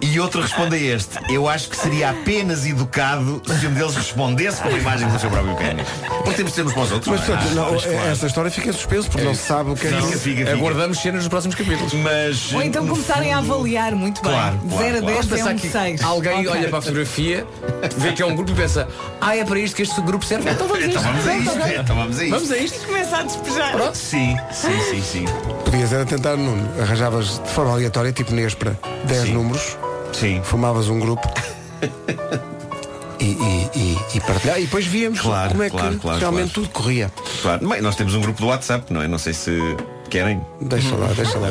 E 0.00 0.18
outro 0.20 0.40
responde 0.42 0.76
a 0.76 0.78
este: 0.78 1.18
Eu 1.32 1.48
acho 1.48 1.68
que 1.68 1.76
seria 1.76 2.10
apenas 2.10 2.66
educado 2.66 3.40
se 3.46 3.66
um 3.66 3.72
deles 3.72 3.94
respondesse 3.96 4.60
com 4.60 4.68
uma 4.68 4.78
imagem 4.78 5.08
do 5.08 5.18
seu 5.18 5.30
próprio 5.30 5.56
pênis. 5.56 5.86
Porque 6.22 6.34
temos 6.34 6.52
de 6.52 6.56
ser 6.56 6.66
uns 6.66 6.72
para 6.72 6.82
os 6.82 6.92
outros. 6.92 7.08
Mas 7.08 7.28
não 7.28 7.34
é? 7.34 7.38
portanto, 7.38 7.54
não, 7.54 7.66
claro. 7.80 8.08
esta 8.10 8.26
história 8.26 8.50
fica 8.50 8.68
em 8.68 8.72
suspenso 8.72 9.10
porque 9.10 9.21
não 9.24 9.34
se 9.34 9.42
sabe 9.42 9.70
o 9.70 9.74
que 9.74 9.86
é 9.86 9.90
que 9.90 9.96
Fica, 9.96 10.18
fica, 10.18 10.36
fica. 10.46 10.52
Aguardamos 10.52 10.98
cenas 10.98 11.20
nos 11.20 11.28
próximos 11.28 11.54
capítulos. 11.56 11.92
Mas, 11.94 12.52
Ou 12.52 12.62
então 12.62 12.86
começarem 12.86 13.32
a 13.32 13.38
avaliar 13.38 13.94
muito 13.94 14.22
bem. 14.22 14.32
Claro, 14.32 14.58
claro, 14.68 14.84
0 14.84 14.96
a 14.96 15.00
claro. 15.00 15.14
10 15.14 15.26
é 15.26 15.36
Pensar 15.36 15.50
um 15.52 15.56
que 15.58 15.68
6. 15.68 16.02
alguém 16.02 16.48
olha 16.48 16.68
para 16.68 16.78
a 16.78 16.82
fotografia, 16.82 17.46
vê 17.96 18.12
que 18.12 18.22
é 18.22 18.26
um 18.26 18.34
grupo 18.34 18.50
e 18.52 18.54
pensa, 18.54 18.88
ah, 19.20 19.36
é 19.36 19.44
para 19.44 19.58
isto 19.58 19.76
que 19.76 19.82
este 19.82 20.00
grupo 20.02 20.24
serve. 20.24 20.50
Então 20.50 20.66
vamos 20.68 20.82
a 20.84 20.86
Então 20.86 21.00
isto. 21.02 21.12
vamos 21.12 21.26
a 21.26 21.30
Pronto, 21.32 21.42
isto. 21.44 21.60
ok. 21.60 21.78
Então 21.80 21.96
vamos 21.96 22.18
a 22.18 22.22
isto. 22.24 22.34
Vamos 22.34 22.50
a 22.52 22.56
isto. 22.58 22.86
Começa 22.86 23.16
a 23.16 23.22
despejar. 23.22 23.72
Pronto. 23.72 23.94
Sim, 23.96 24.36
sim, 24.52 24.80
sim, 24.90 25.02
sim. 25.02 25.24
Podias 25.64 25.92
era 25.92 26.04
tentar, 26.04 26.36
Nuno. 26.36 26.68
Arranjavas 26.80 27.40
de 27.42 27.50
forma 27.50 27.72
aleatória, 27.72 28.12
tipo 28.12 28.32
Nespra, 28.32 28.78
10 29.04 29.22
Sim. 29.22 29.32
números, 29.34 29.76
Sim. 30.12 30.40
formavas 30.44 30.88
um 30.88 30.98
grupo 30.98 31.26
e, 33.22 33.24
e, 33.24 33.70
e, 33.78 33.98
e 34.16 34.20
partilhar. 34.20 34.58
E 34.58 34.64
depois 34.64 34.84
víamos 34.86 35.20
Claro, 35.20 35.50
como 35.50 35.62
é 35.62 35.70
claro, 35.70 35.94
que 35.94 36.00
claro, 36.00 36.18
realmente 36.18 36.52
claro. 36.52 36.68
tudo 36.68 36.72
corria. 36.72 37.12
Claro. 37.42 37.68
Bem, 37.68 37.80
nós 37.80 37.94
temos 37.96 38.14
um 38.14 38.20
grupo 38.20 38.40
do 38.40 38.46
WhatsApp, 38.48 38.92
não 38.92 39.02
é? 39.02 39.08
Não 39.08 39.18
sei 39.18 39.32
se 39.32 39.50
querem. 40.10 40.40
Deixa 40.60 40.94
lá, 40.96 41.06
deixa 41.08 41.38
lá. 41.38 41.48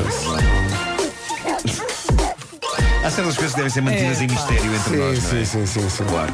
Há 3.04 3.10
certas 3.10 3.34
coisas 3.34 3.50
que 3.50 3.56
devem 3.56 3.70
ser 3.70 3.80
mantidas 3.80 4.20
É, 4.20 4.24
em 4.24 4.28
mistério 4.28 4.74
entre 4.74 4.90
Sim, 4.90 4.96
nós, 4.96 5.22
não 5.32 5.38
é? 5.40 5.44
sim, 5.44 5.44
sim, 5.44 5.66
sim, 5.66 5.90
sim. 5.90 6.04
Claro. 6.04 6.32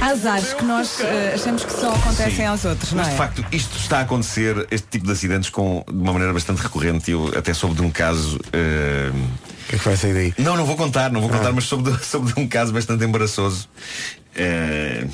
Há 0.00 0.06
azares 0.06 0.52
que 0.52 0.64
nós 0.64 1.00
eh, 1.00 1.32
achamos 1.34 1.64
que 1.64 1.72
só 1.72 1.92
acontecem 1.94 2.34
Sim. 2.34 2.44
aos 2.46 2.64
outros, 2.64 2.90
não 2.92 2.98
Mas 2.98 3.08
é? 3.08 3.10
de 3.12 3.16
facto 3.16 3.44
isto 3.52 3.76
está 3.78 3.98
a 3.98 4.00
acontecer, 4.00 4.66
este 4.70 4.88
tipo 4.88 5.06
de 5.06 5.12
acidentes 5.12 5.48
com, 5.48 5.84
de 5.86 5.96
uma 5.96 6.12
maneira 6.12 6.32
bastante 6.34 6.60
recorrente. 6.60 7.10
Eu 7.12 7.32
até 7.38 7.54
soube 7.54 7.76
de 7.76 7.82
um 7.82 7.90
caso. 7.90 8.40
eh, 8.52 9.12
O 9.64 9.68
que 9.68 9.76
é 9.76 9.78
que 9.78 9.84
vai 9.84 9.96
sair 9.96 10.12
daí? 10.14 10.34
Não, 10.38 10.56
não 10.56 10.64
vou 10.66 10.76
contar, 10.76 11.10
não 11.10 11.20
vou 11.20 11.30
contar, 11.30 11.48
Ah. 11.48 11.52
mas 11.52 11.64
soube 11.64 11.90
de, 11.90 12.04
soube 12.04 12.32
de 12.32 12.40
um 12.40 12.46
caso 12.46 12.72
bastante 12.72 13.04
embaraçoso. 13.04 13.68
Eh, 14.36 15.04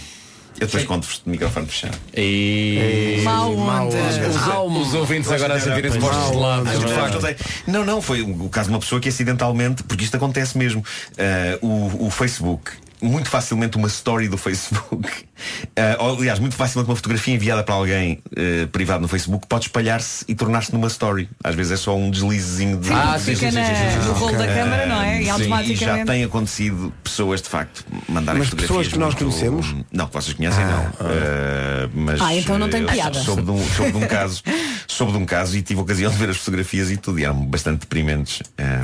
eu 0.61 0.67
depois 0.67 0.85
conto-vos 0.85 1.23
de 1.25 1.31
microfone 1.31 1.67
fechado. 1.69 1.97
E... 2.17 3.21
Mau 3.23 3.55
onda. 3.57 3.97
Os, 3.97 4.89
os 4.89 4.95
ouvintes 4.95 5.31
agora 5.31 5.55
a 5.55 5.61
sentirem-se 5.61 5.99
postos 5.99 6.31
de 6.33 6.37
lado. 6.37 6.65
Mas, 6.65 6.81
de 6.81 6.85
de 6.87 6.93
facto. 6.93 7.21
facto, 7.21 7.27
é- 7.27 7.37
Não, 7.71 7.85
não, 7.85 8.03
foi 8.03 8.23
o 8.23 8.49
caso 8.49 8.69
de 8.69 8.75
uma 8.75 8.81
pessoa 8.81 9.01
que 9.01 9.09
acidentalmente, 9.09 9.85
porque 9.85 10.03
isto 10.05 10.17
acontece 10.17 10.59
mesmo, 10.59 10.85
eh, 11.17 11.59
o, 11.63 12.07
o 12.07 12.11
Facebook. 12.11 12.73
Muito 13.01 13.29
facilmente 13.31 13.77
uma 13.77 13.87
story 13.89 14.29
do 14.29 14.37
Facebook 14.37 15.09
eh, 15.77 15.97
ou, 16.01 16.17
Aliás, 16.19 16.39
muito 16.39 16.57
facilmente 16.57 16.91
uma 16.91 16.97
fotografia 16.97 17.35
enviada 17.35 17.63
para 17.63 17.75
alguém 17.75 18.21
eh, 18.37 18.67
privado 18.73 19.01
no 19.03 19.09
Facebook 19.09 19.47
Pode 19.47 19.67
espalhar-se 19.67 20.25
e 20.27 20.35
tornar-se 20.35 20.73
numa 20.73 20.89
story 20.89 21.29
Às 21.45 21.55
vezes 21.55 21.73
é 21.73 21.77
só 21.77 21.97
um 21.97 22.11
deslizezinho 22.11 22.79
de 22.79 22.93
Ah, 22.93 23.17
sim, 23.19 23.35
fica 23.37 23.51
sim, 23.53 23.59
sim, 23.59 24.07
no 24.07 24.13
rolo 24.15 24.37
da 24.37 24.47
câmara, 24.47 24.87
não 24.87 25.01
é? 25.01 25.09
E 25.09 25.19
Sim, 25.19 25.23
e 25.23 25.27
já 25.27 25.33
automaticamente. 25.35 26.07
tem 26.07 26.25
acontecido 26.25 26.93
pessoas 27.05 27.41
de 27.43 27.49
facto 27.49 27.85
mandarem 28.09 28.41
Mas 28.41 28.49
fotografias 28.49 28.87
pessoas 28.87 28.89
que 28.93 28.99
nós 28.99 29.15
muito- 29.15 29.25
conhecemos? 29.37 29.85
Não, 29.93 30.07
que 30.07 30.13
vocês 30.15 30.35
conhecem 30.35 30.65
não 30.65 30.83
Eh, 31.09 31.89
mas, 31.95 32.21
Ah, 32.21 32.35
então 32.35 32.59
não 32.59 32.69
tem 32.69 32.85
piada. 32.87 33.19
Soube 33.21 33.43
de, 33.43 33.51
um, 33.51 33.65
soube 33.71 33.93
de 33.93 33.99
um 33.99 34.07
caso 34.09 34.43
Soube 34.87 35.13
de 35.13 35.19
um 35.19 35.25
caso 35.27 35.57
e 35.57 35.63
tive 35.63 35.79
a 35.81 35.83
ocasião 35.83 36.11
de 36.11 36.17
ver 36.17 36.31
as 36.31 36.37
fotografias 36.39 36.91
e 36.91 36.97
tudo 36.97 37.19
E 37.21 37.25
eram 37.25 37.45
bastante 37.47 37.81
deprimentes 37.81 38.43
Eh, 38.57 38.81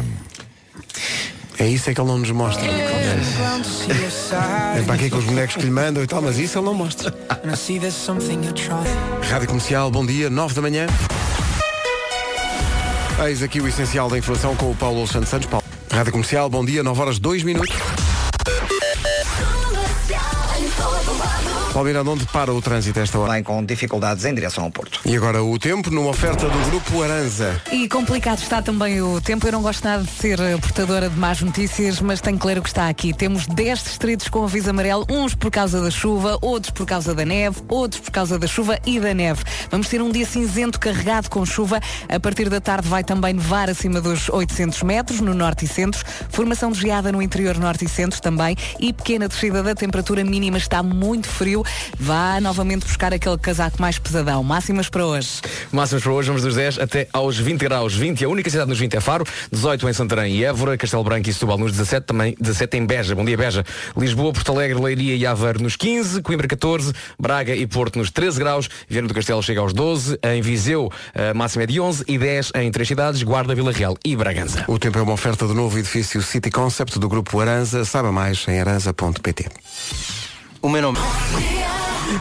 É 1.58 1.68
isso 1.68 1.88
é 1.88 1.94
que 1.94 2.00
ele 2.00 2.08
não 2.08 2.18
nos 2.18 2.30
mostra. 2.30 2.64
É 4.76 4.82
para 4.82 4.94
aqui 4.94 5.08
com 5.08 5.18
os 5.18 5.24
bonecos 5.24 5.56
que 5.56 5.62
lhe 5.62 5.70
mandam 5.70 6.02
e 6.02 6.06
tal, 6.06 6.20
mas 6.20 6.38
isso 6.38 6.58
ele 6.58 6.66
não 6.66 6.74
mostra. 6.74 7.14
Rádio 9.28 9.48
Comercial, 9.48 9.90
bom 9.90 10.04
dia, 10.04 10.28
9 10.28 10.54
da 10.54 10.62
manhã. 10.62 10.86
Eis 13.24 13.42
aqui 13.42 13.60
o 13.60 13.68
essencial 13.68 14.08
da 14.08 14.18
informação 14.18 14.56
com 14.56 14.70
o 14.70 14.74
Paulo 14.74 14.98
Alexandre 14.98 15.28
Santos. 15.28 15.46
Paulo. 15.46 15.64
Rádio 15.90 16.12
Comercial, 16.12 16.50
bom 16.50 16.64
dia, 16.64 16.82
9 16.82 17.00
horas 17.00 17.18
2 17.18 17.44
minutos. 17.44 17.74
Paulo 21.74 21.88
Miranda, 21.88 22.08
onde 22.08 22.24
para 22.26 22.54
o 22.54 22.62
trânsito 22.62 23.00
esta 23.00 23.18
hora? 23.18 23.32
Bem 23.32 23.42
com 23.42 23.64
dificuldades 23.64 24.24
em 24.24 24.32
direção 24.32 24.62
ao 24.62 24.70
Porto. 24.70 25.00
E 25.04 25.16
agora 25.16 25.42
o 25.42 25.58
tempo, 25.58 25.90
numa 25.90 26.08
oferta 26.08 26.48
do 26.48 26.70
Grupo 26.70 27.02
Aranza. 27.02 27.60
E 27.72 27.88
complicado 27.88 28.38
está 28.38 28.62
também 28.62 29.02
o 29.02 29.20
tempo. 29.20 29.44
Eu 29.44 29.50
não 29.50 29.60
gosto 29.60 29.82
nada 29.82 30.04
de 30.04 30.10
ser 30.12 30.38
eh, 30.38 30.56
portadora 30.56 31.10
de 31.10 31.18
más 31.18 31.42
notícias, 31.42 32.00
mas 32.00 32.20
tenho 32.20 32.38
claro 32.38 32.62
que 32.62 32.68
está 32.68 32.88
aqui. 32.88 33.12
Temos 33.12 33.48
10 33.48 33.82
distritos 33.82 34.28
com 34.28 34.44
aviso 34.44 34.70
amarelo, 34.70 35.04
uns 35.10 35.34
por 35.34 35.50
causa 35.50 35.80
da 35.80 35.90
chuva, 35.90 36.38
outros 36.40 36.70
por 36.70 36.86
causa 36.86 37.12
da 37.12 37.24
neve, 37.24 37.60
outros 37.66 38.00
por 38.00 38.12
causa 38.12 38.38
da 38.38 38.46
chuva 38.46 38.78
e 38.86 39.00
da 39.00 39.12
neve. 39.12 39.42
Vamos 39.68 39.88
ter 39.88 40.00
um 40.00 40.12
dia 40.12 40.26
cinzento 40.26 40.78
carregado 40.78 41.28
com 41.28 41.44
chuva. 41.44 41.80
A 42.08 42.20
partir 42.20 42.48
da 42.48 42.60
tarde 42.60 42.88
vai 42.88 43.02
também 43.02 43.34
nevar 43.34 43.68
acima 43.68 44.00
dos 44.00 44.28
800 44.28 44.80
metros 44.84 45.20
no 45.20 45.34
norte 45.34 45.64
e 45.64 45.68
centro. 45.68 46.04
Formação 46.28 46.70
de 46.70 46.80
geada 46.82 47.10
no 47.10 47.20
interior 47.20 47.58
norte 47.58 47.84
e 47.84 47.88
centro 47.88 48.22
também. 48.22 48.56
E 48.78 48.92
pequena 48.92 49.26
descida 49.26 49.60
da 49.60 49.74
temperatura 49.74 50.22
mínima. 50.22 50.56
Está 50.56 50.80
muito 50.80 51.26
frio. 51.26 51.63
Vá 51.98 52.40
novamente 52.40 52.86
buscar 52.86 53.12
aquele 53.12 53.38
casaco 53.38 53.80
mais 53.80 53.98
pesadão. 53.98 54.42
Máximas 54.42 54.88
para 54.88 55.06
hoje. 55.06 55.40
Máximos 55.72 56.02
para 56.02 56.12
hoje, 56.12 56.28
vamos 56.28 56.42
dos 56.42 56.54
10 56.54 56.78
até 56.78 57.08
aos 57.12 57.38
20 57.38 57.60
graus. 57.60 57.94
20, 57.94 58.24
a 58.24 58.28
única 58.28 58.50
cidade 58.50 58.68
nos 58.68 58.78
20 58.78 58.96
é 58.96 59.00
Faro, 59.00 59.24
18 59.52 59.88
em 59.88 59.92
Santarém 59.92 60.36
e 60.36 60.44
Évora, 60.44 60.76
Castelo 60.76 61.04
Branco 61.04 61.28
e 61.28 61.32
Setúbal 61.32 61.58
nos 61.58 61.72
17, 61.72 62.06
também 62.06 62.36
17 62.40 62.76
em 62.76 62.86
Beja. 62.86 63.14
Bom 63.14 63.24
dia, 63.24 63.36
Beja. 63.36 63.64
Lisboa, 63.96 64.32
Porto 64.32 64.52
Alegre, 64.52 64.80
Leiria 64.80 65.16
e 65.16 65.26
Aveiro 65.26 65.62
nos 65.62 65.76
15, 65.76 66.22
Coimbra 66.22 66.48
14, 66.48 66.92
Braga 67.18 67.54
e 67.54 67.66
Porto 67.66 67.98
nos 67.98 68.10
13 68.10 68.38
graus, 68.38 68.68
Viana 68.88 69.08
do 69.08 69.14
Castelo 69.14 69.42
chega 69.42 69.60
aos 69.60 69.72
12, 69.72 70.18
em 70.22 70.42
Viseu 70.42 70.90
a 71.14 71.34
máxima 71.34 71.64
é 71.64 71.66
de 71.66 71.80
11 71.80 72.04
e 72.06 72.18
10 72.18 72.52
em 72.56 72.70
três 72.70 72.88
cidades, 72.88 73.22
Guarda, 73.22 73.54
Vila 73.54 73.72
Real 73.72 73.96
e 74.04 74.16
Bragança. 74.16 74.64
O 74.68 74.78
tempo 74.78 74.98
é 74.98 75.02
uma 75.02 75.12
oferta 75.12 75.46
do 75.46 75.54
novo 75.54 75.78
edifício 75.78 76.22
City 76.22 76.50
Concept 76.50 76.98
do 76.98 77.08
Grupo 77.08 77.40
Aranza. 77.40 77.84
Saiba 77.84 78.10
mais 78.10 78.46
em 78.48 78.60
aranza.pt. 78.60 79.48
O 80.64 80.68
meu 80.70 80.80
nome. 80.80 80.98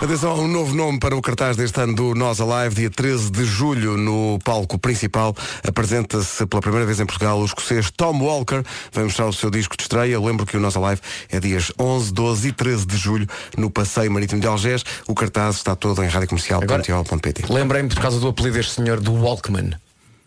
Atenção 0.01 0.31
a 0.31 0.35
um 0.35 0.49
novo 0.49 0.75
nome 0.75 0.99
para 0.99 1.15
o 1.15 1.21
cartaz 1.21 1.55
deste 1.55 1.79
ano 1.79 1.95
do 1.95 2.13
Nós 2.13 2.41
Alive, 2.41 2.75
dia 2.75 2.89
13 2.89 3.31
de 3.31 3.45
julho, 3.45 3.95
no 3.95 4.37
palco 4.43 4.77
principal. 4.77 5.33
Apresenta-se 5.65 6.45
pela 6.47 6.61
primeira 6.61 6.85
vez 6.85 6.99
em 6.99 7.05
Portugal 7.05 7.39
o 7.39 7.45
escocês 7.45 7.89
Tom 7.89 8.19
Walker. 8.21 8.61
Vai 8.91 9.05
mostrar 9.05 9.27
o 9.27 9.31
seu 9.31 9.49
disco 9.49 9.77
de 9.77 9.83
estreia. 9.83 10.19
Lembro 10.19 10.45
que 10.45 10.57
o 10.57 10.59
Nós 10.59 10.75
Alive 10.75 10.99
é 11.31 11.39
dias 11.39 11.71
11, 11.79 12.11
12 12.11 12.49
e 12.49 12.51
13 12.51 12.85
de 12.85 12.97
julho 12.97 13.27
no 13.57 13.69
Passeio 13.69 14.11
Marítimo 14.11 14.41
de 14.41 14.47
Algés. 14.47 14.83
O 15.07 15.15
cartaz 15.15 15.55
está 15.55 15.73
todo 15.73 16.03
em 16.03 16.07
radiocomercial.pt. 16.07 17.45
Lembrei-me 17.49 17.87
por 17.87 18.01
causa 18.01 18.19
do 18.19 18.27
apelido 18.27 18.57
deste 18.57 18.73
senhor 18.73 18.99
do 18.99 19.13
Walkman. 19.13 19.71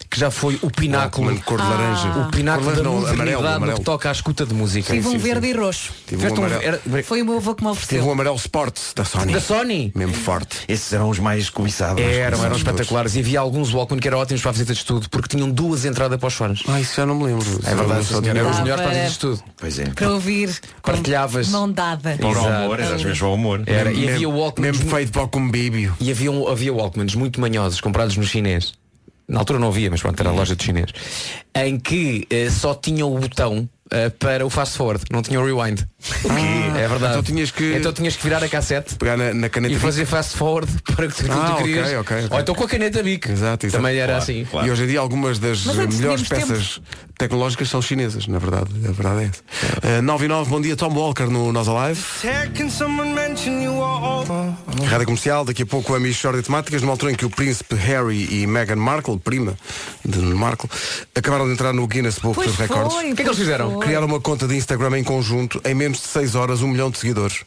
Que 0.09 0.21
já 0.21 0.31
foi 0.31 0.59
o 0.63 0.71
pináculo, 0.71 1.27
Walkman, 1.27 1.45
cor 1.45 1.61
de 1.61 1.67
laranja. 1.69 2.09
o 2.09 2.31
pináculo 2.31 2.71
de 2.71 2.77
da 2.83 2.89
laranja, 2.89 3.07
não, 3.07 3.13
amarelo, 3.13 3.43
no 3.43 3.49
amarelo. 3.49 3.79
que 3.79 3.85
toca 3.85 4.09
à 4.09 4.13
escuta 4.13 4.47
de 4.47 4.55
música. 4.55 4.93
Tive 4.95 5.09
um 5.09 5.19
verde 5.19 5.49
e 5.49 5.53
roxo. 5.53 5.93
Tive 6.07 6.27
um 6.27 6.33
um- 6.33 6.37
amarelo. 6.39 6.63
era- 6.63 7.03
Foi 7.03 7.21
o 7.23 7.25
meu 7.25 7.37
avô 7.39 7.55
que 7.55 7.65
me 7.65 7.71
ofereceu. 7.71 8.05
um 8.07 8.13
amarelo 8.13 8.37
Sports 8.37 8.93
da 8.95 9.05
Sony. 9.05 9.33
Da 9.33 9.41
Sony? 9.41 9.93
Mesmo 9.95 10.15
forte. 10.15 10.61
Esses 10.69 10.93
eram 10.93 11.11
os 11.11 11.19
mais 11.19 11.51
cobiçados. 11.51 12.01
Eram, 12.01 12.13
eram 12.15 12.31
Cobiçados 12.39 12.59
espetaculares. 12.59 13.17
E 13.17 13.19
havia 13.21 13.41
alguns 13.41 13.75
Walkman 13.75 13.99
que 14.01 14.07
eram 14.09 14.19
ótimos 14.19 14.41
para 14.41 14.51
a 14.51 14.53
visita 14.53 14.73
de 14.73 14.79
estudo, 14.79 15.11
porque 15.11 15.29
tinham 15.29 15.51
duas 15.51 15.85
entradas 15.85 16.19
para 16.19 16.29
os 16.29 16.35
fones. 16.35 16.63
Ah, 16.69 16.81
isso 16.81 16.95
já 16.97 17.05
não 17.05 17.15
me 17.17 17.25
lembro. 17.25 17.61
É 17.65 17.75
verdade, 17.75 18.05
Só 18.07 18.21
tinha- 18.23 18.33
Eram 18.33 18.51
os 18.51 18.57
Ah, 18.59 18.63
melhores 18.63 18.83
para 18.85 18.91
a 18.91 18.95
visita 18.95 19.07
de 19.09 19.13
estudo. 19.13 19.43
Pois 19.57 19.79
é. 19.79 19.85
Para 19.87 20.11
ouvir 20.13 20.57
Partilhavas. 20.83 21.49
mão 21.49 21.71
dada. 21.71 22.17
Para 22.17 22.27
o 22.29 22.47
amor, 22.47 22.81
eras 22.81 23.03
mesmo 23.03 23.29
o 23.29 23.35
amor. 23.35 23.63
Era, 23.67 23.93
e 23.93 24.09
havia 24.09 24.29
Walkmans. 24.29 24.77
Mesmo 24.79 24.91
feito 24.91 25.13
para 25.13 25.23
o 25.23 25.29
cumbíbio. 25.29 25.95
E 26.01 26.11
havia, 26.11 26.31
um, 26.31 26.47
havia 26.49 26.73
Walkmans 26.73 27.15
muito 27.15 27.41
manhosos, 27.41 27.81
comprados 27.81 28.17
no 28.17 28.23
chinês. 28.25 28.73
Na 29.29 29.41
altura 29.41 29.59
não 29.59 29.69
havia, 29.69 29.91
mas 29.91 30.01
pronto, 30.01 30.19
era 30.21 30.29
a 30.31 30.33
loja 30.33 30.55
de 30.55 30.63
chinês. 30.65 30.91
Em 31.55 31.79
que 31.79 32.27
eh, 32.31 32.49
só 32.49 32.75
tinham 32.75 33.13
o 33.13 33.19
botão 33.19 33.69
eh, 33.91 34.09
para 34.09 34.47
o 34.47 34.51
fast 34.51 34.77
forward, 34.77 35.03
não 35.11 35.21
tinha 35.23 35.41
o 35.41 35.45
rewind. 35.45 35.81
É 36.77 36.87
verdade. 36.87 37.13
Então 37.13 37.23
tinhas 37.23 37.51
que- 37.51 37.75
Então 37.75 37.93
tinhas 37.93 38.15
que 38.17 38.23
virar 38.23 38.43
a 38.45 38.49
cassete 38.49 38.95
Pegar 38.97 39.17
na, 39.17 39.35
na 39.35 39.49
caneta 39.49 39.73
e 39.73 39.77
Bic. 39.77 39.85
fazer 39.85 40.05
fast 40.07 40.37
forward 40.37 40.71
para 40.95 41.09
que 41.09 41.15
tu, 41.25 41.33
Ah, 41.33 41.35
tu 41.47 41.53
ok, 41.55 41.65
querias. 41.65 41.87
ok, 42.01 42.17
ok. 42.19 42.29
Ou 42.31 42.41
então 42.41 42.55
com 42.55 42.65
a 42.65 42.69
caneta 42.69 43.03
Bic. 43.03 43.29
Exato, 43.31 43.67
exato. 43.67 43.83
Também 43.83 43.97
era 43.99 44.07
Claro, 44.13 44.23
assim. 44.23 44.45
claro. 44.49 44.67
E 44.67 44.71
hoje 44.71 44.85
em 44.85 44.87
dia 44.87 45.01
algumas 45.01 45.39
das 45.41 45.65
Mas 45.65 45.79
antes 45.79 45.99
melhores 45.99 46.23
tínhamos 46.23 46.49
peças 46.49 46.81
tecnológicas 47.19 47.69
são 47.69 47.81
chinesas, 47.83 48.27
na 48.27 48.39
verdade. 48.39 48.71
A 48.89 48.93
verdade 48.93 49.21
é 49.23 49.25
essa. 49.27 49.99
Uh, 49.99 50.03
9 50.03 50.25
e 50.25 50.29
9, 50.29 50.51
bom 50.51 50.61
dia, 50.61 50.77
Tom 50.77 50.93
Walker 50.95 51.25
no 51.27 51.53
Nós 51.53 51.69
Alive. 51.69 52.01
Rádio 54.89 55.07
Comercial, 55.07 55.45
daqui 55.45 55.63
a 55.63 55.67
pouco 55.67 55.95
a 55.95 56.01
Michórdia 56.01 56.41
de 56.43 56.47
Temáticas, 56.47 56.83
numa 56.83 56.93
altura 56.93 57.13
em 57.13 57.15
que 57.15 57.25
o 57.25 57.31
príncipe 57.31 57.75
Harry 57.75 58.43
e 58.43 58.47
Meghan 58.47 58.77
Markle, 58.77 59.19
prima 59.19 59.55
de 60.05 60.19
Markle, 60.19 60.69
acabaram 61.15 61.47
de 61.47 61.53
entrar 61.53 61.73
no 61.73 61.87
Guinness 61.87 62.19
Book 62.19 62.35
Pois 62.37 62.49
dos 62.49 62.57
Recordes. 62.57 62.93
foi, 62.95 63.13
O 63.13 63.15
que 63.15 63.23
é 63.23 63.25
que 63.25 63.31
eles 63.31 63.39
fizeram? 63.39 63.73
foi. 63.73 63.87
Criaram 63.87 64.07
uma 64.07 64.21
conta 64.21 64.47
de 64.47 64.57
Instagram 64.57 64.99
em 64.99 65.05
conjunto, 65.05 65.61
em 65.65 65.75
menos 65.75 65.99
de 66.01 66.07
6 66.09 66.35
horas, 66.35 66.63
um 66.63 66.69
milhão 66.69 66.91
de 66.91 66.99
seguidores. 66.99 67.41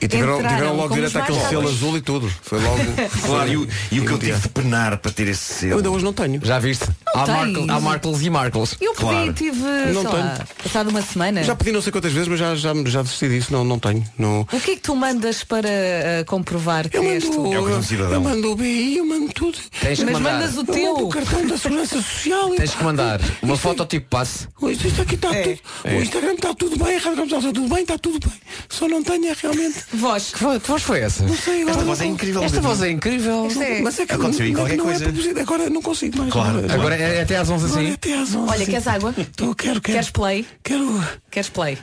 E 0.00 0.08
tiveram, 0.08 0.36
Entraram 0.38 0.56
tiveram 0.56 0.76
logo 0.76 0.94
direto 0.94 1.16
àquele 1.18 1.38
mais 1.38 1.48
selo 1.50 1.68
azul 1.68 1.96
e 1.96 2.00
tudo. 2.00 2.30
Foi 2.42 2.60
logo. 2.60 2.76
Claro, 3.26 3.50
e 3.50 3.56
o, 3.56 3.68
e 3.92 4.00
o 4.00 4.04
que 4.06 4.12
eu 4.12 4.18
tive 4.18 4.38
de 4.38 4.48
penar 4.50 4.98
para 4.98 5.10
ter 5.10 5.26
esse 5.28 5.52
Eu 5.52 5.58
selo. 5.70 5.76
ainda 5.78 5.90
hoje 5.90 6.04
não 6.04 6.12
tenho. 6.12 6.40
Já 6.44 6.58
viste? 6.58 6.86
Há. 7.14 7.26
Markle- 7.26 7.66
há 7.70 7.80
Markles 7.80 8.22
e 8.22 8.30
Markles. 8.30 8.76
Eu 8.80 8.92
pedi, 8.92 9.00
Claro. 9.10 9.32
tive, 9.32 9.58
Não 9.60 10.02
sei 10.02 10.10
tenho. 10.10 10.24
lá, 10.24 10.46
passado 10.62 10.90
uma 10.90 11.02
semana. 11.02 11.42
Já 11.42 11.56
pedi 11.56 11.72
não 11.72 11.80
sei 11.82 11.90
quantas 11.92 12.12
vezes, 12.12 12.28
mas 12.28 12.38
já, 12.38 12.54
já, 12.54 12.72
já 12.84 13.02
desisti 13.02 13.28
disso, 13.28 13.52
não, 13.52 13.64
não 13.64 13.78
tenho. 13.78 14.04
Não... 14.18 14.40
O 14.42 14.46
que 14.46 14.56
é 14.56 14.60
que 14.74 14.80
tu 14.80 14.94
mandas 14.94 15.42
para 15.44 15.68
eh, 15.68 16.24
comprovar 16.26 16.88
que 16.88 16.96
Eu 16.96 17.02
és 17.04 17.24
tu? 17.24 17.40
mando, 17.40 17.54
É 17.54 17.58
o 17.58 17.62
cartão 17.62 17.80
de 17.80 17.86
cidadão. 17.86 18.12
eu 18.14 18.20
mando 18.20 18.52
o 18.52 18.56
BI, 18.56 18.96
eu 18.98 19.06
mando 19.06 19.32
tudo. 19.32 19.58
Tens 19.80 19.98
Mas 20.02 20.12
mandar. 20.12 20.32
mandas 20.34 20.56
o 20.56 20.60
Eu 20.60 20.64
mando 20.66 20.72
teu. 20.72 21.06
o 21.06 21.08
cartão 21.08 21.46
da 21.46 21.58
Segurança 21.58 21.96
Social. 22.02 22.50
Tens 22.50 22.74
que 22.74 22.84
mandar 22.84 23.20
uma 23.42 23.56
foto 23.56 23.84
tipo 23.86 24.06
passe. 24.08 24.46
Isto, 24.62 24.86
isto 24.86 25.02
aqui 25.02 25.14
está 25.14 25.28
tudo. 25.30 25.58
O 25.84 26.02
Instagram 26.02 26.34
está 26.34 26.54
tudo 26.54 26.84
bem, 26.84 26.96
a 26.96 27.00
Rádio 27.00 27.24
está 27.24 27.40
tudo 27.40 27.60
bem, 27.68 27.82
está 27.82 27.98
tudo 27.98 28.28
bem. 28.28 28.38
Só 28.68 28.86
não 28.88 29.02
é 29.14 29.36
realmente. 29.40 29.76
Voz. 29.94 30.32
Que 30.32 30.42
vo- 30.42 30.60
que 30.60 30.68
voz 30.68 30.82
foi 30.82 31.00
essa? 31.00 31.22
Não 31.24 31.36
sei, 31.36 31.62
agora 31.62 31.70
Esta 31.70 31.80
não 31.82 31.86
voz 31.88 32.00
é 32.00 32.04
con- 32.04 32.10
incrível. 32.12 32.42
Esta 32.42 32.54
Pedro. 32.56 32.68
voz 32.68 32.82
é 32.82 32.90
incrível. 32.90 33.48
É- 33.60 33.80
Mas 33.82 33.98
é 34.00 34.06
que 34.06 34.12
Aconteceu 34.14 34.44
aí 34.46 34.52
não, 34.52 34.60
qualquer 34.60 34.76
não 34.76 34.84
coisa. 34.84 35.04
É 35.04 35.08
proposito. 35.08 35.40
agora 35.40 35.70
não 35.70 35.82
consigo 35.82 36.18
mais. 36.18 36.32
Claro. 36.32 36.58
Agora, 36.58 36.74
Agora 36.74 36.94
é 36.96 37.22
até 37.22 37.36
às 37.36 37.48
11 37.50 37.64
agora 37.66 37.80
é 37.80 37.84
assim. 37.84 37.94
até 37.94 38.14
às 38.14 38.34
11. 38.34 38.50
Olha, 38.52 38.66
queres 38.66 38.86
água? 38.86 39.14
Tô, 39.36 39.54
quero, 39.54 39.80
quero. 39.80 39.80
Queres 39.82 40.10
play? 40.10 40.46
Quero. 40.62 41.04
Queres 41.30 41.48
play? 41.50 41.78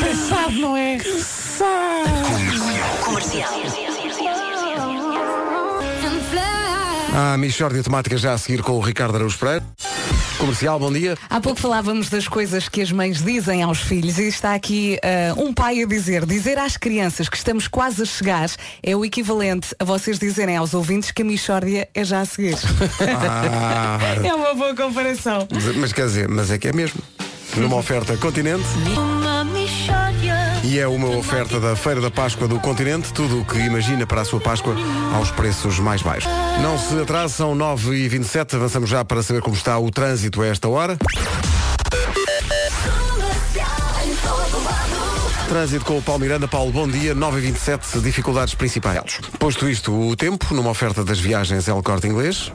Cansado, 0.00 0.52
não 0.52 0.76
é? 0.76 0.98
Ah, 7.16 7.36
Michórdia 7.38 7.80
Temática 7.80 8.16
já 8.18 8.32
a 8.32 8.38
seguir 8.38 8.60
com 8.60 8.72
o 8.72 8.80
Ricardo 8.80 9.14
Araújo 9.14 9.38
Pereira. 9.38 9.64
Comercial, 10.36 10.80
bom 10.80 10.92
dia. 10.92 11.16
Há 11.30 11.40
pouco 11.40 11.60
falávamos 11.60 12.08
das 12.08 12.26
coisas 12.26 12.68
que 12.68 12.82
as 12.82 12.90
mães 12.90 13.22
dizem 13.22 13.62
aos 13.62 13.78
filhos 13.78 14.18
e 14.18 14.24
está 14.24 14.52
aqui 14.52 14.98
ah, 15.00 15.32
um 15.40 15.54
pai 15.54 15.80
a 15.80 15.86
dizer, 15.86 16.26
dizer 16.26 16.58
às 16.58 16.76
crianças 16.76 17.28
que 17.28 17.36
estamos 17.36 17.68
quase 17.68 18.02
a 18.02 18.04
chegar 18.04 18.50
é 18.82 18.96
o 18.96 19.04
equivalente 19.04 19.76
a 19.78 19.84
vocês 19.84 20.18
dizerem 20.18 20.56
aos 20.56 20.74
ouvintes 20.74 21.12
que 21.12 21.22
a 21.22 21.24
Michórdia 21.24 21.88
é 21.94 22.02
já 22.04 22.20
a 22.20 22.24
seguir. 22.24 22.56
Ah, 23.16 23.98
é 24.26 24.34
uma 24.34 24.52
boa 24.54 24.74
comparação. 24.74 25.46
mas, 25.52 25.76
mas 25.76 25.92
quer 25.92 26.06
dizer, 26.06 26.28
mas 26.28 26.50
é 26.50 26.58
que 26.58 26.66
é 26.66 26.72
mesmo. 26.72 27.00
Numa 27.56 27.76
oferta 27.76 28.16
Continente. 28.16 28.64
Uma 28.96 29.44
Michórdia. 29.44 30.03
E 30.66 30.78
é 30.78 30.88
uma 30.88 31.08
oferta 31.14 31.60
da 31.60 31.76
Feira 31.76 32.00
da 32.00 32.10
Páscoa 32.10 32.48
do 32.48 32.58
Continente, 32.58 33.12
tudo 33.12 33.42
o 33.42 33.44
que 33.44 33.58
imagina 33.58 34.06
para 34.06 34.22
a 34.22 34.24
sua 34.24 34.40
Páscoa 34.40 34.74
aos 35.14 35.30
preços 35.30 35.78
mais 35.78 36.00
baixos. 36.00 36.30
Não 36.62 36.78
se 36.78 36.98
atrase, 37.02 37.34
são 37.34 37.54
9h27, 37.54 38.54
avançamos 38.54 38.88
já 38.88 39.04
para 39.04 39.22
saber 39.22 39.42
como 39.42 39.54
está 39.54 39.78
o 39.78 39.90
trânsito 39.90 40.40
a 40.40 40.46
esta 40.46 40.66
hora. 40.66 40.96
Trânsito 45.48 45.84
com 45.84 45.98
o 45.98 46.02
Paulo 46.02 46.22
Miranda. 46.22 46.48
Paulo, 46.48 46.72
bom 46.72 46.88
dia. 46.88 47.14
9h27, 47.14 48.00
dificuldades 48.00 48.54
principais. 48.54 49.20
Posto 49.38 49.68
isto, 49.68 49.92
o 49.92 50.16
tempo, 50.16 50.54
numa 50.54 50.70
oferta 50.70 51.04
das 51.04 51.20
viagens 51.20 51.68
El 51.68 51.82
Corte 51.82 52.08
Inglês. 52.08 52.50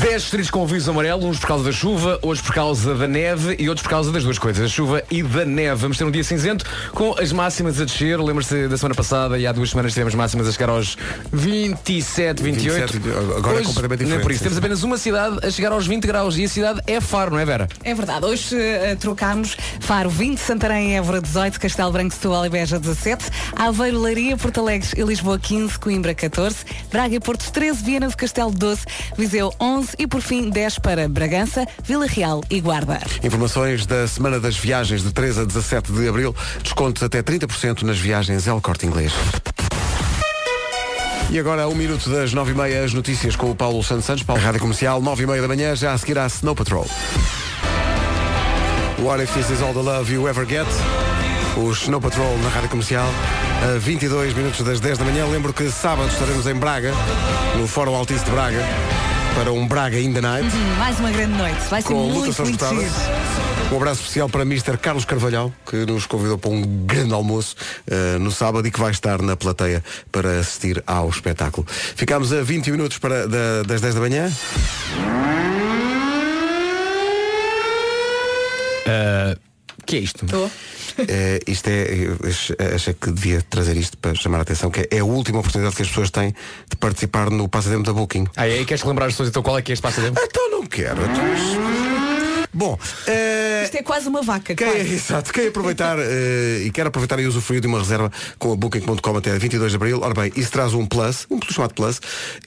10 0.00 0.22
distritos 0.22 0.50
com 0.50 0.62
aviso 0.62 0.90
amarelo, 0.90 1.26
uns 1.26 1.38
por 1.38 1.46
causa 1.46 1.64
da 1.64 1.72
chuva, 1.72 2.18
outros 2.20 2.42
por 2.42 2.54
causa 2.54 2.94
da 2.94 3.08
neve 3.08 3.56
e 3.58 3.66
outros 3.68 3.82
por 3.82 3.88
causa 3.88 4.12
das 4.12 4.24
duas 4.24 4.38
coisas, 4.38 4.62
a 4.62 4.68
chuva 4.68 5.02
e 5.10 5.22
da 5.22 5.46
neve. 5.46 5.80
Vamos 5.80 5.96
ter 5.96 6.04
um 6.04 6.10
dia 6.10 6.22
cinzento 6.22 6.66
com 6.92 7.14
as 7.18 7.32
máximas 7.32 7.80
a 7.80 7.84
descer. 7.84 8.20
Lembra-se 8.20 8.68
da 8.68 8.76
semana 8.76 8.94
passada 8.94 9.38
e 9.38 9.46
há 9.46 9.52
duas 9.52 9.70
semanas 9.70 9.94
tivemos 9.94 10.14
máximas 10.14 10.48
a 10.48 10.52
chegar 10.52 10.68
aos 10.68 10.98
27, 11.32 12.42
28. 12.42 12.92
27, 12.92 13.18
agora 13.38 13.60
é 13.60 13.64
completamente 13.64 14.00
nem 14.00 14.18
diferente, 14.18 14.22
por 14.22 14.32
isso. 14.32 14.42
Temos 14.42 14.58
apenas 14.58 14.82
uma 14.82 14.98
cidade 14.98 15.38
a 15.42 15.50
chegar 15.50 15.72
aos 15.72 15.86
20 15.86 16.06
graus 16.06 16.36
e 16.36 16.44
a 16.44 16.48
cidade 16.48 16.82
é 16.86 17.00
Faro, 17.00 17.30
não 17.30 17.38
é 17.38 17.46
Vera? 17.46 17.66
É 17.82 17.94
verdade, 17.94 18.26
hoje 18.26 18.54
eh, 18.54 18.96
trocámos 18.96 19.56
Faro 19.80 20.10
20, 20.10 20.38
Santarém, 20.38 20.96
Évora 20.96 21.22
18, 21.22 21.58
Castelo 21.58 21.92
Branco, 21.92 22.12
Setúbal 22.12 22.44
e 22.44 22.50
Beja 22.50 22.78
17, 22.78 23.30
Aveiro, 23.56 24.02
Leiria, 24.02 24.36
Porto 24.36 24.60
Alegre 24.60 24.88
e 24.94 25.02
Lisboa 25.02 25.38
15, 25.38 25.78
Coimbra 25.78 26.14
14, 26.14 26.56
Braga 26.90 27.14
e 27.14 27.20
Porto 27.20 27.50
13, 27.50 27.82
Viana 27.82 28.08
do 28.08 28.16
Castelo 28.16 28.50
12, 28.50 28.82
Viseu 29.16 29.54
11 29.58 29.85
e 29.98 30.06
por 30.06 30.20
fim 30.20 30.50
10 30.50 30.78
para 30.78 31.08
Bragança, 31.08 31.66
Vila 31.84 32.06
Real 32.06 32.42
e 32.50 32.60
Guarda. 32.60 33.00
Informações 33.22 33.86
da 33.86 34.06
Semana 34.08 34.40
das 34.40 34.56
Viagens 34.56 35.02
de 35.02 35.12
13 35.12 35.40
a 35.40 35.44
17 35.44 35.92
de 35.92 36.08
Abril. 36.08 36.34
Descontos 36.62 37.02
até 37.02 37.22
30% 37.22 37.82
nas 37.82 37.98
viagens 37.98 38.46
El 38.46 38.60
Corte 38.60 38.86
Inglês. 38.86 39.12
E 41.28 41.38
agora, 41.40 41.68
um 41.68 41.74
minuto 41.74 42.08
das 42.08 42.32
nove 42.32 42.52
e 42.52 42.54
meia, 42.54 42.84
as 42.84 42.92
notícias 42.92 43.34
com 43.34 43.50
o 43.50 43.54
Paulo 43.54 43.82
Santos 43.82 44.04
Santos. 44.04 44.24
Rádio 44.24 44.60
Comercial, 44.60 45.02
nove 45.02 45.24
e 45.24 45.26
meia 45.26 45.42
da 45.42 45.48
manhã, 45.48 45.74
já 45.74 45.92
a 45.92 45.98
seguir 45.98 46.16
à 46.18 46.26
Snow 46.26 46.54
Patrol. 46.54 46.86
What 48.98 49.22
if 49.22 49.34
this 49.34 49.50
is 49.50 49.60
all 49.60 49.72
the 49.72 49.82
love 49.82 50.12
you 50.12 50.28
ever 50.28 50.46
get? 50.46 50.66
O 51.56 51.72
Snow 51.72 52.00
Patrol 52.00 52.38
na 52.38 52.48
Rádio 52.48 52.68
Comercial, 52.68 53.08
a 53.74 53.78
22 53.78 54.34
minutos 54.34 54.64
das 54.64 54.78
10 54.78 54.98
da 54.98 55.04
manhã. 55.04 55.26
Lembro 55.26 55.52
que 55.52 55.68
sábado 55.70 56.08
estaremos 56.08 56.46
em 56.46 56.54
Braga, 56.54 56.92
no 57.58 57.66
Fórum 57.66 57.94
Altice 57.96 58.24
de 58.24 58.30
Braga, 58.30 58.60
para 59.36 59.52
um 59.52 59.66
Braga 59.68 60.00
in 60.00 60.12
the 60.12 60.20
Night. 60.20 60.48
Hum, 60.48 60.78
Mais 60.78 60.98
uma 60.98 61.10
grande 61.10 61.34
noite. 61.36 61.60
Vai 61.68 61.82
ser 61.82 61.88
com 61.88 61.94
muito, 61.94 62.26
lutas 62.30 62.38
muito. 62.48 62.64
Um 63.72 63.76
abraço 63.76 64.00
especial 64.00 64.28
para 64.28 64.42
Mr. 64.42 64.76
Carlos 64.78 65.04
Carvalhal, 65.04 65.52
que 65.68 65.76
nos 65.84 66.06
convidou 66.06 66.38
para 66.38 66.50
um 66.50 66.62
grande 66.86 67.12
almoço 67.12 67.54
eh, 67.86 68.16
no 68.18 68.30
sábado 68.30 68.66
e 68.66 68.70
que 68.70 68.78
vai 68.80 68.90
estar 68.92 69.20
na 69.20 69.36
plateia 69.36 69.84
para 70.10 70.38
assistir 70.40 70.82
ao 70.86 71.08
espetáculo. 71.10 71.66
Ficámos 71.68 72.32
a 72.32 72.42
20 72.42 72.70
minutos 72.70 72.98
para, 72.98 73.28
da- 73.28 73.62
das 73.66 73.80
10 73.80 73.94
da 73.94 74.00
manhã. 74.00 74.32
que 79.86 79.96
é 79.96 80.00
isto? 80.00 80.24
Estou. 80.24 80.50
Eh, 80.98 81.40
isto 81.46 81.68
é, 81.68 82.74
achei 82.74 82.94
que 82.94 83.10
devia 83.10 83.42
trazer 83.42 83.76
isto 83.76 83.96
para 83.98 84.14
chamar 84.14 84.38
a 84.38 84.42
atenção, 84.42 84.70
que 84.70 84.88
é 84.90 84.98
a 84.98 85.04
última 85.04 85.38
oportunidade 85.40 85.76
que 85.76 85.82
as 85.82 85.88
pessoas 85.88 86.10
têm 86.10 86.30
de 86.70 86.76
participar 86.78 87.30
no 87.30 87.48
passatempo 87.48 87.82
da 87.84 87.92
Booking. 87.92 88.26
Ah, 88.36 88.48
é? 88.48 88.64
Queres 88.64 88.82
lembrar 88.84 89.06
as 89.06 89.12
pessoas 89.12 89.28
então 89.28 89.42
qual 89.42 89.58
é 89.58 89.62
que 89.62 89.72
é 89.72 89.74
este 89.74 89.82
passatempo? 89.82 90.18
Então 90.22 90.50
não 90.50 90.66
quero. 90.66 91.00
então- 91.02 91.85
Bom, 92.56 92.78
eh, 93.06 93.64
Isto 93.64 93.76
é 93.76 93.82
quase 93.82 94.08
uma 94.08 94.22
vaca. 94.22 94.54
Quem, 94.54 94.66
quase. 94.66 94.80
exato, 94.96 95.30
quem 95.30 95.48
aproveitar 95.48 95.98
eh, 95.98 96.62
e 96.64 96.70
quer 96.70 96.86
aproveitar 96.86 97.20
e 97.20 97.26
usufruir 97.26 97.60
de 97.60 97.66
uma 97.66 97.78
reserva 97.78 98.10
com 98.38 98.50
a 98.50 98.56
Booking.com 98.56 99.16
até 99.16 99.38
22 99.38 99.72
de 99.72 99.76
Abril, 99.76 100.00
ora 100.00 100.14
bem, 100.14 100.32
isso 100.34 100.50
traz 100.50 100.72
um 100.72 100.86
plus, 100.86 101.26
um 101.30 101.38
plus 101.38 101.54
chamado 101.54 101.74
plus, 101.74 102.00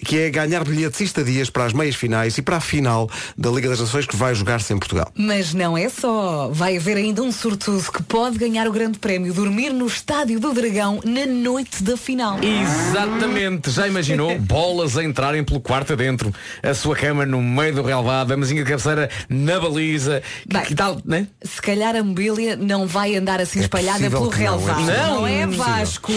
que 0.03 0.17
é 0.17 0.31
ganhar 0.31 0.63
bilhetes 0.63 0.99
e 1.01 1.03
estadias 1.03 1.51
para 1.51 1.65
as 1.65 1.73
meias 1.73 1.95
finais 1.95 2.39
e 2.39 2.41
para 2.41 2.57
a 2.57 2.59
final 2.59 3.07
da 3.37 3.51
Liga 3.51 3.69
das 3.69 3.79
Nações 3.79 4.07
que 4.07 4.15
vai 4.15 4.33
jogar-se 4.33 4.73
em 4.73 4.79
Portugal. 4.79 5.11
Mas 5.15 5.53
não 5.53 5.77
é 5.77 5.87
só. 5.89 6.49
Vai 6.51 6.77
haver 6.77 6.97
ainda 6.97 7.21
um 7.21 7.31
sortudo 7.31 7.91
que 7.91 8.01
pode 8.01 8.39
ganhar 8.39 8.67
o 8.67 8.71
grande 8.71 8.97
prémio, 8.97 9.31
dormir 9.31 9.71
no 9.71 9.85
Estádio 9.85 10.39
do 10.39 10.51
Dragão 10.53 11.01
na 11.05 11.27
noite 11.27 11.83
da 11.83 11.95
final. 11.95 12.39
Exatamente, 12.43 13.69
já 13.69 13.87
imaginou? 13.87 14.37
Bolas 14.41 14.97
a 14.97 15.03
entrarem 15.03 15.43
pelo 15.43 15.59
quarto 15.59 15.93
adentro, 15.93 16.33
a 16.63 16.73
sua 16.73 16.95
cama 16.95 17.27
no 17.27 17.43
meio 17.43 17.75
do 17.75 17.83
relvado, 17.83 18.33
a 18.33 18.37
mesinha 18.37 18.63
de 18.63 18.69
cabeceira 18.71 19.07
na 19.29 19.59
baliza. 19.59 19.98
Bem, 20.47 20.61
que 20.63 20.75
tal, 20.75 21.01
né? 21.05 21.27
Se 21.43 21.61
calhar 21.61 21.95
a 21.95 22.03
mobília 22.03 22.55
não 22.55 22.87
vai 22.87 23.15
andar 23.15 23.39
assim 23.41 23.59
É 23.59 23.63
espalhada 23.63 24.09
pelo 24.09 24.29
que 24.29 24.37
não, 24.37 24.45
é 24.45 24.49
relvado. 24.49 24.79
possível. 24.81 25.03
Não, 25.07 25.27
é 25.27 25.45
Não, 25.45 25.57
Vasco. 25.57 26.11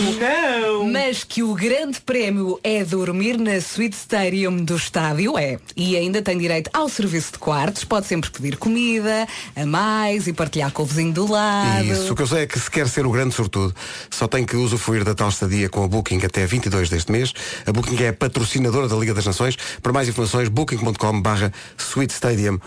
Mas 0.91 1.25
que 1.25 1.43
o 1.43 1.55
grande 1.55 2.01
prémio 2.01 2.59
é 2.63 2.85
dormir 2.85 3.39
na 3.39 3.61
Suite 3.61 3.95
Stadium 3.97 4.57
do 4.57 4.77
estádio, 4.77 5.39
é. 5.39 5.59
E 5.77 5.97
ainda 5.97 6.23
tem 6.23 6.37
direito 6.39 6.71
ao 6.73 6.89
serviço 6.89 7.33
de 7.33 7.39
quartos, 7.39 7.85
pode 7.85 8.07
sempre 8.07 8.31
pedir 8.31 8.57
comida, 8.57 9.27
a 9.57 9.67
mais 9.67 10.27
e 10.27 10.33
partilhar 10.33 10.71
com 10.71 10.83
o 10.83 10.87
vizinho 10.87 11.13
do 11.13 11.31
lado. 11.31 11.85
Isso, 11.85 12.13
o 12.13 12.17
que 12.17 12.23
eu 12.23 12.27
sei 12.27 12.43
é 12.43 12.47
que 12.47 12.59
se 12.59 12.71
quer 12.71 12.89
ser 12.89 13.07
o 13.07 13.11
grande 13.11 13.35
sortudo, 13.35 13.75
só 14.11 14.27
tem 14.27 14.45
que 14.45 14.57
usufruir 14.57 15.05
da 15.05 15.15
tal 15.15 15.29
estadia 15.29 15.69
com 15.69 15.85
a 15.85 15.89
Booking 15.89 16.21
até 16.25 16.47
22 16.47 16.89
deste 16.89 17.11
mês. 17.11 17.33
A 17.67 17.73
Booking 17.73 18.03
é 18.03 18.09
a 18.09 18.13
patrocinadora 18.13 18.89
da 18.89 18.97
Liga 18.97 19.15
das 19.15 19.27
Nações. 19.27 19.57
Para 19.83 19.93
mais 19.93 20.09
informações, 20.09 20.49
booking.com 20.49 21.21
barra 21.23 21.53
Sweet 21.79 22.13
Stadium. 22.13 22.59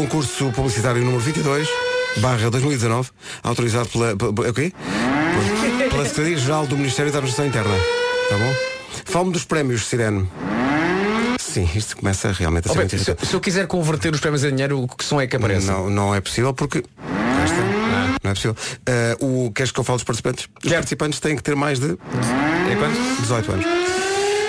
Concurso 0.00 0.50
publicitário 0.52 1.02
número 1.02 1.20
22 1.20 1.68
barra 2.16 2.48
2019, 2.48 3.10
autorizado 3.42 3.86
pela... 3.90 4.16
pela 4.16 4.48
é 4.48 4.50
o 4.50 4.54
quê? 4.54 4.72
Pela 5.90 6.04
Secretaria-Geral 6.06 6.66
do 6.66 6.74
Ministério 6.74 7.12
da 7.12 7.18
Administração 7.18 7.46
Interna. 7.46 7.74
Tá 8.30 8.38
bom? 8.38 8.54
Fala-me 9.04 9.32
dos 9.32 9.44
prémios, 9.44 9.84
Sirene. 9.86 10.26
Sim, 11.38 11.68
isto 11.74 11.98
começa 11.98 12.32
realmente 12.32 12.66
a 12.66 12.72
ser 12.72 12.78
Pedro, 12.78 12.96
muito 12.96 13.20
se, 13.20 13.28
se 13.28 13.34
eu 13.34 13.40
quiser 13.42 13.66
converter 13.66 14.14
os 14.14 14.20
prémios 14.20 14.42
em 14.42 14.48
dinheiro, 14.48 14.80
o 14.80 14.88
que 14.88 15.04
som 15.04 15.20
é 15.20 15.26
que 15.26 15.36
aparece? 15.36 15.66
Não, 15.66 15.90
não 15.90 16.14
é 16.14 16.20
possível 16.22 16.54
porque. 16.54 16.78
está. 16.78 18.18
Não 18.24 18.30
é 18.30 18.34
possível. 18.34 18.56
Eh, 18.86 19.16
o, 19.20 19.52
queres 19.54 19.70
que 19.70 19.80
eu 19.80 19.84
fale 19.84 19.98
dos 19.98 20.04
participantes? 20.04 20.48
Os 20.64 20.72
participantes 20.72 21.20
têm 21.20 21.36
que 21.36 21.42
ter 21.42 21.54
mais 21.54 21.78
de 21.78 21.90
É 21.90 22.76
quanto? 22.76 23.20
18 23.20 23.52
anos. 23.52 23.66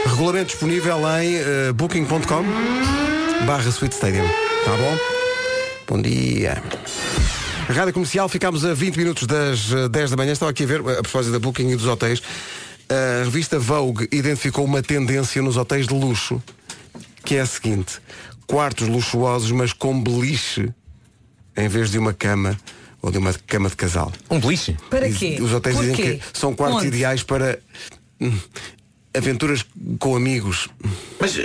Regulamento 0.05 0.45
disponível 0.45 0.97
em 1.19 1.35
eh, 1.35 1.73
booking.com 1.73 2.45
barra 3.45 3.69
Sweet 3.69 3.93
Stadium. 3.93 4.27
Tá 4.63 4.77
bom? 4.77 5.20
Bom 5.91 6.01
dia. 6.01 6.63
Rádio 7.67 7.93
Comercial, 7.93 8.29
ficámos 8.29 8.63
a 8.63 8.73
20 8.73 8.95
minutos 8.95 9.27
das 9.27 9.73
eh, 9.73 9.89
10 9.89 10.11
da 10.11 10.15
manhã. 10.15 10.31
Estava 10.31 10.49
aqui 10.49 10.63
a 10.63 10.65
ver, 10.65 10.79
a 10.79 11.01
propósito 11.01 11.33
da 11.33 11.39
Booking 11.39 11.69
e 11.69 11.75
dos 11.75 11.85
hotéis. 11.85 12.21
A 12.87 13.25
revista 13.25 13.59
Vogue 13.59 14.07
identificou 14.09 14.63
uma 14.63 14.81
tendência 14.81 15.41
nos 15.41 15.57
hotéis 15.57 15.87
de 15.87 15.93
luxo, 15.93 16.41
que 17.25 17.35
é 17.35 17.41
a 17.41 17.45
seguinte. 17.45 17.99
Quartos 18.47 18.87
luxuosos, 18.87 19.51
mas 19.51 19.73
com 19.73 20.01
beliche, 20.01 20.73
em 21.57 21.67
vez 21.67 21.91
de 21.91 21.99
uma 21.99 22.13
cama 22.13 22.57
ou 23.01 23.11
de 23.11 23.17
uma 23.17 23.33
cama 23.45 23.67
de 23.67 23.75
casal. 23.75 24.13
Um 24.29 24.39
beliche? 24.39 24.77
Para 24.89 25.11
quê? 25.11 25.39
Os 25.41 25.51
hotéis 25.51 25.75
dizem 25.75 25.93
Porquê? 25.93 26.21
que 26.31 26.39
são 26.39 26.55
quartos 26.55 26.77
Onde? 26.77 26.87
ideais 26.87 27.21
para 27.21 27.59
hum, 28.21 28.39
aventuras 29.15 29.65
com 29.99 30.15
amigos. 30.15 30.69
Mas 31.19 31.37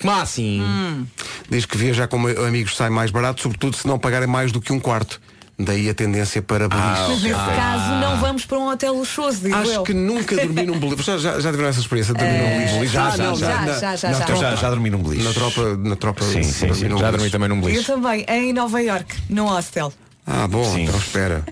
Como 0.00 0.12
assim? 0.14 0.60
Hum. 0.62 1.06
Diz 1.48 1.64
que 1.66 1.76
viajar 1.76 2.08
com 2.08 2.16
amigos 2.46 2.76
sai 2.76 2.90
mais 2.90 3.10
barato, 3.10 3.40
sobretudo 3.42 3.76
se 3.76 3.86
não 3.86 3.98
pagarem 3.98 4.28
mais 4.28 4.50
do 4.52 4.60
que 4.60 4.72
um 4.72 4.80
quarto. 4.80 5.20
Daí 5.58 5.88
a 5.88 5.94
tendência 5.94 6.40
para 6.42 6.66
Mas 6.68 6.98
beliches. 7.08 7.22
nesse 7.24 7.34
caso 7.54 7.94
não 8.00 8.16
vamos 8.16 8.44
para 8.46 8.58
um 8.58 8.68
hotel 8.68 8.94
luxuoso, 8.94 9.42
digo 9.42 9.54
Acho 9.54 9.70
eu. 9.70 9.82
que 9.84 9.92
nunca 9.94 10.34
dormi 10.34 10.62
num 10.64 10.78
beliche. 10.80 11.02
Já, 11.04 11.18
já, 11.18 11.40
já 11.40 11.50
tiveram 11.50 11.68
essa 11.68 11.78
experiência 11.80 12.14
de 12.14 12.18
dormir 12.24 12.38
num 12.38 12.48
beliche? 12.78 12.86
já, 12.92 13.06
Ah, 13.06 13.10
já, 13.16 13.34
já, 13.34 13.48
na- 13.60 13.72
já, 13.78 13.96
já, 13.96 14.08
na 14.10 14.18
já. 14.18 14.24
tropa- 14.24 14.40
já, 14.42 14.54
já 14.56 14.70
dormi 14.70 14.90
num 14.90 15.02
beliche. 15.02 15.24
Na 15.24 15.32
tropa, 15.34 15.76
na 15.76 15.94
tropa 15.96 16.24
Sim, 16.24 16.42
sim, 16.42 16.66
dormi 16.66 16.74
sim. 16.90 16.98
Já 16.98 17.10
dormi 17.10 17.30
também 17.30 17.48
num 17.48 17.56
Eu 17.56 17.62
beliche. 17.62 17.84
também, 17.84 18.24
em 18.28 18.52
Nova 18.52 18.80
York, 18.82 19.14
num 19.28 19.44
hostel. 19.46 19.92
Ah, 20.26 20.48
bom, 20.48 20.64
Sim. 20.64 20.84
então 20.84 20.96
espera. 20.98 21.44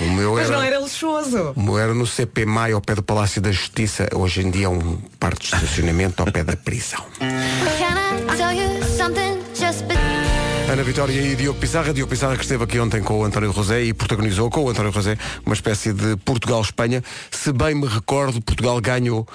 O 0.00 0.04
meu 0.10 0.34
Mas 0.34 0.48
era 0.50 0.55
luxuoso. 0.96 1.52
era 1.78 1.92
no 1.92 2.06
CP 2.06 2.46
Maio, 2.46 2.76
ao 2.76 2.80
pé 2.80 2.94
do 2.94 3.02
Palácio 3.02 3.40
da 3.40 3.52
Justiça. 3.52 4.08
Hoje 4.14 4.40
em 4.40 4.50
dia 4.50 4.66
é 4.66 4.68
um 4.68 4.96
parque 5.20 5.40
de 5.40 5.54
estacionamento 5.54 6.22
ao 6.22 6.32
pé 6.32 6.42
da 6.42 6.56
prisão. 6.56 7.04
Ana 10.76 10.84
Vitória 10.84 11.18
e 11.18 11.34
Diogo 11.34 11.58
Pissarra. 11.58 11.94
Diogo 11.94 12.10
Pissarra 12.10 12.36
que 12.36 12.42
esteve 12.42 12.62
aqui 12.62 12.78
ontem 12.78 13.02
com 13.02 13.20
o 13.20 13.24
António 13.24 13.50
José 13.50 13.82
e 13.82 13.94
protagonizou 13.94 14.50
com 14.50 14.62
o 14.62 14.68
António 14.68 14.92
José 14.92 15.16
uma 15.46 15.54
espécie 15.54 15.90
de 15.90 16.16
Portugal-Espanha. 16.18 17.02
Se 17.30 17.50
bem 17.50 17.74
me 17.74 17.86
recordo, 17.86 18.42
Portugal 18.42 18.78
ganhou 18.78 19.26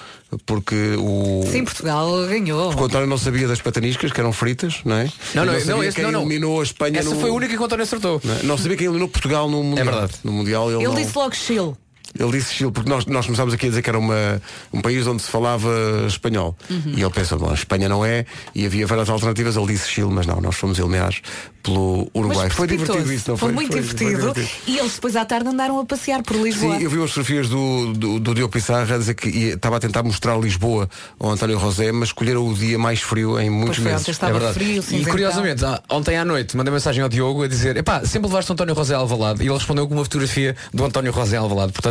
porque 0.46 0.76
o... 1.00 1.44
Sim, 1.52 1.64
Portugal 1.64 2.28
ganhou. 2.28 2.68
Porque 2.68 2.84
o 2.84 2.86
António 2.86 3.08
não 3.08 3.18
sabia 3.18 3.48
das 3.48 3.60
pataniscas, 3.60 4.12
que 4.12 4.20
eram 4.20 4.32
fritas, 4.32 4.82
não 4.86 4.98
é? 4.98 5.10
Não, 5.34 5.44
não, 5.44 5.54
sabia 5.54 5.76
não, 5.76 5.84
esse, 5.84 6.02
não, 6.04 6.12
não. 6.12 6.22
eliminou 6.22 6.60
a 6.60 6.64
Espanha 6.64 7.00
Essa 7.00 7.10
no... 7.10 7.20
foi 7.20 7.32
a 7.32 7.34
única 7.34 7.56
que 7.56 7.60
o 7.60 7.66
António 7.66 7.84
acertou. 7.86 8.22
Não, 8.24 8.36
é? 8.36 8.44
Não 8.44 8.56
sabia 8.56 8.78
quem 8.78 8.86
eliminou 8.86 9.10
Portugal 9.10 9.50
no 9.50 9.64
Mundial. 9.64 9.86
verdade. 9.86 10.14
No 10.24 10.32
Mundial 10.32 10.70
ele, 10.70 10.78
Ele 10.78 10.90
não... 10.90 10.94
disse 10.94 11.18
logo 11.18 11.34
Chile. 11.34 11.74
Ele 12.20 12.32
disse 12.34 12.54
Chile, 12.54 12.72
porque 12.72 12.90
nós, 12.90 13.06
nós 13.06 13.26
começámos 13.26 13.54
aqui 13.54 13.68
a 13.68 13.70
dizer 13.70 13.82
que 13.82 13.90
era 13.90 13.98
uma, 13.98 14.42
um 14.74 14.82
país 14.82 15.08
onde 15.08 15.22
se 15.22 15.30
falava 15.32 15.70
espanhol. 16.08 16.58
Uhum. 16.70 16.94
E 16.98 17.02
ele 17.02 17.10
pensou, 17.10 17.40
bom, 17.40 17.54
Espanha 17.54 17.88
não 17.88 18.04
é, 18.04 18.26
e 18.54 18.66
havia 18.66 18.86
várias 18.86 19.10
alternativas, 19.10 19.56
ele 19.56 19.68
disse 19.68 19.90
Chile, 19.90 20.10
mas 20.12 20.26
não, 20.26 20.42
nós 20.42 20.56
fomos 20.56 20.78
eliminados 20.78 21.22
pelo 21.64 22.10
Uruguai. 22.14 22.48
Mas 22.48 22.54
Foi 22.54 22.68
divertido 22.68 23.14
isso, 23.14 23.30
não 23.32 23.38
foi? 23.38 23.48
foi? 23.50 23.56
muito 23.56 23.74
divertido. 23.80 24.34
E 24.68 24.78
eles 24.80 24.94
depois 24.96 25.16
à 25.16 25.24
tarde 25.24 25.48
andaram 25.48 25.80
a 25.80 25.86
passear 25.86 26.22
por 26.22 26.36
Lisboa. 26.36 26.76
Sim, 26.78 26.84
eu 26.84 26.90
vi 26.90 26.98
umas 26.98 27.12
fotografias 27.12 27.48
do, 27.48 27.94
do, 27.94 28.20
do 28.20 28.36
Diogo 28.36 28.52
Pissarra 28.52 28.96
a 28.96 28.98
dizer 28.98 29.14
que 29.14 29.30
ia- 29.30 29.54
estava 29.54 29.78
a 29.78 29.80
tentar 29.80 30.04
mostrar 30.04 30.38
Lisboa 30.38 30.90
ao 31.20 31.30
António 31.32 31.60
José, 31.60 31.92
mas 31.94 32.10
escolheram 32.10 32.46
o 32.46 32.54
dia 32.54 32.78
mais 32.78 33.00
frio 33.02 33.40
em 33.40 33.50
muitos 33.50 33.78
Pois 33.78 33.84
foi, 33.84 33.92
meses. 33.94 34.08
estava 34.10 34.32
é 34.32 34.34
verdade. 34.40 34.54
frio, 34.56 34.80
e 34.80 34.82
cinzentão. 34.84 35.12
curiosamente, 35.12 35.64
ah, 35.64 35.82
ontem 35.90 36.18
à 36.18 36.26
noite 36.26 36.58
mandei 36.58 36.74
mensagem 36.74 37.04
ao 37.04 37.08
Diogo 37.10 37.44
a 37.44 37.48
dizer 37.48 37.78
epá, 37.78 38.04
sempre 38.06 38.28
levaste 38.28 38.52
o 38.52 38.54
António 38.54 38.74
Rosé 38.74 38.96
Alvalade 38.96 39.44
e 39.44 39.46
ele 39.48 39.54
respondeu 39.54 39.88
com 39.88 39.94
uma 39.94 40.04
fotografia 40.04 40.56
do 40.74 40.84
António 40.84 41.12
Rosé 41.12 41.38
Alvalade. 41.38 41.72
Portanto, 41.74 41.91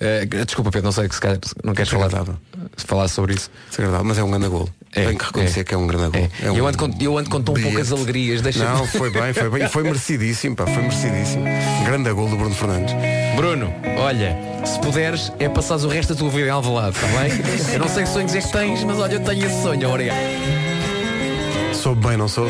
eh, 0.00 0.26
desculpa 0.44 0.70
Pedro, 0.70 0.86
não 0.86 0.92
sei 0.92 1.08
que 1.08 1.14
se 1.14 1.20
calhar 1.20 1.38
não 1.64 1.74
queres 1.74 1.90
falar, 1.90 2.10
falar 2.76 3.08
sobre 3.08 3.34
isso. 3.34 3.50
Desagradável, 3.70 4.04
mas 4.04 4.18
é 4.18 4.22
um 4.22 4.30
grande 4.30 4.48
gol. 4.48 4.68
É, 4.94 5.04
Tenho 5.04 5.18
que 5.18 5.24
reconhecer 5.24 5.60
é. 5.60 5.64
que 5.64 5.74
é 5.74 5.76
um 5.76 5.86
grande 5.86 6.18
gol. 6.18 6.30
É. 6.42 6.46
É 6.46 6.50
um 6.50 6.56
eu, 6.56 6.66
ando 6.66 6.78
com, 6.78 6.94
eu 7.00 7.18
ando 7.18 7.30
com 7.30 7.42
tão 7.42 7.54
bilhete. 7.54 7.74
poucas 7.74 7.92
alegrias, 7.92 8.40
deixa 8.40 8.64
Não, 8.64 8.86
foi 8.86 9.10
bem, 9.10 9.32
foi 9.32 9.50
bem. 9.50 9.64
E 9.64 9.68
foi 9.68 9.82
merecidíssimo, 9.82 10.56
pá, 10.56 10.66
foi 10.66 10.82
merecidíssimo. 10.82 11.44
Grande 11.84 12.12
gol 12.12 12.28
do 12.28 12.36
Bruno 12.36 12.54
Fernandes. 12.54 12.94
Bruno, 13.36 13.72
olha, 13.98 14.36
se 14.64 14.78
puderes 14.80 15.32
é 15.38 15.48
passares 15.48 15.84
o 15.84 15.88
resto 15.88 16.14
da 16.14 16.18
tua 16.18 16.30
vida 16.30 16.46
em 16.46 16.50
Alvalade, 16.50 16.96
está 16.96 17.06
bem? 17.06 17.30
eu 17.74 17.78
não 17.78 17.88
sei 17.88 18.04
que 18.04 18.08
sonhos 18.08 18.34
é 18.34 18.40
que 18.40 18.50
tens, 18.50 18.82
mas 18.84 18.98
olha, 18.98 19.14
eu 19.14 19.20
tenho 19.20 19.46
esse 19.46 19.62
sonho, 19.62 19.88
obrigado. 19.88 20.18
Sou 21.74 21.94
bem, 21.94 22.16
não 22.16 22.26
sou? 22.26 22.48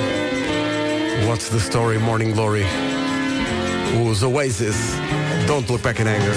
What's 1.27 1.49
the 1.49 1.59
story, 1.59 1.99
Morning 1.99 2.33
Glory? 2.33 2.65
Os 3.97 4.22
Oasis, 4.22 4.76
Don't 5.47 5.70
Look 5.70 5.82
Back 5.82 6.01
in 6.03 6.07
Anger. 6.09 6.34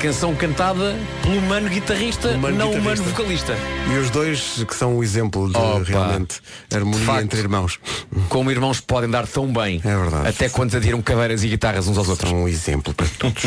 Canção 0.00 0.32
cantada 0.32 0.94
pelo 1.22 1.42
mano 1.42 1.68
guitarrista, 1.68 2.28
Pelo 2.28 2.40
mano 2.40 2.56
não 2.56 2.66
o 2.70 2.74
guitarrista. 2.76 3.02
mano 3.02 3.16
vocalista. 3.16 3.56
E 3.92 3.96
os 3.98 4.10
dois 4.10 4.64
que 4.66 4.74
são 4.74 4.96
um 4.98 5.02
exemplo 5.02 5.50
de 5.50 5.56
Opa. 5.56 5.82
realmente 5.84 6.40
harmonia 6.72 7.04
Facto. 7.04 7.22
entre 7.24 7.40
irmãos. 7.40 7.80
Como 8.28 8.48
irmãos 8.48 8.80
podem 8.80 9.10
dar 9.10 9.26
tão 9.26 9.52
bem. 9.52 9.80
É 9.84 9.96
verdade. 9.96 10.28
Até 10.28 10.48
quando 10.48 10.76
adiram 10.76 11.02
cadeiras 11.02 11.42
e 11.42 11.48
guitarras 11.48 11.88
uns 11.88 11.98
aos 11.98 12.08
outros. 12.08 12.30
São 12.30 12.44
um 12.44 12.48
exemplo 12.48 12.94
para 12.94 13.06
todos. 13.18 13.42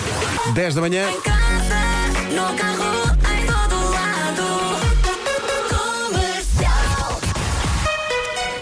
10 0.54 0.74
da 0.74 0.80
manhã. 0.80 1.06
Em 1.10 1.20
casa, 1.20 1.74
no 2.32 2.56
carro, 2.56 2.99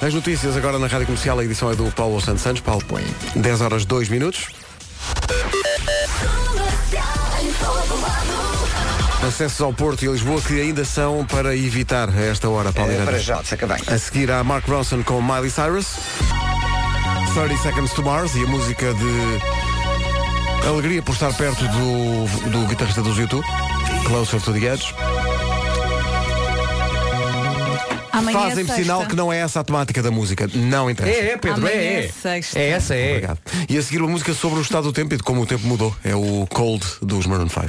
As 0.09 0.15
notícias 0.15 0.57
agora 0.57 0.79
na 0.79 0.87
Rádio 0.87 1.05
Comercial, 1.05 1.39
a 1.39 1.45
edição 1.45 1.71
é 1.71 1.77
do 1.77 1.85
Paulo 1.93 2.19
Santos 2.19 2.41
Santos. 2.41 2.63
Paulo 2.63 2.83
põe 2.89 3.05
10 3.37 3.61
horas 3.61 3.85
2 3.85 4.09
minutos. 4.09 4.47
Acessos 9.23 9.61
ao 9.61 9.71
Porto 9.75 10.07
e 10.07 10.09
a 10.09 10.13
Lisboa 10.13 10.41
que 10.41 10.59
ainda 10.59 10.83
são 10.87 11.27
para 11.27 11.55
evitar 11.55 12.09
a 12.09 12.23
esta 12.23 12.49
hora, 12.49 12.73
Paulo 12.73 12.91
É, 12.91 13.05
para 13.05 13.19
já, 13.19 13.45
saca 13.45 13.67
bem. 13.67 13.83
A 13.87 13.99
seguir 13.99 14.31
há 14.31 14.43
Mark 14.43 14.67
Ronson 14.67 15.03
com 15.03 15.21
Miley 15.21 15.51
Cyrus 15.51 15.97
30 17.35 17.63
Seconds 17.63 17.93
to 17.93 18.03
Mars 18.03 18.35
e 18.35 18.45
a 18.45 18.47
música 18.47 18.95
de 18.95 20.67
alegria 20.67 21.03
por 21.03 21.13
estar 21.13 21.35
perto 21.35 21.69
do, 21.69 22.49
do 22.49 22.67
guitarrista 22.67 23.03
dos 23.03 23.19
YouTube 23.19 23.45
Closer 24.07 24.41
to 24.41 24.55
the 24.55 24.73
Edge 24.73 24.95
Amanhã 28.13 28.39
é 28.39 28.43
Fazem-me 28.43 28.65
sexta. 28.69 28.83
sinal 28.83 29.07
que 29.07 29.17
não 29.17 29.33
é 29.33 29.39
essa 29.39 29.61
a 29.61 29.65
temática 29.65 30.03
da 30.03 30.11
música 30.11 30.49
Não 30.55 30.91
interessa 30.91 31.19
É, 31.21 31.31
é, 31.31 31.37
Pedro, 31.37 31.59
Amanhã 31.59 31.75
é, 31.75 31.85
é 31.85 32.05
é. 32.05 32.09
sexta. 32.09 32.59
É 32.59 32.69
essa, 32.71 32.95
é. 32.95 33.11
Obrigado. 33.11 33.39
E 33.69 33.77
a 33.79 33.83
seguir 33.83 34.01
uma 34.03 34.11
música 34.11 34.33
sobre 34.35 34.59
o 34.59 34.63
estado 34.63 34.85
do 34.85 34.93
tempo 34.93 35.15
e 35.15 35.17
de 35.17 35.23
como 35.23 35.43
o 35.43 35.47
tempo 35.47 35.67
mudou. 35.67 35.95
É 36.05 36.15
o 36.15 36.47
Cold 36.51 36.85
dos 37.03 37.27
Maroon 37.27 37.49
5. 37.49 37.67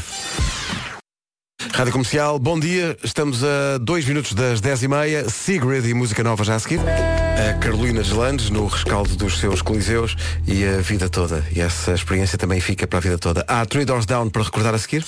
Rádio 1.73 1.91
Comercial, 1.93 2.39
bom 2.39 2.59
dia. 2.59 2.97
Estamos 3.03 3.43
a 3.43 3.77
dois 3.79 4.05
minutos 4.05 4.33
das 4.33 4.61
10h30. 4.61 5.29
Sigrid 5.29 5.85
e 5.85 5.93
música 5.93 6.23
nova 6.23 6.43
já 6.43 6.55
a 6.55 6.59
seguir. 6.59 6.79
A 6.79 7.53
Carolina 7.59 8.03
Gelandes 8.03 8.49
no 8.49 8.65
rescaldo 8.67 9.15
dos 9.15 9.39
seus 9.39 9.61
coliseus 9.61 10.15
e 10.47 10.65
a 10.65 10.81
vida 10.81 11.07
toda. 11.09 11.43
E 11.55 11.61
essa 11.61 11.93
experiência 11.93 12.37
também 12.37 12.59
fica 12.59 12.85
para 12.87 12.97
a 12.99 13.01
vida 13.01 13.17
toda. 13.17 13.45
Há 13.47 13.65
Three 13.65 13.85
Doors 13.85 14.05
Down 14.05 14.29
para 14.29 14.43
recordar 14.43 14.73
a 14.73 14.77
seguir. 14.77 15.05